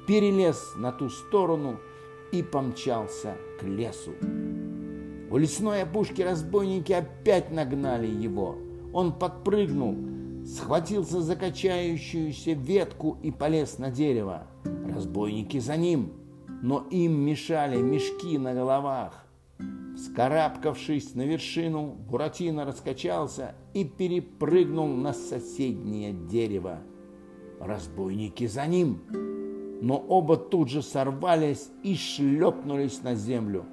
перелез 0.07 0.75
на 0.77 0.93
ту 0.93 1.09
сторону 1.09 1.79
и 2.33 2.43
помчался 2.43 3.37
к 3.61 3.65
лесу. 3.65 4.13
У 5.35 5.37
лесной 5.37 5.83
опушки 5.83 6.23
разбойники 6.23 6.93
опять 6.93 7.51
нагнали 7.51 8.07
его. 8.07 8.55
Он 8.93 9.13
подпрыгнул, 9.13 9.97
схватился 10.47 11.23
за 11.23 11.35
качающуюся 11.35 12.53
ветку 12.53 13.19
и 13.21 13.33
полез 13.33 13.79
на 13.79 13.91
дерево. 13.91 14.47
Разбойники 14.95 15.59
за 15.59 15.77
ним, 15.77 16.13
но 16.63 16.87
им 16.89 17.19
мешали 17.27 17.83
мешки 17.83 18.39
на 18.39 18.55
головах. 18.55 19.27
Скарабкавшись 19.97 21.17
на 21.17 21.23
вершину, 21.23 21.97
Буратино 22.09 22.65
раскачался 22.65 23.57
и 23.73 23.83
перепрыгнул 23.83 24.87
на 24.87 25.13
соседнее 25.13 26.13
дерево. 26.13 26.79
Разбойники 27.59 28.47
за 28.47 28.69
ним, 28.69 29.01
но 29.83 29.97
оба 29.97 30.37
тут 30.37 30.69
же 30.69 30.81
сорвались 30.81 31.71
и 31.83 31.97
шлепнулись 31.97 33.03
на 33.03 33.17
землю. 33.17 33.65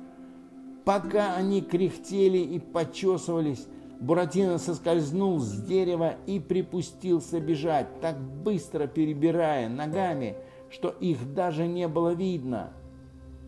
Пока 0.86 1.36
они 1.36 1.61
кряхтели 1.61 2.39
и 2.39 2.59
почесывались, 2.59 3.67
Буратино 3.99 4.57
соскользнул 4.57 5.39
с 5.39 5.61
дерева 5.61 6.15
и 6.25 6.39
припустился 6.39 7.39
бежать, 7.39 8.01
так 8.01 8.19
быстро 8.19 8.88
перебирая 8.88 9.69
ногами, 9.69 10.36
что 10.69 10.89
их 10.89 11.34
даже 11.34 11.67
не 11.67 11.88
было 11.88 12.13
видно– 12.13 12.73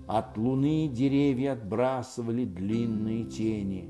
от 0.07 0.37
луны 0.37 0.89
деревья 0.89 1.53
отбрасывали 1.53 2.43
длинные 2.43 3.23
тени. 3.23 3.89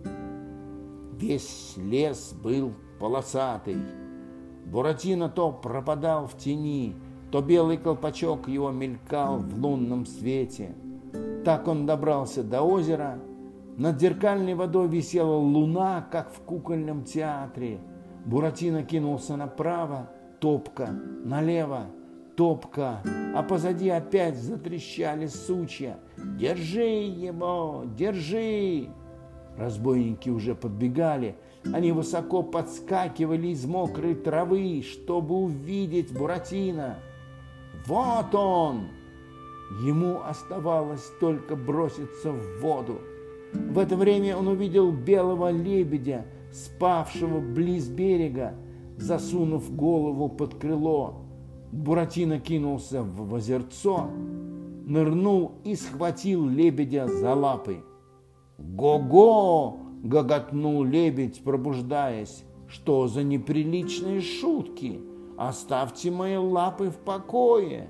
Весь 1.19 1.73
лес 1.75 2.33
был 2.33 2.73
полосатый. 2.99 3.77
Буратино 4.65 5.27
то 5.27 5.51
пропадал 5.51 6.27
в 6.27 6.37
тени, 6.37 6.95
то 7.31 7.41
белый 7.41 7.77
колпачок 7.77 8.47
его 8.47 8.69
мелькал 8.69 9.39
в 9.39 9.59
лунном 9.59 10.05
свете. 10.05 10.75
Так 11.43 11.67
он 11.67 11.87
добрался 11.87 12.43
до 12.43 12.61
озера. 12.61 13.19
Над 13.77 13.99
зеркальной 13.99 14.53
водой 14.53 14.87
висела 14.87 15.35
луна, 15.35 16.07
как 16.11 16.31
в 16.31 16.41
кукольном 16.41 17.03
театре. 17.03 17.79
Буратино 18.25 18.83
кинулся 18.83 19.35
направо, 19.35 20.09
топка, 20.39 20.89
налево. 21.25 21.87
топка, 22.35 23.01
а 23.35 23.43
позади 23.43 23.89
опять 23.89 24.37
затрещали 24.37 25.27
сучья. 25.27 25.99
«Держи 26.17 27.03
его! 27.03 27.83
Держи!» 27.95 28.89
Разбойники 29.57 30.29
уже 30.29 30.55
подбегали. 30.55 31.35
Они 31.73 31.91
высоко 31.91 32.41
подскакивали 32.43 33.47
из 33.49 33.65
мокрой 33.65 34.15
травы, 34.15 34.83
чтобы 34.83 35.35
увидеть 35.35 36.13
Буратино. 36.13 36.97
«Вот 37.85 38.33
он!» 38.33 38.87
Ему 39.83 40.21
оставалось 40.23 41.05
только 41.19 41.55
броситься 41.55 42.31
в 42.31 42.61
воду. 42.61 42.99
В 43.53 43.79
это 43.79 43.95
время 43.95 44.37
он 44.37 44.47
увидел 44.47 44.91
белого 44.91 45.51
лебедя, 45.51 46.25
спавшего 46.51 47.39
близ 47.39 47.87
берега, 47.87 48.53
засунув 48.97 49.75
голову 49.75 50.29
под 50.29 50.55
крыло. 50.55 51.15
Буратино 51.71 52.39
кинулся 52.39 53.01
в 53.01 53.33
озерцо, 53.33 54.09
нырнул 54.85 55.53
и 55.63 55.75
схватил 55.75 56.47
лебедя 56.47 57.07
за 57.07 57.33
лапы. 57.33 57.83
«Го-го!»— 58.59 59.77
гоготнул 60.03 60.83
лебедь, 60.83 61.43
пробуждаясь. 61.43 62.43
«Что 62.67 63.07
за 63.07 63.23
неприличные 63.23 64.21
шутки? 64.21 64.99
Оставьте 65.37 66.11
мои 66.11 66.37
лапы 66.37 66.89
в 66.89 66.97
покое!» 66.97 67.89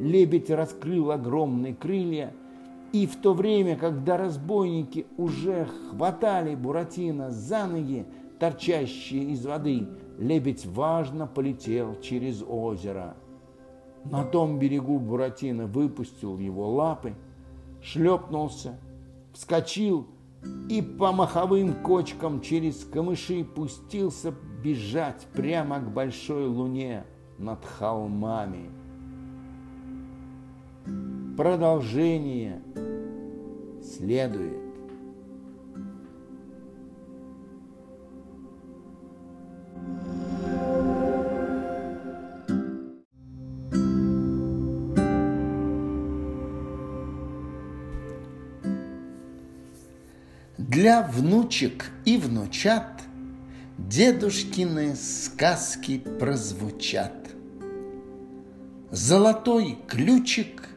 Лебедь 0.00 0.50
раскрыл 0.50 1.10
огромные 1.10 1.74
крылья, 1.74 2.34
и 2.92 3.06
в 3.06 3.16
то 3.16 3.32
время, 3.32 3.76
когда 3.76 4.16
разбойники 4.16 5.06
уже 5.16 5.66
хватали 5.66 6.54
Буратино 6.54 7.30
за 7.30 7.66
ноги, 7.66 8.06
торчащие 8.38 9.24
из 9.32 9.46
воды, 9.46 9.88
лебедь 10.18 10.66
важно 10.66 11.26
полетел 11.26 11.98
через 12.00 12.42
озеро. 12.46 13.16
На 14.04 14.24
том 14.24 14.58
берегу 14.58 14.98
Буратино 14.98 15.66
выпустил 15.66 16.38
его 16.38 16.68
лапы, 16.70 17.14
шлепнулся, 17.80 18.78
вскочил 19.32 20.06
и 20.68 20.82
по 20.82 21.12
маховым 21.12 21.72
кочкам 21.82 22.40
через 22.40 22.84
камыши 22.84 23.44
пустился 23.44 24.34
бежать 24.62 25.26
прямо 25.32 25.78
к 25.78 25.90
большой 25.90 26.46
луне 26.46 27.04
над 27.38 27.64
холмами. 27.64 28.70
Продолжение 31.36 32.60
следует. 33.96 34.62
Для 50.58 51.02
внучек 51.02 51.90
и 52.04 52.16
внучат 52.16 53.02
Дедушкины 53.78 54.94
сказки 54.96 55.98
прозвучат. 55.98 57.12
Золотой 58.90 59.78
ключик 59.86 60.68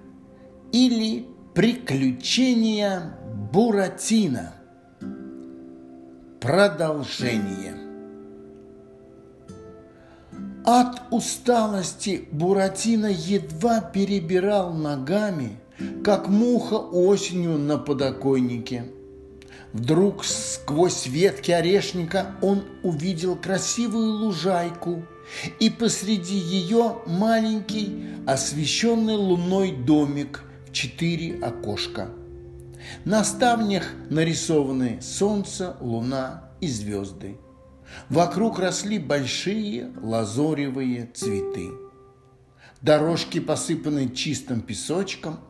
или 0.72 1.26
приключения 1.56 3.18
Буратино. 3.54 4.54
Продолжение. 6.42 7.76
От 10.66 11.02
усталости 11.12 12.28
Буратино 12.32 13.08
едва 13.08 13.80
перебирал 13.82 14.74
ногами, 14.74 15.58
как 16.04 16.28
муха 16.28 16.76
осенью 16.76 17.58
на 17.58 17.78
подоконнике– 17.78 18.86
Вдруг 19.76 20.24
сквозь 20.24 21.06
ветки 21.06 21.52
орешника 21.52 22.28
он 22.42 22.64
увидел 22.82 23.36
красивую 23.36 24.14
лужайку 24.14 25.04
и 25.60 25.70
посреди 25.70 26.38
ее 26.38 27.00
маленький 27.06 28.06
освещенный 28.26 29.18
луной 29.18 29.74
домик 29.74 30.46
четыре 30.76 31.40
окошка. 31.40 32.10
На 33.04 33.24
ставнях 33.24 33.92
нарисованы 34.12 35.00
солнце, 35.02 35.76
луна 35.80 36.52
и 36.62 36.68
звезды. 36.68 37.38
Вокруг 38.10 38.60
росли 38.60 39.00
большие 39.00 39.92
лазоревые 40.02 41.10
цветы. 41.14 41.72
Дорожки 42.82 43.40
посыпаны 43.40 44.10
чистым 44.10 44.62
песочком– 44.62 45.40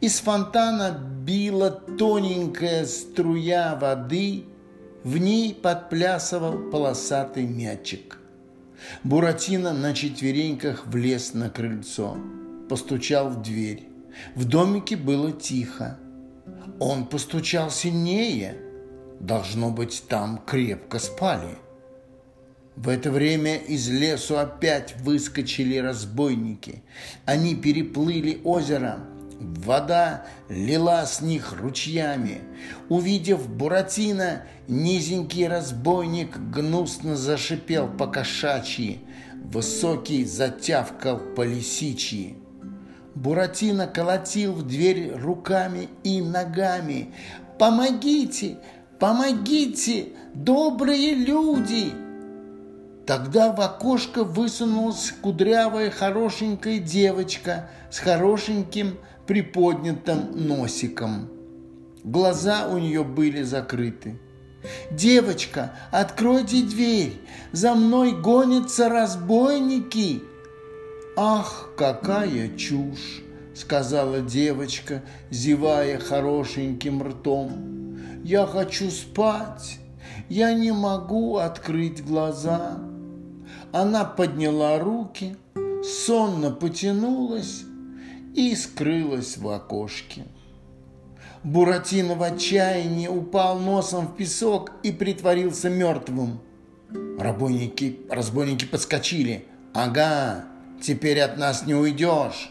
из 0.00 0.20
фонтана 0.20 0.98
била 1.24 1.70
тоненькая 1.70 2.84
струя 2.86 3.76
воды, 3.76 4.44
в 5.04 5.18
ней 5.18 5.54
подплясывал 5.54 6.70
полосатый 6.70 7.46
мячик. 7.46 8.18
Буратино 9.04 9.72
на 9.72 9.94
четвереньках 9.94 10.86
влез 10.86 11.34
на 11.34 11.50
крыльцо, 11.50 12.16
постучал 12.68 13.30
в 13.30 13.42
дверь. 13.42 13.88
В 14.34 14.44
домике 14.44 14.96
было 14.96 15.32
тихо. 15.32 15.98
Он 16.78 17.06
постучал 17.06 17.70
сильнее. 17.70 18.56
Должно 19.20 19.70
быть, 19.70 20.04
там 20.08 20.42
крепко 20.46 20.98
спали. 20.98 21.58
В 22.76 22.88
это 22.90 23.10
время 23.10 23.56
из 23.56 23.88
лесу 23.88 24.36
опять 24.36 24.94
выскочили 25.00 25.78
разбойники. 25.78 26.82
Они 27.24 27.54
переплыли 27.54 28.40
озеро, 28.44 29.00
Вода 29.38 30.24
лила 30.48 31.04
с 31.04 31.20
них 31.20 31.52
ручьями. 31.60 32.40
Увидев 32.88 33.48
Буратино, 33.48 34.42
низенький 34.66 35.46
разбойник 35.46 36.38
гнусно 36.38 37.16
зашипел 37.16 37.86
по 37.86 38.06
кошачьи, 38.06 39.00
высокий 39.44 40.24
затявкал 40.24 41.18
по 41.18 41.42
лисичьи. 41.42 42.36
Буратино 43.16 43.86
колотил 43.86 44.52
в 44.52 44.66
дверь 44.66 45.14
руками 45.16 45.88
и 46.04 46.20
ногами. 46.20 47.14
«Помогите! 47.58 48.58
Помогите! 49.00 50.08
Добрые 50.34 51.14
люди!» 51.14 51.92
Тогда 53.06 53.52
в 53.52 53.60
окошко 53.62 54.22
высунулась 54.22 55.14
кудрявая 55.22 55.90
хорошенькая 55.90 56.78
девочка 56.78 57.70
с 57.90 58.00
хорошеньким 58.00 58.98
приподнятым 59.26 60.46
носиком. 60.46 61.30
Глаза 62.04 62.68
у 62.68 62.76
нее 62.76 63.02
были 63.02 63.42
закрыты. 63.42 64.20
«Девочка, 64.90 65.72
откройте 65.90 66.62
дверь! 66.62 67.18
За 67.52 67.74
мной 67.74 68.12
гонятся 68.12 68.90
разбойники!» 68.90 70.22
«Ах, 71.16 71.70
какая 71.78 72.54
чушь!»— 72.58 73.22
сказала 73.54 74.20
девочка, 74.20 75.02
зевая 75.30 75.98
хорошеньким 75.98 77.02
ртом. 77.02 77.98
«Я 78.22 78.46
хочу 78.46 78.90
спать! 78.90 79.78
Я 80.28 80.52
не 80.52 80.72
могу 80.72 81.38
открыть 81.38 82.04
глаза!» 82.04 82.78
Она 83.72 84.04
подняла 84.04 84.78
руки, 84.78 85.36
сонно 85.82 86.50
потянулась 86.50 87.62
и 88.34 88.54
скрылась 88.54 89.38
в 89.38 89.48
окошке. 89.48 90.24
Буратино 91.42 92.14
в 92.14 92.22
отчаянии 92.22 93.08
упал 93.08 93.58
носом 93.58 94.08
в 94.08 94.16
песок 94.16 94.72
и 94.82 94.92
притворился 94.92 95.70
мертвым. 95.70 96.40
Разбойники, 97.18 98.00
разбойники 98.10 98.66
подскочили. 98.66 99.46
«Ага, 99.72 100.46
теперь 100.80 101.20
от 101.20 101.36
нас 101.38 101.66
не 101.66 101.74
уйдешь!» 101.74 102.50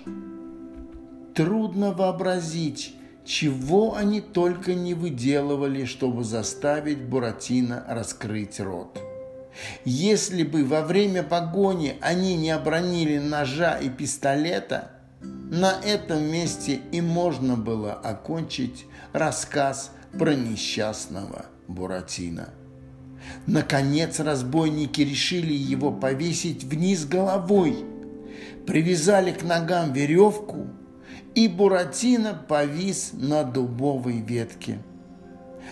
Трудно 1.33 1.91
вообразить, 1.91 2.95
чего 3.25 3.95
они 3.95 4.21
только 4.21 4.73
не 4.73 4.93
выделывали, 4.93 5.85
чтобы 5.85 6.23
заставить 6.23 7.01
Буратино 7.01 7.83
раскрыть 7.87 8.59
рот. 8.59 8.97
Если 9.83 10.43
бы 10.43 10.63
во 10.63 10.81
время 10.81 11.23
погони 11.23 11.97
они 12.01 12.35
не 12.35 12.51
обронили 12.51 13.17
ножа 13.17 13.77
и 13.77 13.89
пистолета– 13.89 14.91
на 15.49 15.79
этом 15.83 16.23
месте 16.23 16.81
и 16.91 17.01
можно 17.01 17.55
было 17.55 17.93
окончить 17.93 18.85
рассказ 19.13 19.91
про 20.17 20.33
несчастного 20.33 21.45
Буратино. 21.67 22.49
Наконец 23.47 24.19
разбойники 24.19 25.01
решили 25.01 25.53
его 25.53 25.91
повесить 25.91 26.63
вниз 26.63 27.05
головой, 27.05 27.85
привязали 28.65 29.31
к 29.31 29.43
ногам 29.43 29.93
веревку, 29.93 30.67
и 31.33 31.47
Буратино 31.47 32.33
повис 32.47 33.11
на 33.13 33.43
дубовой 33.43 34.21
ветке. 34.21 34.79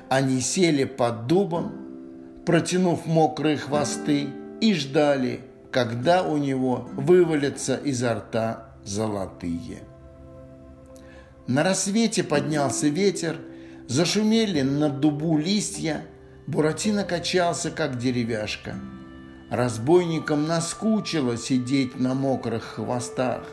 Они 0.09 0.41
сели 0.41 0.83
под 0.83 1.27
дубом, 1.27 1.71
протянув 2.45 3.05
мокрые 3.05 3.57
хвосты, 3.57 4.27
и 4.59 4.73
ждали, 4.73 5.41
когда 5.71 6.23
у 6.23 6.37
него 6.37 6.89
вывалятся 6.93 7.75
изо 7.75 8.15
рта 8.15 8.75
золотые. 8.83 9.79
На 11.47 11.63
рассвете 11.63 12.23
поднялся 12.23 12.87
ветер, 12.87 13.37
зашумели 13.87 14.61
на 14.61 14.89
дубу 14.89 15.37
листья, 15.37 16.05
Буратино 16.47 17.03
качался, 17.03 17.71
как 17.71 17.97
деревяшка. 17.97 18.75
Разбойникам 19.53 20.47
наскучило 20.47 21.37
сидеть 21.37 21.99
на 21.99 22.15
мокрых 22.15 22.63
хвостах. 22.63 23.45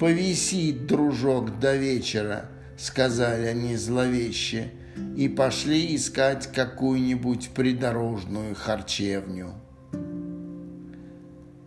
«Повиси, 0.00 0.72
дружок, 0.72 1.58
до 1.60 1.76
вечера»,— 1.76 2.46
сказали 2.78 3.44
они 3.44 3.76
зловеще, 3.76 4.70
и 5.18 5.28
пошли 5.28 5.94
искать 5.94 6.46
какую-нибудь 6.50 7.50
придорожную 7.50 8.54
харчевню. 8.54 9.52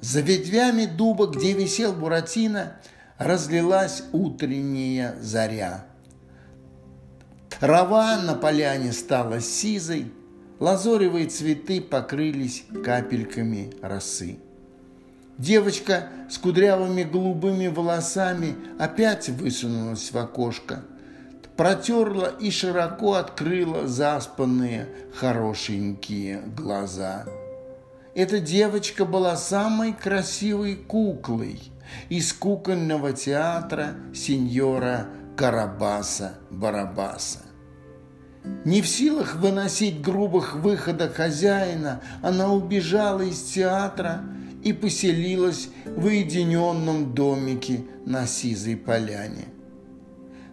За 0.02 0.22
ветвями 0.22 0.88
дуба, 0.88 1.28
где 1.28 1.54
висел 1.54 1.94
Буратино, 1.94 2.78
разлилась 3.20 4.06
утренняя 4.12 5.16
заря. 5.22 5.86
Трава 7.60 8.20
на 8.24 8.34
поляне 8.34 8.92
стала 8.92 9.40
сизой, 9.40 10.12
лазоревые 10.64 11.28
цветы 11.28 11.82
покрылись 11.82 12.64
капельками 12.86 13.74
росы. 13.82 14.38
Девочка 15.38 16.08
с 16.30 16.38
кудрявыми 16.38 17.04
голубыми 17.04 17.68
волосами 17.68 18.56
опять 18.80 19.28
высунулась 19.28 20.14
в 20.14 20.18
окошко, 20.18 20.86
протерла 21.58 22.32
и 22.40 22.50
широко 22.50 23.16
открыла 23.16 23.90
заспанные 23.90 24.88
хорошенькие 25.14 26.44
глаза. 26.56 27.26
Эта 28.16 28.40
девочка 28.40 29.04
была 29.04 29.36
самой 29.36 29.92
красивой 29.92 30.78
куклой 30.78 31.60
из 32.08 32.32
кукольного 32.32 33.12
театра 33.12 33.96
сеньора 34.14 35.08
Карабаса-Барабаса. 35.36 37.53
Не 38.66 38.82
в 38.82 38.88
силах 38.88 39.36
выносить 39.36 40.02
грубых 40.02 40.56
выходок 40.56 41.16
хозяина, 41.16 42.02
она 42.22 42.52
убежала 42.52 43.22
из 43.22 43.42
театра 43.42 44.22
и 44.64 44.74
поселилась 44.74 45.70
в 45.86 46.06
уединенном 46.06 47.14
домике 47.14 47.86
на 48.06 48.26
Сизой 48.28 48.76
поляне. 48.76 49.46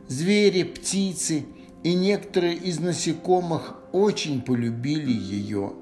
Звери, 0.09 0.65
птицы 0.65 1.47
и 1.83 1.95
некоторые 1.95 2.55
из 2.55 2.79
насекомых 2.81 3.77
очень 3.93 4.43
полюбили 4.43 5.13
ее. 5.13 5.73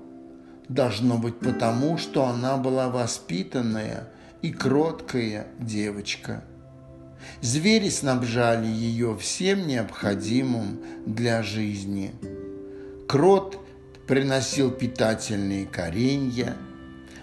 Должно 0.69 1.17
быть 1.17 1.39
потому, 1.39 1.97
что 1.97 2.27
она 2.27 2.57
была 2.59 2.91
воспитанная 2.91 4.11
и 4.43 4.51
кроткая 4.51 5.47
девочка. 5.59 6.45
Звери 7.41 7.89
снабжали 7.89 8.67
ее 8.67 9.17
всем 9.17 9.69
необходимым 9.69 10.81
для 11.07 11.43
жизни. 11.43 12.13
Крот 13.07 13.59
приносил 14.09 14.73
питательные 14.73 15.65
коренья, 15.67 16.57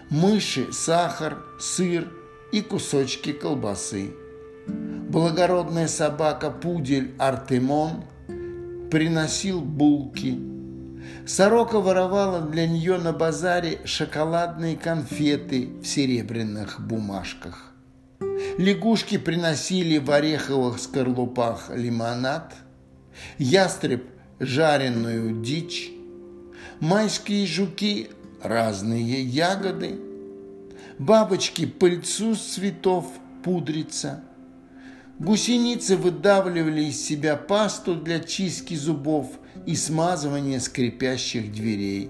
мыши– 0.10 0.72
сахар, 0.72 1.40
сыр 1.60 2.08
и 2.54 2.62
кусочки 2.62 3.34
колбасы. 3.34 4.12
Благородная 4.68 5.90
собака-пудель 5.90 7.14
Артемон 7.20 8.06
приносил 8.90 9.60
булки. 9.60 10.40
Сорока 11.28 11.82
воровала 11.82 12.40
для 12.42 12.68
нее 12.68 12.98
на 12.98 13.12
базаре 13.12 13.80
шоколадные 13.84 14.78
конфеты 14.78 15.70
в 15.82 15.86
серебряных 15.86 16.80
бумажках. 16.80 17.75
Лягушки 18.20 19.18
приносили 19.18 19.98
в 19.98 20.10
ореховых 20.12 20.80
скорлупах 20.80 21.70
лимонад, 21.74 22.54
ястреб– 23.38 24.06
жареную 24.40 25.42
дичь, 25.42 25.92
майские 26.80 27.46
жуки– 27.48 28.10
разные 28.44 29.24
ягоды, 29.24 30.00
бабочки– 31.00 31.66
пыльцу 31.80 32.36
с 32.36 32.42
цветов 32.42 33.08
пудрица, 33.44 34.24
гусеницы 35.20 35.98
выдавливали 35.98 36.86
из 36.86 37.06
себя 37.06 37.36
пасту 37.36 37.96
для 37.96 38.20
чистки 38.20 38.76
зубов 38.76 39.32
и 39.66 39.76
смазывания 39.76 40.60
скрипящих 40.60 41.52
дверей. 41.52 42.10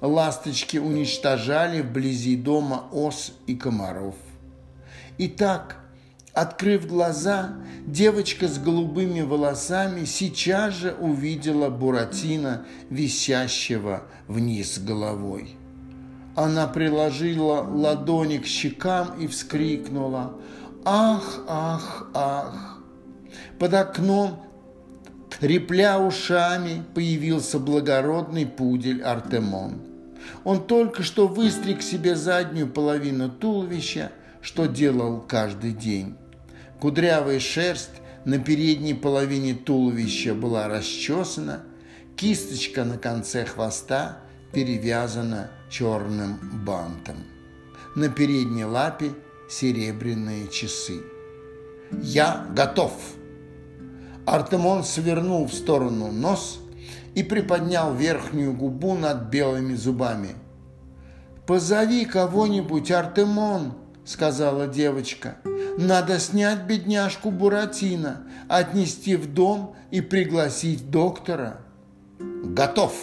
Ласточки 0.00 0.76
уничтожали 0.76 1.80
вблизи 1.80 2.36
дома 2.36 2.88
ос 2.92 3.32
и 3.46 3.54
комаров. 3.54 4.14
Итак, 5.18 5.76
открыв 6.34 6.86
глаза, 6.86 7.54
девочка 7.86 8.48
с 8.48 8.58
голубыми 8.58 9.22
волосами 9.22 10.04
сейчас 10.04 10.74
же 10.74 10.92
увидела 10.92 11.70
Буратино, 11.70 12.66
висящего 12.90 14.02
вниз 14.28 14.78
головой. 14.78 15.56
Она 16.34 16.66
приложила 16.66 17.62
ладони 17.62 18.36
к 18.36 18.46
щекам 18.46 19.18
и 19.18 19.26
вскрикнула 19.26 20.34
«Ах, 20.84 21.44
ах, 21.48 22.10
ах!» 22.12 22.82
Под 23.58 23.72
окном, 23.72 24.42
трепля 25.40 25.98
ушами, 25.98 26.82
появился 26.94 27.58
благородный 27.58 28.44
пудель 28.44 29.02
Артемон. 29.02 29.80
Он 30.44 30.66
только 30.66 31.02
что 31.02 31.26
выстриг 31.26 31.80
себе 31.80 32.16
заднюю 32.16 32.68
половину 32.68 33.30
туловища– 33.30 34.12
что 34.46 34.66
делал 34.66 35.24
каждый 35.26 35.72
день. 35.72 36.14
Кудрявая 36.80 37.40
шерсть 37.40 38.00
на 38.24 38.38
передней 38.38 38.94
половине 38.94 39.54
туловища 39.54 40.36
была 40.36 40.68
расчесана, 40.68 41.64
кисточка 42.14 42.84
на 42.84 42.96
конце 42.96 43.44
хвоста 43.44 44.18
перевязана 44.52 45.50
черным 45.68 46.38
бантом. 46.64 47.16
На 47.96 48.08
передней 48.08 48.64
лапе 48.64 49.10
серебряные 49.50 50.46
часы. 50.46 51.00
«Я 52.00 52.46
готов!» 52.54 52.92
Артемон 54.26 54.84
свернул 54.84 55.48
в 55.48 55.54
сторону 55.54 56.12
нос 56.12 56.60
и 57.16 57.24
приподнял 57.24 57.96
верхнюю 57.96 58.52
губу 58.52 58.94
над 58.94 59.22
белыми 59.24 59.74
зубами. 59.74 60.36
«Позови 61.48 62.04
кого-нибудь, 62.04 62.92
Артемон!» 62.92 63.85
Сказала 64.06 64.66
девочка. 64.66 65.36
Надо 65.76 66.18
снять 66.18 66.62
бедняжку 66.62 67.30
Буратино, 67.30 68.22
отнести 68.48 69.16
в 69.16 69.32
дом 69.32 69.74
и 69.90 70.00
пригласить 70.00 70.90
доктора. 70.90 71.58
Готов. 72.18 72.94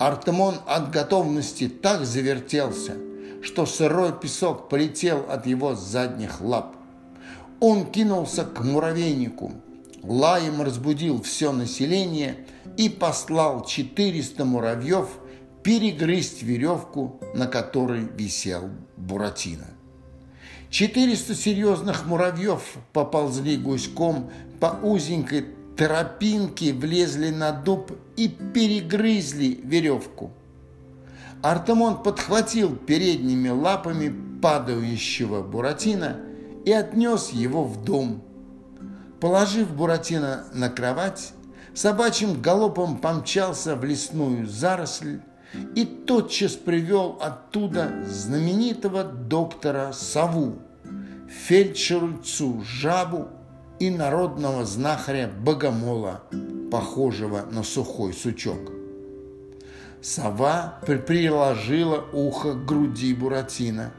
Артемон 0.00 0.56
от 0.66 0.90
готовности 0.90 1.68
так 1.68 2.04
завертелся, 2.04 2.94
что 3.42 3.66
сырой 3.66 4.12
песок 4.12 4.68
полетел 4.68 5.26
от 5.28 5.46
его 5.46 5.76
задних 5.76 6.40
лап. 6.40 6.74
Он 7.60 7.86
кинулся 7.86 8.44
к 8.44 8.64
муравейнику, 8.64 9.52
лаем 10.02 10.62
разбудил 10.62 11.22
все 11.22 11.52
население 11.52 12.46
и 12.76 12.88
послал 12.88 13.64
400 13.64 14.44
муравьев 14.44 15.08
перегрызть 15.62 16.42
веревку, 16.42 17.20
на 17.34 17.46
которой 17.46 18.08
висел 18.16 18.68
Буратино. 18.96 19.71
Четыреста 20.72 21.34
серьезных 21.34 22.06
муравьев 22.06 22.62
поползли 22.94 23.58
гуськом 23.58 24.30
по 24.58 24.78
узенькой 24.82 25.44
тропинке, 25.76 26.72
влезли 26.72 27.28
на 27.28 27.52
дуб 27.52 27.92
и 28.16 28.26
перегрызли 28.28 29.60
веревку. 29.62 30.30
Артемон 31.42 32.02
подхватил 32.02 32.74
передними 32.74 33.50
лапами 33.50 34.14
падающего 34.40 35.42
Буратино 35.42 36.16
и 36.64 36.72
отнес 36.72 37.32
его 37.32 37.64
в 37.64 37.84
дом. 37.84 38.22
Положив 39.20 39.74
Буратино 39.76 40.46
на 40.54 40.70
кровать, 40.70 41.34
собачьим 41.74 42.40
галопом 42.40 42.96
помчался 42.96 43.76
в 43.76 43.84
лесную 43.84 44.46
заросль, 44.46 45.20
и 45.74 45.84
тотчас 45.84 46.52
привел 46.52 47.18
оттуда 47.20 48.04
знаменитого 48.06 49.04
доктора 49.04 49.92
Саву, 49.92 50.58
фельдшерцу 51.28 52.62
Жабу 52.64 53.28
и 53.78 53.90
народного 53.90 54.64
знахаря 54.64 55.28
Богомола, 55.28 56.22
похожего 56.70 57.42
на 57.50 57.62
сухой 57.62 58.12
сучок. 58.12 58.72
Сова 60.00 60.80
приложила 60.84 62.04
ухо 62.12 62.54
к 62.54 62.64
груди 62.64 63.14
Буратино. 63.14 63.92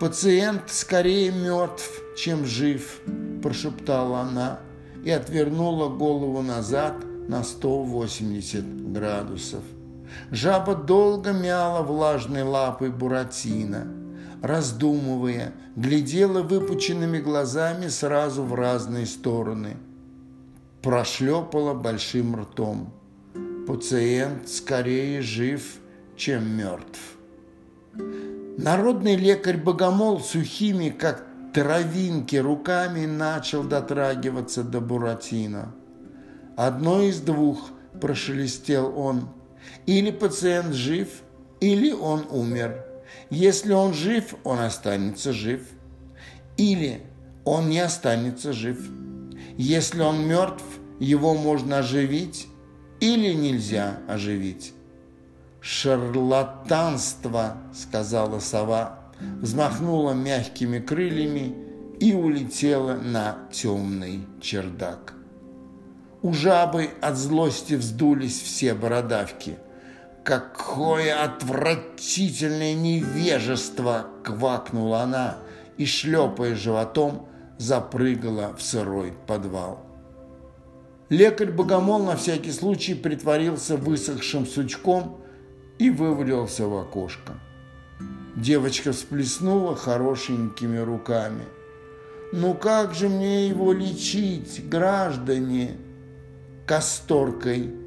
«Пациент 0.00 0.62
скорее 0.68 1.32
мертв, 1.32 1.90
чем 2.16 2.46
жив»,– 2.46 3.00
прошептала 3.42 4.20
она 4.20 4.60
и 5.04 5.10
отвернула 5.10 5.88
голову 5.88 6.40
назад 6.40 6.94
на 7.28 7.42
180 7.42 8.92
градусов– 8.92 9.62
Жаба 10.30 10.74
долго 10.74 11.32
мяла 11.32 11.82
влажной 11.82 12.42
лапой 12.42 12.90
Буратино, 12.90 13.86
раздумывая, 14.42 15.52
глядела 15.76 16.42
выпученными 16.42 17.18
глазами 17.18 17.88
сразу 17.88 18.42
в 18.42 18.54
разные 18.54 19.06
стороны. 19.06 19.76
Прошлепала 20.82 21.74
большим 21.74 22.36
ртом. 22.36 22.92
Пациент 23.66 24.48
скорее 24.48 25.20
жив, 25.22 25.78
чем 26.16 26.56
мертв. 26.56 27.00
Народный 28.56 29.16
лекарь-богомол 29.16 30.20
сухими, 30.20 30.88
как 30.88 31.26
травинки, 31.52 32.36
руками 32.36 33.06
начал 33.06 33.62
дотрагиваться 33.62 34.62
до 34.62 34.80
Буратино. 34.80 35.74
Одно 36.56 37.02
из 37.02 37.20
двух, 37.20 37.70
прошелестел 38.00 38.92
он, 38.98 39.28
или 39.88 40.10
пациент 40.10 40.74
жив, 40.74 41.08
или 41.60 41.92
он 41.92 42.26
умер. 42.30 42.84
Если 43.30 43.72
он 43.72 43.94
жив, 43.94 44.34
он 44.44 44.58
останется 44.58 45.32
жив. 45.32 45.62
Или 46.58 47.00
он 47.46 47.70
не 47.70 47.78
останется 47.78 48.52
жив. 48.52 48.78
Если 49.56 50.02
он 50.02 50.28
мертв, 50.28 50.62
его 51.00 51.34
можно 51.34 51.78
оживить 51.78 52.48
или 53.00 53.32
нельзя 53.32 54.00
оживить. 54.06 54.74
«Шарлатанство»,— 55.62 57.56
сказала 57.74 58.40
сова, 58.40 58.98
взмахнула 59.40 60.12
мягкими 60.12 60.80
крыльями 60.80 61.54
и 61.98 62.12
улетела 62.12 62.92
на 62.92 63.38
темный 63.50 64.20
чердак. 64.42 65.14
У 66.20 66.34
жабы 66.34 66.90
от 67.00 67.16
злости 67.16 67.72
вздулись 67.72 68.38
все 68.42 68.74
бородавки. 68.74 69.56
«Какое 70.28 71.24
отвратительное 71.24 72.74
невежество!»– 72.74 74.08
квакнула 74.22 75.00
она 75.00 75.38
и, 75.78 75.86
шлепая 75.86 76.54
животом, 76.54 77.26
запрыгала 77.56 78.54
в 78.54 78.60
сырой 78.60 79.14
подвал. 79.26 79.86
Лекарь-богомол 81.08 82.02
на 82.02 82.14
всякий 82.14 82.52
случай 82.52 82.92
притворился 82.92 83.78
высохшим 83.78 84.44
сучком 84.44 85.22
и 85.78 85.88
вывалился 85.88 86.66
в 86.66 86.76
окошко. 86.76 87.32
Девочка 88.36 88.92
всплеснула 88.92 89.76
хорошенькими 89.76 90.76
руками. 90.76 91.46
«Ну 92.34 92.52
как 92.52 92.92
же 92.92 93.08
мне 93.08 93.48
его 93.48 93.72
лечить, 93.72 94.68
граждане?» 94.68 95.78
Касторкой 96.66 97.77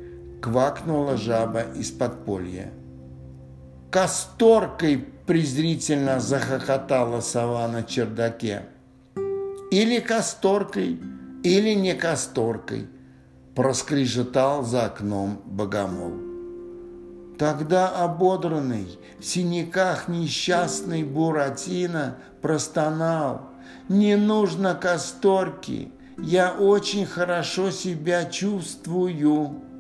квакнула 0.42 1.18
жаба 1.18 1.62
из 1.76 1.92
подполья. 1.92 2.72
Касторкой 3.92 4.98
презрительно 5.28 6.20
захохотала 6.20 7.22
сова 7.22 7.68
на 7.68 7.84
чердаке. 7.84 8.64
Или 9.70 10.00
касторкой, 10.00 11.00
или 11.44 11.74
не 11.74 11.94
касторкой, 11.94 12.88
проскрежетал 13.56 14.64
за 14.64 14.86
окном 14.86 15.42
богомол. 15.46 16.14
Тогда 17.38 17.90
ободранный, 17.90 18.88
в 19.20 19.26
синяках 19.26 20.08
несчастный 20.08 21.04
Буратино 21.04 22.18
простонал. 22.42 23.50
«Не 23.90 24.16
нужно 24.16 24.76
касторки, 24.76 25.92
я 26.18 26.54
очень 26.54 27.06
хорошо 27.06 27.72
себя 27.72 28.26
чувствую». 28.26 29.71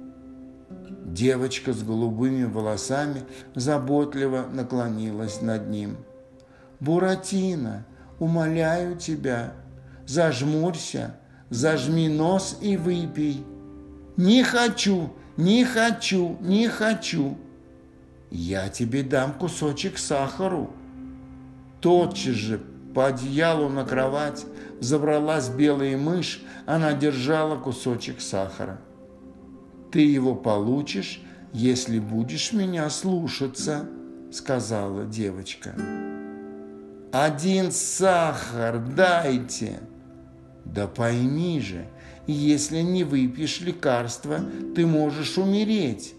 Девочка 1.04 1.74
с 1.74 1.82
голубыми 1.82 2.44
волосами 2.44 3.24
заботливо 3.56 4.46
наклонилась 4.52 5.42
над 5.42 5.68
ним. 5.70 5.98
«Буратино, 6.80 7.86
умоляю 8.20 8.98
тебя, 8.98 9.54
зажмурься, 10.06 11.16
зажми 11.50 12.08
нос 12.08 12.58
и 12.62 12.78
выпей». 12.78 13.44
«Не 14.16 14.44
хочу, 14.44 15.12
не 15.38 15.66
хочу, 15.66 16.38
не 16.42 16.68
хочу!» 16.68 17.38
«Я 18.30 18.70
тебе 18.70 19.04
дам 19.04 19.34
кусочек 19.34 19.98
сахару». 19.98 20.72
Тотчас 21.82 22.36
же 22.36 22.62
по 22.94 23.08
одеялу 23.08 23.70
на 23.70 23.86
кровать 23.86 24.46
забралась 24.80 25.50
белая 25.50 25.98
мышь, 25.98 26.44
она 26.66 26.94
держала 26.94 27.58
кусочек 27.58 28.22
сахара. 28.22 28.80
«Ты 29.92 30.02
его 30.02 30.36
получишь, 30.36 31.22
если 31.52 32.00
будешь 32.00 32.54
меня 32.54 32.90
слушаться»,— 32.90 33.90
сказала 34.32 35.04
девочка. 35.04 35.76
«Один 37.12 37.72
сахар 37.72 38.80
дайте!» 38.80 39.80
«Да 40.64 40.88
пойми 40.88 41.60
же, 41.60 41.88
если 42.28 42.82
не 42.82 43.04
выпьешь 43.04 43.60
лекарства, 43.60 44.40
ты 44.76 44.86
можешь 44.86 45.38
умереть. 45.38 46.14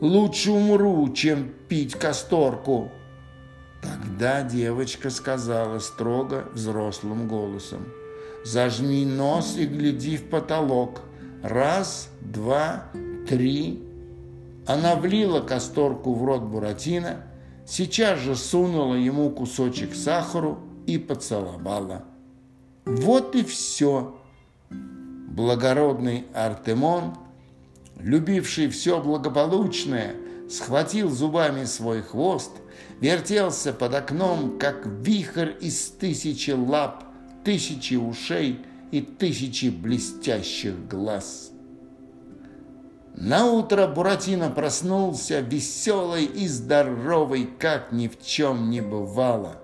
Лучше 0.00 0.50
умру, 0.50 1.12
чем 1.12 1.52
пить 1.68 1.94
касторку». 1.94 2.90
Тогда 3.80 4.42
девочка 4.42 5.10
сказала 5.10 5.78
строго 5.78 6.48
взрослым 6.52 7.28
голосом, 7.28 7.86
«Зажми 8.44 9.04
нос 9.06 9.56
и 9.56 9.66
гляди 9.66 10.16
в 10.16 10.24
потолок. 10.30 11.02
Раз, 11.42 12.08
два, 12.20 12.84
три». 13.28 13.82
Она 14.66 14.96
влила 14.96 15.40
касторку 15.40 16.12
в 16.12 16.22
рот 16.24 16.42
Буратино, 16.42 17.22
сейчас 17.66 18.18
же 18.18 18.36
сунула 18.36 18.96
ему 18.96 19.30
кусочек 19.30 19.94
сахару 19.94 20.58
и 20.86 20.98
поцеловала. 20.98 22.04
Вот 22.84 23.34
и 23.34 23.42
все. 23.44 24.18
Благородный 24.68 26.26
Артемон, 26.34 27.16
любивший 27.96 28.68
все 28.68 29.00
благополучное, 29.02 30.14
схватил 30.50 31.10
зубами 31.10 31.64
свой 31.64 32.02
хвост, 32.02 32.50
вертелся 33.00 33.72
под 33.72 33.94
окном, 33.94 34.58
как 34.58 34.86
вихрь 34.86 35.52
из 35.60 35.88
тысячи 35.90 36.50
лап, 36.50 37.04
тысячи 37.42 37.94
ушей 37.94 38.60
и 38.90 39.00
тысячи 39.00 39.66
блестящих 39.66 40.88
глаз. 40.88 41.52
На 43.14 43.46
утро 43.46 43.88
Буратино 43.88 44.48
проснулся 44.48 45.40
веселый 45.40 46.24
и 46.24 46.46
здоровый, 46.46 47.48
как 47.58 47.90
ни 47.90 48.06
в 48.06 48.22
чем 48.22 48.70
не 48.70 48.80
бывало. 48.80 49.60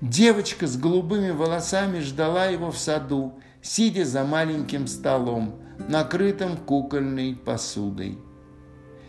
Девочка 0.00 0.66
с 0.66 0.76
голубыми 0.76 1.30
волосами 1.30 1.98
ждала 1.98 2.46
его 2.46 2.70
в 2.70 2.78
саду, 2.78 3.34
сидя 3.60 4.04
за 4.04 4.24
маленьким 4.24 4.86
столом, 4.86 5.60
накрытым 5.88 6.56
кукольной 6.56 7.34
посудой. 7.34 8.18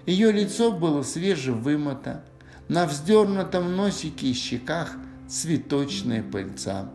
Ее 0.05 0.31
лицо 0.31 0.71
было 0.71 1.03
свежевымыто, 1.03 2.23
на 2.67 2.85
вздернутом 2.85 3.75
носике 3.75 4.27
и 4.27 4.33
щеках 4.33 4.95
цветочная 5.27 6.23
пыльца. 6.23 6.89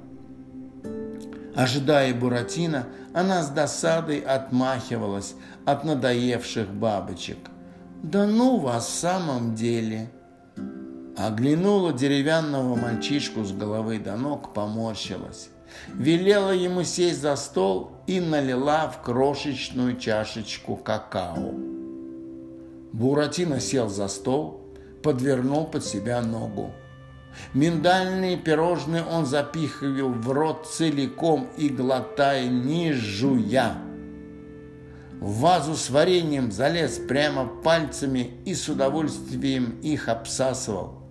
Ожидая 1.57 2.13
Буратино, 2.13 2.87
она 3.15 3.43
с 3.43 3.49
досадой 3.49 4.19
отмахивалась 4.19 5.35
от 5.65 5.85
надоевших 5.85 6.69
бабочек. 6.69 7.39
«Да 8.03 8.27
ну 8.27 8.59
вас 8.59 8.87
в 8.87 8.91
самом 8.91 9.55
деле!» 9.55 10.11
Оглянула 11.17 11.95
деревянного 11.95 12.77
мальчишку 12.77 13.43
с 13.43 13.53
головы 13.53 13.99
до 13.99 14.17
ног, 14.17 14.53
поморщилась. 14.53 15.49
Велела 15.95 16.51
ему 16.51 16.85
сесть 16.85 17.23
за 17.23 17.37
стол 17.37 17.93
и 18.07 18.21
налила 18.21 18.89
в 18.89 19.01
крошечную 19.01 19.97
чашечку 19.97 20.77
какао. 20.77 21.55
Буратино 22.93 23.61
сел 23.61 23.89
за 23.89 24.09
стол, 24.09 24.61
подвернул 25.03 25.65
под 25.65 25.87
себя 25.87 26.21
ногу. 26.21 26.71
Миндальные 27.55 28.37
пирожные 28.37 29.05
он 29.05 29.27
запихивал 29.27 30.11
в 30.11 30.31
рот 30.31 30.69
целиком 30.71 31.49
и 31.57 31.69
глотая, 31.69 32.49
не 32.49 32.93
жуя. 32.93 33.79
В 35.21 35.41
вазу 35.41 35.77
с 35.77 35.89
вареньем 35.89 36.53
залез 36.53 36.99
прямо 36.99 37.47
пальцами 37.47 38.33
и 38.45 38.55
с 38.55 38.69
удовольствием 38.69 39.81
их 39.83 40.09
обсасывал. 40.09 41.03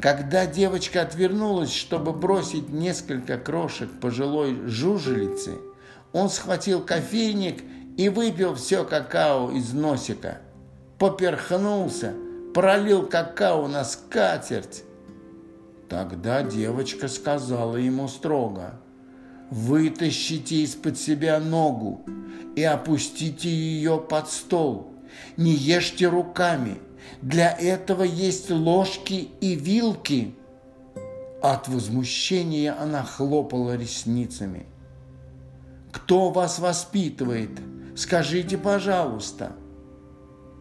Когда 0.00 0.46
девочка 0.46 1.02
отвернулась, 1.02 1.72
чтобы 1.72 2.12
бросить 2.12 2.70
несколько 2.70 3.38
крошек 3.38 3.88
пожилой 4.00 4.66
жужелицы, 4.66 5.58
он 6.12 6.30
схватил 6.30 6.80
кофейник 6.80 7.62
и 7.96 8.08
выпил 8.08 8.54
все 8.54 8.84
какао 8.84 9.50
из 9.50 9.72
носика. 9.72 10.38
Поперхнулся, 10.98 12.14
пролил 12.54 13.06
какао 13.06 13.66
на 13.68 13.84
скатерть. 13.84 14.84
Тогда 15.88 16.42
девочка 16.42 17.08
сказала 17.08 17.76
ему 17.76 18.08
строго, 18.08 18.80
«Вытащите 19.50 20.62
из-под 20.62 20.98
себя 20.98 21.38
ногу 21.38 22.04
и 22.56 22.62
опустите 22.62 23.48
ее 23.48 23.98
под 23.98 24.30
стол. 24.30 24.92
Не 25.36 25.52
ешьте 25.52 26.08
руками, 26.08 26.78
Для 27.20 27.52
этого 27.52 28.02
есть 28.02 28.50
ложки 28.50 29.28
и 29.40 29.54
вилки. 29.54 30.34
От 31.42 31.68
возмущения 31.68 32.74
она 32.80 33.02
хлопала 33.02 33.76
ресницами. 33.76 34.66
Кто 35.92 36.30
вас 36.30 36.58
воспитывает? 36.58 37.50
Скажите, 37.96 38.58
пожалуйста. 38.58 39.52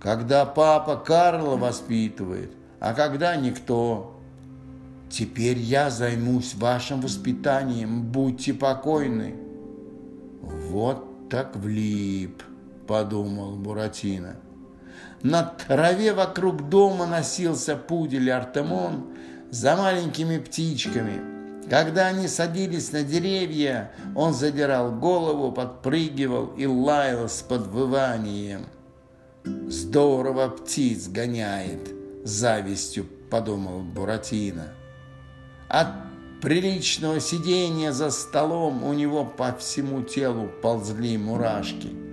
Когда 0.02 0.46
папа 0.46 0.96
Карла 0.98 1.58
воспитывает, 1.58 2.52
а 2.80 2.94
когда 2.94 3.36
никто. 3.36 4.13
Теперь 5.14 5.60
я 5.60 5.92
займусь 5.92 6.56
вашим 6.56 7.02
воспитанием, 7.02 8.02
будьте 8.02 8.52
покойны. 8.52 9.36
Вот 10.42 11.30
так 11.30 11.56
влип, 11.56 12.42
подумал 12.88 13.56
Буратино. 13.56 14.38
На 15.22 15.44
траве 15.44 16.14
вокруг 16.14 16.68
дома 16.68 17.06
носился 17.06 17.76
пудель 17.76 18.32
Артемон 18.32 19.14
за 19.52 19.76
маленькими 19.76 20.40
птичками. 20.40 21.22
Когда 21.70 22.08
они 22.08 22.28
садились 22.28 22.92
на 22.92 23.04
деревья, 23.04 23.92
он 24.16 24.34
задирал 24.34 24.94
голову, 24.94 25.52
подпрыгивал 25.52 26.56
и 26.58 26.66
лаял 26.66 27.30
с 27.30 27.44
подвыванием. 27.44 28.66
«Здорово 29.46 30.48
птиц 30.48 31.08
гоняет!»– 31.08 31.94
завистью 32.24 33.06
подумал 33.30 33.82
Буратино. 33.82 34.70
От 35.74 35.88
приличного 36.42 37.20
сидения 37.20 37.92
за 37.92 38.12
столом 38.12 38.84
у 38.84 38.94
него 38.94 39.26
по 39.26 39.54
всему 39.58 40.04
телу 40.04 40.50
ползли 40.62 41.18
мурашки– 41.18 41.90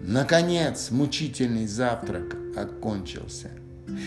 Наконец 0.00 0.90
мучительный 0.90 1.66
завтрак 1.66 2.34
окончился. 2.56 3.50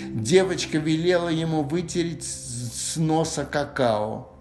Девочка 0.10 0.80
велела 0.80 1.30
ему 1.30 1.62
вытереть 1.62 2.24
с 2.24 2.98
носа 2.98 3.46
какао, 3.46 4.32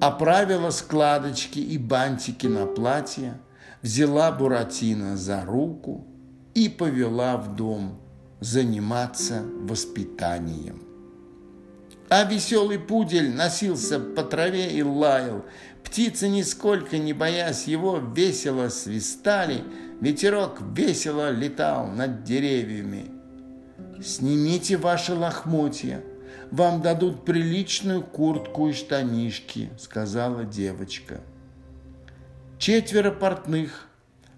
оправила 0.00 0.70
складочки 0.70 1.60
и 1.60 1.78
бантики 1.78 2.46
на 2.46 2.66
платье, 2.66 3.40
взяла 3.80 4.32
Буратино 4.32 5.16
за 5.16 5.44
руку 5.44 6.04
и 6.54 6.68
повела 6.68 7.36
в 7.36 7.54
дом 7.54 8.00
заниматься 8.40 9.42
воспитанием. 9.62 10.89
А 12.10 12.24
веселый 12.24 12.78
пудель 12.78 13.30
носился 13.30 13.98
по 14.00 14.22
траве 14.22 14.72
и 14.72 14.82
лаял. 14.82 15.44
Птицы, 15.84 16.28
нисколько 16.28 16.98
не 16.98 17.12
боясь 17.12 17.66
его, 17.66 17.98
весело 17.98 18.68
свистали– 18.68 19.64
Ветерок 20.00 20.62
весело 20.74 21.30
летал 21.30 21.86
над 21.86 22.24
деревьями. 22.24 23.10
«Снимите 24.02 24.78
ваши 24.78 25.14
лохмотья, 25.14 26.00
вам 26.50 26.80
дадут 26.80 27.26
приличную 27.26 28.02
куртку 28.02 28.68
и 28.68 28.72
штанишки»,— 28.72 29.70
сказала 29.78 30.44
девочка. 30.44 31.20
Четверо 32.58 33.10
портных, 33.10 33.88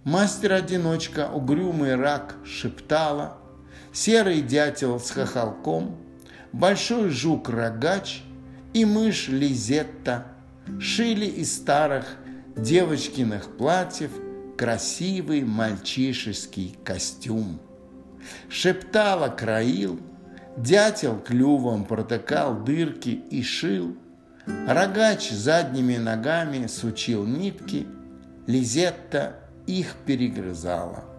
мастер-одиночка, 0.03 1.31
угрюмый 1.33 1.95
рак 1.95 2.35
шептала, 2.45 3.37
серый 3.93 4.43
дятел 4.43 4.99
с 4.99 5.13
хохолком, 5.13 5.97
большой 6.53 7.11
жук-рогач 7.11 8.23
и 8.73 8.85
мышь 8.85 9.29
Лизетта 9.29 10.27
шили 10.81 11.27
из 11.27 11.57
старых 11.57 12.17
девочкиных 12.57 13.57
платьев 13.57 14.11
красивый 14.57 15.45
мальчишеский 15.45 16.77
костюм. 16.85 17.61
Шептала 18.49 19.29
краил, 19.29 19.99
дятел 20.57 21.19
клювом 21.19 21.85
протыкал 21.85 22.63
дырки 22.63 23.09
и 23.09 23.43
шил, 23.43 23.97
рогач 24.47 25.31
задними 25.31 25.97
ногами 25.97 26.67
сучил 26.67 27.27
нитки, 27.27 27.87
Лизетта 28.47 29.37
их 29.67 29.95
перегрызала. 30.07 31.12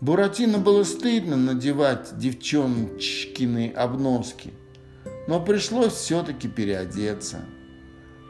Буратино 0.00 0.58
было 0.58 0.84
стыдно 0.84 1.36
надевать 1.36 2.16
девчоночкины 2.16 3.70
обноски, 3.70 4.52
но 5.28 5.40
пришлось 5.40 5.92
все-таки 5.92 6.48
переодеться. 6.48 7.40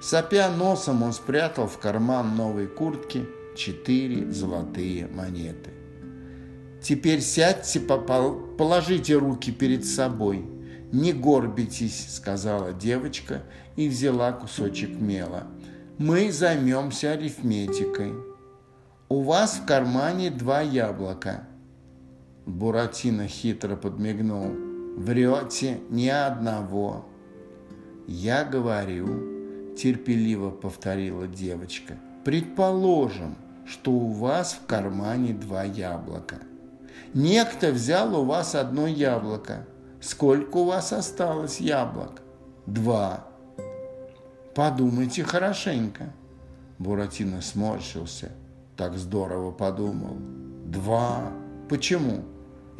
Сопя 0.03 0.51
носом, 0.51 1.03
он 1.03 1.13
спрятал 1.13 1.69
в 1.69 1.79
карман 1.79 2.37
новой 2.37 2.67
куртки– 2.67 3.25
четыре 3.57 4.31
золотые 4.31 5.07
монеты. 5.07 5.71
Теперь 6.83 7.21
сядьте, 7.21 7.79
положите 7.79 9.15
руки 9.17 9.53
перед 9.53 9.85
собой. 9.85 10.47
Не 10.93 11.13
горбитесь, 11.13 12.17
сказала 12.17 12.73
девочка 12.73 13.43
и 13.77 13.89
взяла 13.89 14.33
кусочек 14.33 14.99
мела. 14.99 15.47
Мы 15.99 16.33
займемся 16.33 17.13
арифметикой. 17.13 18.15
У 19.09 19.23
вас 19.23 19.61
в 19.63 19.67
кармане 19.67 20.31
два 20.31 20.63
яблока. 20.63 21.47
Буратино 22.51 23.27
хитро 23.27 23.77
подмигнул. 23.77 24.53
Врете 24.97 25.81
ни 25.89 26.09
одного. 26.09 27.07
Я 28.07 28.45
говорю, 28.45 29.75
терпеливо 29.77 30.51
повторила 30.51 31.27
девочка– 31.27 31.99
Предположим, 32.25 33.37
что 33.65 33.93
у 33.93 34.13
вас 34.13 34.53
в 34.53 34.67
кармане 34.67 35.33
два 35.33 35.65
яблока. 35.65 36.37
Некто 37.15 37.73
взял 37.73 38.15
у 38.15 38.25
вас 38.25 38.55
одно 38.55 38.87
яблоко. 38.87 39.67
Сколько 40.03 40.59
у 40.59 40.65
вас 40.65 40.93
осталось 40.93 41.61
яблок? 41.61 42.21
Два. 42.67 43.27
Подумайте 44.55 45.25
хорошенько. 45.25 46.13
Буратино 46.79 47.41
сморщился. 47.41 48.33
Так 48.77 48.99
здорово 48.99 49.51
подумал. 49.51 50.17
Два. 50.67 51.33
Почему? 51.71 52.25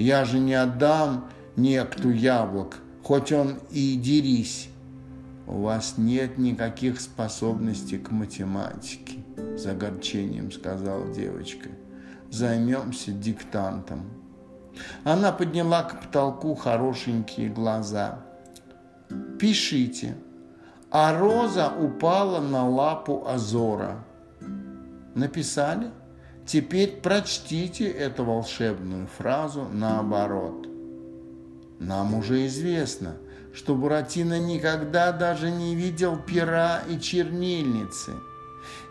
Я 0.01 0.25
же 0.25 0.39
не 0.39 0.55
отдам 0.55 1.27
некту 1.57 2.11
яблок, 2.11 2.79
хоть 3.03 3.33
он 3.33 3.59
и 3.71 3.97
дерись. 3.97 4.71
У 5.47 5.61
вас 5.61 5.95
нет 5.99 6.39
никаких 6.39 7.01
способностей 7.03 7.99
к 7.99 8.11
математике 8.11 9.19
с 9.59 9.67
огорчением 9.67 10.51
сказала 10.51 11.07
девочка. 11.13 11.69
Займемся 12.31 13.13
диктантом. 13.13 14.05
Она 15.05 15.33
подняла 15.33 15.83
к 15.83 16.01
потолку 16.01 16.55
хорошенькие 16.55 17.51
глаза. 17.51 18.21
Пишите. 19.39 20.17
А 20.91 21.19
роза 21.19 21.71
упала 21.79 22.41
на 22.41 22.67
лапу 22.67 23.27
Азора. 23.29 24.03
Написали? 25.15 25.91
Теперь 26.51 27.01
прочтите 27.03 27.89
эту 27.89 28.25
волшебную 28.25 29.07
фразу 29.07 29.67
наоборот. 29.73 30.67
Нам 31.79 32.15
уже 32.15 32.47
известно, 32.47 33.17
что 33.55 33.75
Буратино 33.75 34.39
никогда 34.39 35.13
даже 35.13 35.51
не 35.51 35.75
видел 35.75 36.17
пера 36.17 36.83
и 36.89 36.99
чернильницы– 36.99 38.13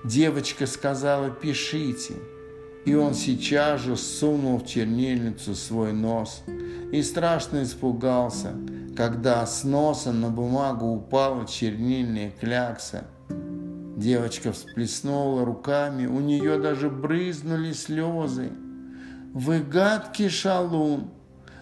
Девочка 0.03 0.65
сказала 0.65 1.29
«пишите». 1.29 2.15
И 2.85 2.95
он 2.95 3.13
сейчас 3.13 3.81
же 3.81 3.97
сунул 3.97 4.59
в 4.59 4.65
чернильницу 4.65 5.53
свой 5.53 5.91
нос 5.91 6.43
и 6.93 7.03
страшно 7.03 7.63
испугался, 7.63 8.53
когда 8.95 9.45
с 9.45 9.65
носа 9.65 10.13
на 10.13 10.29
бумагу 10.29 10.87
упала 10.87 11.45
чернильная 11.45 12.31
клякса. 12.39 13.05
Девочка 13.99 14.53
всплеснула 14.53 15.43
руками, 15.43 16.05
у 16.05 16.21
нее 16.21 16.57
даже 16.57 16.89
брызнули 16.89 17.73
слезы. 17.73 18.49
«Вы 19.33 19.59
гадкий 19.59 20.29
шалун, 20.29 21.09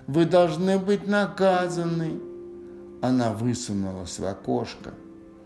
вы 0.06 0.26
должны 0.26 0.78
быть 0.78 1.08
наказаны!» 1.08 2.22
Она 3.02 3.34
высунулась 3.34 4.20
в 4.20 4.26
окошко. 4.28 4.94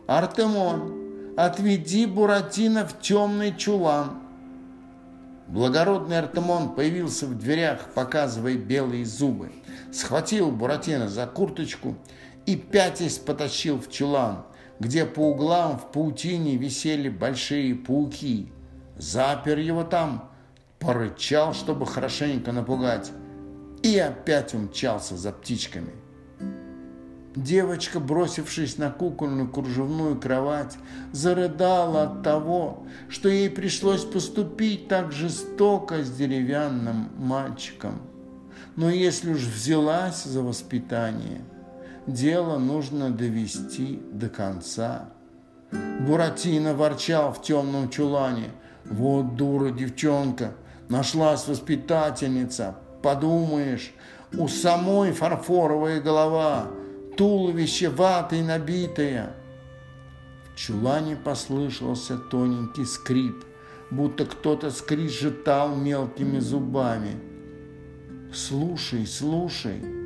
«Артемон, 0.06 1.38
отведи 1.38 2.06
Буратино 2.06 2.86
в 2.86 3.00
темный 3.00 3.56
чулан. 3.56 4.20
Благородный 5.48 6.20
Артемон 6.20 6.76
появился 6.76 7.26
в 7.26 7.40
дверях, 7.40 7.94
показывая 7.96 8.56
белые 8.56 9.06
зубы. 9.06 9.54
Схватил 9.94 10.52
Буратино 10.52 11.08
за 11.08 11.26
курточку 11.26 11.96
и 12.46 12.58
пятясь 12.58 13.18
потащил 13.18 13.80
в 13.80 13.90
чулан, 13.90 14.44
где 14.82 15.06
по 15.06 15.30
углам 15.30 15.78
в 15.78 15.92
паутине 15.92 16.58
висели 16.58 17.08
большие 17.08 17.76
пауки. 17.76 18.52
Запер 18.98 19.60
его 19.60 19.84
там, 19.84 20.32
порычал, 20.80 21.54
чтобы 21.54 21.86
хорошенько 21.86 22.52
напугать, 22.52 23.12
и 23.84 24.00
опять 24.00 24.56
умчался 24.56 25.16
за 25.18 25.34
птичками. 25.34 25.92
Девочка, 27.36 28.00
бросившись 28.00 28.80
на 28.80 28.90
кукольную 28.90 29.50
кружевную 29.52 30.20
кровать, 30.20 30.76
зарыдала 31.12 32.04
от 32.04 32.24
того, 32.24 32.88
что 33.08 33.30
ей 33.30 33.52
пришлось 33.52 34.04
поступить 34.04 34.88
так 34.88 35.12
жестоко 35.12 36.04
с 36.04 36.10
деревянным 36.10 37.10
мальчиком. 37.20 38.02
Но 38.76 38.90
если 38.90 39.32
уж 39.34 39.42
взялась 39.42 40.24
за 40.24 40.42
воспитание, 40.42 41.42
дело 42.08 42.58
нужно 42.58 43.12
довести 43.12 44.02
до 44.12 44.30
конца. 44.30 45.10
Буратино 45.72 46.74
ворчал 46.74 47.34
в 47.34 47.42
темном 47.42 47.90
чулане. 47.90 48.52
Вот 48.86 49.36
дура 49.36 49.72
девчонка, 49.72 50.54
нашлась 50.90 51.48
воспитательница. 51.48 52.76
Подумаешь, 53.02 53.94
у 54.38 54.48
самой 54.48 55.12
фарфоровая 55.12 56.02
голова, 56.02 56.68
туловище 57.18 57.90
ватой 57.90 58.42
набитое. 58.42 59.34
В 60.52 60.58
чулане 60.58 61.16
послышался 61.16 62.18
тоненький 62.18 62.86
скрип, 62.86 63.46
будто 63.90 64.26
кто-то 64.26 64.72
скрежетал 64.72 65.76
мелкими 65.76 66.40
зубами. 66.40 67.20
«Слушай, 68.34 69.06
слушай!» 69.06 70.01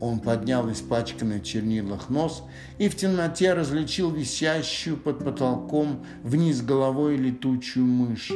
Он 0.00 0.20
поднял 0.20 0.70
испачканный 0.70 1.40
в 1.40 1.44
чернилах 1.44 2.10
нос 2.10 2.42
и 2.78 2.88
в 2.88 2.96
темноте 2.96 3.54
различил 3.54 4.10
висящую 4.10 4.98
под 4.98 5.24
потолком 5.24 6.04
вниз 6.22 6.60
головой 6.60 7.16
летучую 7.16 7.86
мышь. 7.86 8.32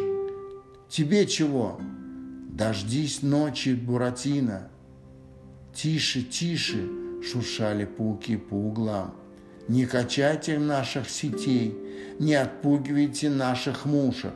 «Тебе 0.88 1.26
чего?» 1.26 1.78
«Дождись 2.48 3.22
ночи, 3.22 3.74
Буратино!» 3.74 4.68
«Тише, 5.74 6.22
тише!»– 6.22 6.88
шуршали 7.22 7.84
пауки 7.84 8.36
по 8.36 8.54
углам. 8.54 9.14
«Не 9.68 9.86
качайте 9.86 10.58
наших 10.58 11.08
сетей, 11.08 11.78
не 12.18 12.34
отпугивайте 12.34 13.30
наших 13.30 13.84
мушек!» 13.84 14.34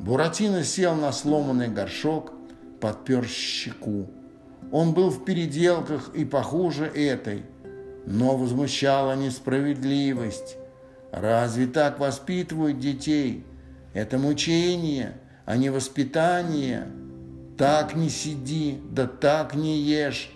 Буратино 0.00 0.64
сел 0.64 0.96
на 0.96 1.12
сломанный 1.12 1.68
горшок, 1.68 2.32
подпер 2.80 3.26
щеку. 3.26 4.10
Он 4.72 4.94
был 4.94 5.10
в 5.10 5.24
переделках 5.24 6.14
и 6.14 6.24
похуже 6.24 6.86
этой, 6.86 7.42
но 8.06 8.36
возмущала 8.38 9.14
несправедливость. 9.14 10.56
Разве 11.12 11.66
так 11.66 12.00
воспитывают 12.00 12.78
детей? 12.80 13.44
Это 13.92 14.16
мучение, 14.16 15.12
а 15.44 15.58
не 15.58 15.68
воспитание. 15.68 16.86
Так 17.58 17.94
не 17.94 18.08
сиди, 18.08 18.80
да 18.90 19.06
так 19.06 19.54
не 19.54 19.78
ешь. 19.78 20.32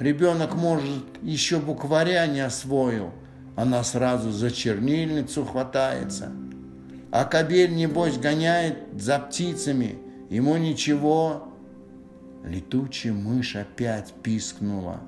Ребенок, 0.00 0.56
может, 0.56 1.04
еще 1.22 1.58
букваря 1.58 2.26
не 2.26 2.40
освоил, 2.40 3.12
она 3.54 3.84
сразу 3.84 4.32
за 4.32 4.50
чернильницу 4.50 5.44
хватается. 5.44 6.32
А 7.12 7.24
кобель, 7.24 7.74
небось, 7.74 8.18
гоняет 8.18 8.78
за 8.98 9.20
птицами, 9.20 9.96
ему 10.28 10.56
ничего, 10.56 11.52
Летучая 12.46 13.12
мышь 13.12 13.56
опять 13.56 14.14
пискнула. 14.22 15.00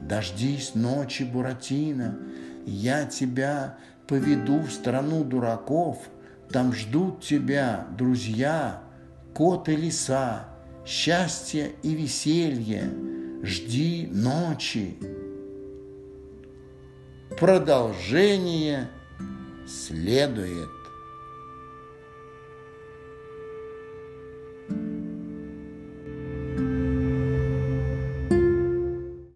«Дождись 0.00 0.74
ночи, 0.74 1.24
Буратино, 1.24 2.18
я 2.64 3.06
тебя 3.06 3.76
поведу 4.06 4.60
в 4.60 4.70
страну 4.70 5.24
дураков, 5.24 5.98
там 6.50 6.72
ждут 6.72 7.22
тебя 7.22 7.86
друзья, 7.98 8.82
кот 9.34 9.68
и 9.68 9.74
лиса, 9.74 10.48
счастье 10.84 11.72
и 11.82 11.94
веселье, 11.94 12.84
жди 13.42 14.08
ночи». 14.12 14.96
Продолжение 17.40 18.88
следует. 19.66 20.75